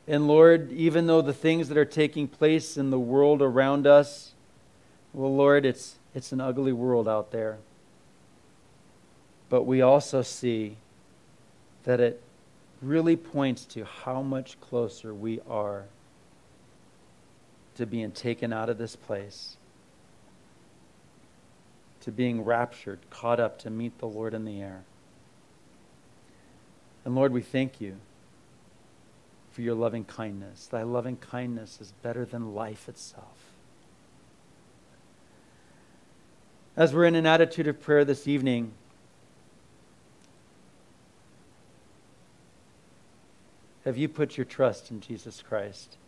And 0.06 0.28
Lord, 0.28 0.70
even 0.72 1.06
though 1.06 1.22
the 1.22 1.32
things 1.32 1.68
that 1.68 1.78
are 1.78 1.84
taking 1.84 2.28
place 2.28 2.76
in 2.76 2.90
the 2.90 2.98
world 2.98 3.40
around 3.40 3.86
us, 3.86 4.32
well, 5.12 5.34
Lord, 5.34 5.64
it's, 5.64 5.96
it's 6.14 6.30
an 6.32 6.40
ugly 6.40 6.72
world 6.72 7.08
out 7.08 7.30
there. 7.30 7.58
But 9.48 9.62
we 9.62 9.80
also 9.80 10.22
see 10.22 10.76
that 11.84 12.00
it 12.00 12.20
really 12.84 13.16
points 13.16 13.64
to 13.64 13.84
how 13.84 14.22
much 14.22 14.60
closer 14.60 15.14
we 15.14 15.40
are 15.48 15.84
to 17.76 17.86
being 17.86 18.12
taken 18.12 18.52
out 18.52 18.68
of 18.68 18.78
this 18.78 18.94
place, 18.94 19.56
to 22.00 22.12
being 22.12 22.42
raptured, 22.42 22.98
caught 23.10 23.40
up 23.40 23.58
to 23.60 23.70
meet 23.70 23.98
the 23.98 24.06
Lord 24.06 24.34
in 24.34 24.44
the 24.44 24.60
air. 24.60 24.84
And 27.04 27.14
Lord, 27.14 27.32
we 27.32 27.42
thank 27.42 27.80
you 27.80 27.96
for 29.50 29.62
your 29.62 29.74
loving 29.74 30.04
kindness. 30.04 30.66
Thy 30.66 30.82
loving 30.82 31.16
kindness 31.16 31.80
is 31.80 31.92
better 32.02 32.24
than 32.24 32.54
life 32.54 32.88
itself. 32.88 33.52
As 36.76 36.92
we're 36.92 37.04
in 37.04 37.14
an 37.14 37.26
attitude 37.26 37.68
of 37.68 37.80
prayer 37.80 38.04
this 38.04 38.26
evening, 38.26 38.72
Have 43.84 43.98
you 43.98 44.08
put 44.08 44.36
your 44.36 44.46
trust 44.46 44.90
in 44.90 45.00
Jesus 45.00 45.42
Christ 45.46 45.98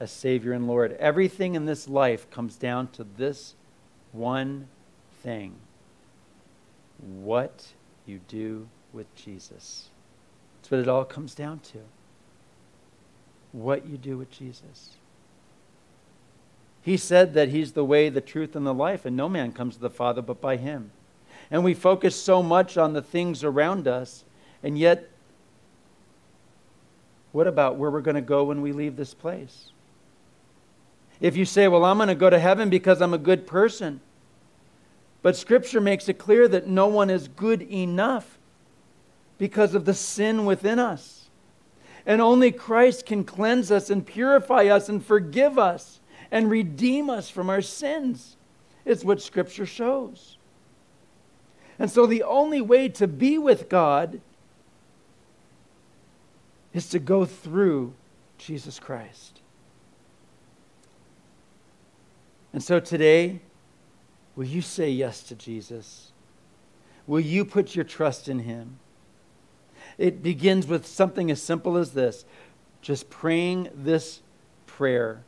as 0.00 0.10
Savior 0.10 0.52
and 0.52 0.66
Lord? 0.66 0.92
Everything 0.98 1.54
in 1.54 1.66
this 1.66 1.86
life 1.88 2.28
comes 2.30 2.56
down 2.56 2.88
to 2.88 3.04
this 3.04 3.54
one 4.12 4.68
thing 5.22 5.54
what 7.02 7.66
you 8.06 8.20
do 8.28 8.68
with 8.92 9.12
Jesus. 9.14 9.88
That's 10.60 10.70
what 10.70 10.80
it 10.80 10.88
all 10.88 11.04
comes 11.04 11.34
down 11.34 11.60
to. 11.72 11.78
What 13.52 13.86
you 13.86 13.96
do 13.96 14.16
with 14.16 14.30
Jesus. 14.30 14.90
He 16.82 16.96
said 16.96 17.34
that 17.34 17.48
He's 17.48 17.72
the 17.72 17.84
way, 17.84 18.08
the 18.08 18.20
truth, 18.20 18.56
and 18.56 18.66
the 18.66 18.74
life, 18.74 19.04
and 19.04 19.16
no 19.16 19.28
man 19.28 19.52
comes 19.52 19.74
to 19.74 19.80
the 19.80 19.90
Father 19.90 20.22
but 20.22 20.40
by 20.40 20.56
Him. 20.56 20.90
And 21.50 21.64
we 21.64 21.74
focus 21.74 22.16
so 22.16 22.42
much 22.42 22.76
on 22.76 22.92
the 22.92 23.02
things 23.02 23.44
around 23.44 23.86
us, 23.86 24.24
and 24.62 24.78
yet 24.78 25.08
what 27.32 27.46
about 27.46 27.76
where 27.76 27.90
we're 27.90 28.00
going 28.00 28.14
to 28.14 28.20
go 28.20 28.44
when 28.44 28.60
we 28.62 28.72
leave 28.72 28.96
this 28.96 29.14
place? 29.14 29.70
If 31.20 31.36
you 31.36 31.44
say, 31.44 31.68
Well, 31.68 31.84
I'm 31.84 31.96
going 31.96 32.08
to 32.08 32.14
go 32.14 32.30
to 32.30 32.38
heaven 32.38 32.68
because 32.68 33.00
I'm 33.00 33.14
a 33.14 33.18
good 33.18 33.46
person, 33.46 34.00
But 35.22 35.36
Scripture 35.36 35.80
makes 35.80 36.08
it 36.08 36.18
clear 36.18 36.46
that 36.48 36.66
no 36.66 36.88
one 36.88 37.10
is 37.10 37.28
good 37.28 37.62
enough 37.62 38.38
because 39.38 39.74
of 39.74 39.84
the 39.84 39.94
sin 39.94 40.44
within 40.44 40.78
us. 40.78 41.28
And 42.04 42.20
only 42.20 42.50
Christ 42.50 43.06
can 43.06 43.24
cleanse 43.24 43.70
us 43.70 43.88
and 43.88 44.04
purify 44.04 44.64
us 44.64 44.88
and 44.88 45.04
forgive 45.04 45.58
us 45.58 46.00
and 46.30 46.50
redeem 46.50 47.08
us 47.08 47.30
from 47.30 47.48
our 47.48 47.62
sins. 47.62 48.36
It's 48.84 49.04
what 49.04 49.22
Scripture 49.22 49.66
shows. 49.66 50.36
And 51.78 51.90
so 51.90 52.06
the 52.06 52.24
only 52.24 52.60
way 52.60 52.88
to 52.90 53.06
be 53.06 53.38
with 53.38 53.68
God 53.68 54.20
is 56.72 56.88
to 56.90 56.98
go 56.98 57.24
through 57.24 57.94
Jesus 58.38 58.78
Christ. 58.78 59.40
And 62.52 62.62
so 62.62 62.80
today, 62.80 63.40
will 64.36 64.44
you 64.44 64.62
say 64.62 64.90
yes 64.90 65.22
to 65.24 65.34
Jesus? 65.34 66.12
Will 67.06 67.20
you 67.20 67.44
put 67.44 67.74
your 67.74 67.84
trust 67.84 68.28
in 68.28 68.40
him? 68.40 68.78
It 69.98 70.22
begins 70.22 70.66
with 70.66 70.86
something 70.86 71.30
as 71.30 71.42
simple 71.42 71.76
as 71.76 71.92
this 71.92 72.24
just 72.80 73.08
praying 73.08 73.68
this 73.74 74.20
prayer 74.66 75.22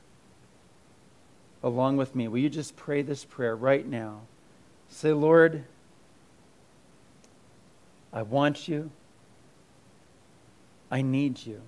along 1.62 1.96
with 1.96 2.14
me. 2.14 2.28
Will 2.28 2.38
you 2.38 2.50
just 2.50 2.76
pray 2.76 3.00
this 3.00 3.24
prayer 3.24 3.54
right 3.54 3.86
now? 3.86 4.22
Say, 4.88 5.12
Lord, 5.12 5.64
I 8.12 8.22
want 8.22 8.68
you. 8.68 8.90
I 10.94 11.02
need 11.02 11.44
you. 11.44 11.60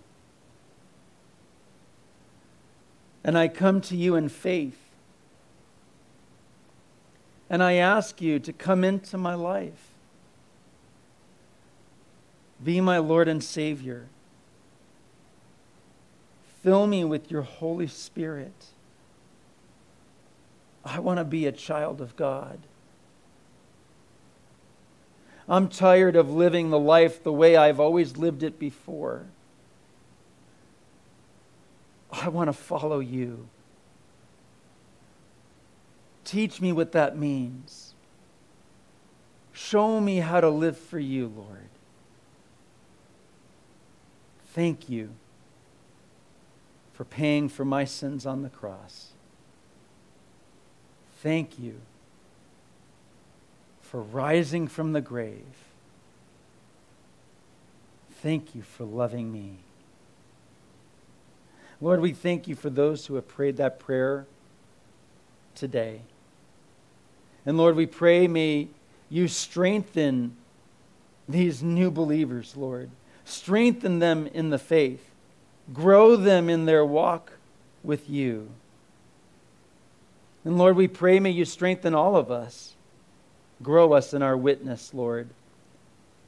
And 3.24 3.36
I 3.36 3.48
come 3.48 3.80
to 3.80 3.96
you 3.96 4.14
in 4.14 4.28
faith. 4.28 4.78
And 7.50 7.60
I 7.60 7.72
ask 7.72 8.20
you 8.20 8.38
to 8.38 8.52
come 8.52 8.84
into 8.84 9.18
my 9.18 9.34
life. 9.34 9.88
Be 12.62 12.80
my 12.80 12.98
Lord 12.98 13.26
and 13.26 13.42
Savior. 13.42 14.06
Fill 16.62 16.86
me 16.86 17.02
with 17.02 17.28
your 17.28 17.42
Holy 17.42 17.88
Spirit. 17.88 18.66
I 20.84 21.00
want 21.00 21.18
to 21.18 21.24
be 21.24 21.46
a 21.46 21.52
child 21.52 22.00
of 22.00 22.14
God. 22.14 22.60
I'm 25.48 25.68
tired 25.68 26.16
of 26.16 26.30
living 26.30 26.70
the 26.70 26.78
life 26.78 27.22
the 27.22 27.32
way 27.32 27.56
I've 27.56 27.78
always 27.78 28.16
lived 28.16 28.42
it 28.42 28.58
before. 28.58 29.26
I 32.10 32.28
want 32.28 32.48
to 32.48 32.52
follow 32.52 32.98
you. 32.98 33.48
Teach 36.24 36.60
me 36.60 36.72
what 36.72 36.92
that 36.92 37.16
means. 37.16 37.94
Show 39.52 40.00
me 40.00 40.18
how 40.18 40.40
to 40.40 40.48
live 40.48 40.76
for 40.76 40.98
you, 40.98 41.32
Lord. 41.34 41.68
Thank 44.52 44.88
you 44.88 45.10
for 46.92 47.04
paying 47.04 47.48
for 47.48 47.64
my 47.64 47.84
sins 47.84 48.26
on 48.26 48.42
the 48.42 48.48
cross. 48.48 49.12
Thank 51.22 51.58
you 51.58 51.80
for 53.86 54.02
rising 54.02 54.68
from 54.68 54.92
the 54.92 55.00
grave. 55.00 55.44
Thank 58.22 58.54
you 58.54 58.62
for 58.62 58.84
loving 58.84 59.32
me. 59.32 59.58
Lord, 61.80 62.00
we 62.00 62.12
thank 62.12 62.48
you 62.48 62.54
for 62.54 62.70
those 62.70 63.06
who 63.06 63.14
have 63.14 63.28
prayed 63.28 63.58
that 63.58 63.78
prayer 63.78 64.26
today. 65.54 66.00
And 67.44 67.56
Lord, 67.56 67.76
we 67.76 67.86
pray, 67.86 68.26
may 68.26 68.68
you 69.08 69.28
strengthen 69.28 70.36
these 71.28 71.62
new 71.62 71.90
believers, 71.90 72.56
Lord. 72.56 72.90
Strengthen 73.24 73.98
them 73.98 74.26
in 74.28 74.50
the 74.50 74.58
faith, 74.58 75.10
grow 75.72 76.16
them 76.16 76.48
in 76.48 76.64
their 76.64 76.84
walk 76.84 77.32
with 77.82 78.08
you. 78.08 78.48
And 80.44 80.56
Lord, 80.56 80.76
we 80.76 80.88
pray, 80.88 81.18
may 81.18 81.30
you 81.30 81.44
strengthen 81.44 81.94
all 81.94 82.16
of 82.16 82.30
us. 82.30 82.75
Grow 83.62 83.92
us 83.92 84.12
in 84.12 84.22
our 84.22 84.36
witness, 84.36 84.92
Lord. 84.92 85.30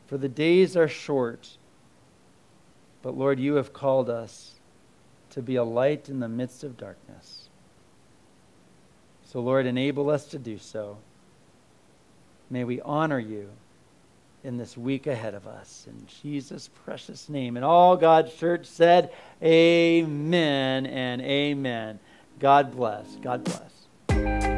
For 0.06 0.16
the 0.16 0.28
days 0.28 0.76
are 0.76 0.88
short, 0.88 1.56
but 3.02 3.16
Lord, 3.16 3.38
you 3.38 3.54
have 3.56 3.72
called 3.72 4.08
us 4.08 4.54
to 5.30 5.42
be 5.42 5.56
a 5.56 5.64
light 5.64 6.08
in 6.08 6.20
the 6.20 6.28
midst 6.28 6.64
of 6.64 6.78
darkness. 6.78 7.48
So, 9.26 9.40
Lord, 9.40 9.66
enable 9.66 10.08
us 10.08 10.26
to 10.28 10.38
do 10.38 10.56
so. 10.56 10.96
May 12.48 12.64
we 12.64 12.80
honor 12.80 13.18
you 13.18 13.50
in 14.42 14.56
this 14.56 14.76
week 14.76 15.06
ahead 15.06 15.34
of 15.34 15.46
us. 15.46 15.86
In 15.86 16.06
Jesus' 16.22 16.70
precious 16.84 17.28
name. 17.28 17.56
And 17.56 17.64
all 17.64 17.96
God's 17.96 18.32
church 18.34 18.64
said, 18.64 19.12
Amen 19.42 20.86
and 20.86 21.20
amen. 21.20 21.98
God 22.38 22.74
bless. 22.74 23.06
God 23.16 23.44
bless. 23.44 24.57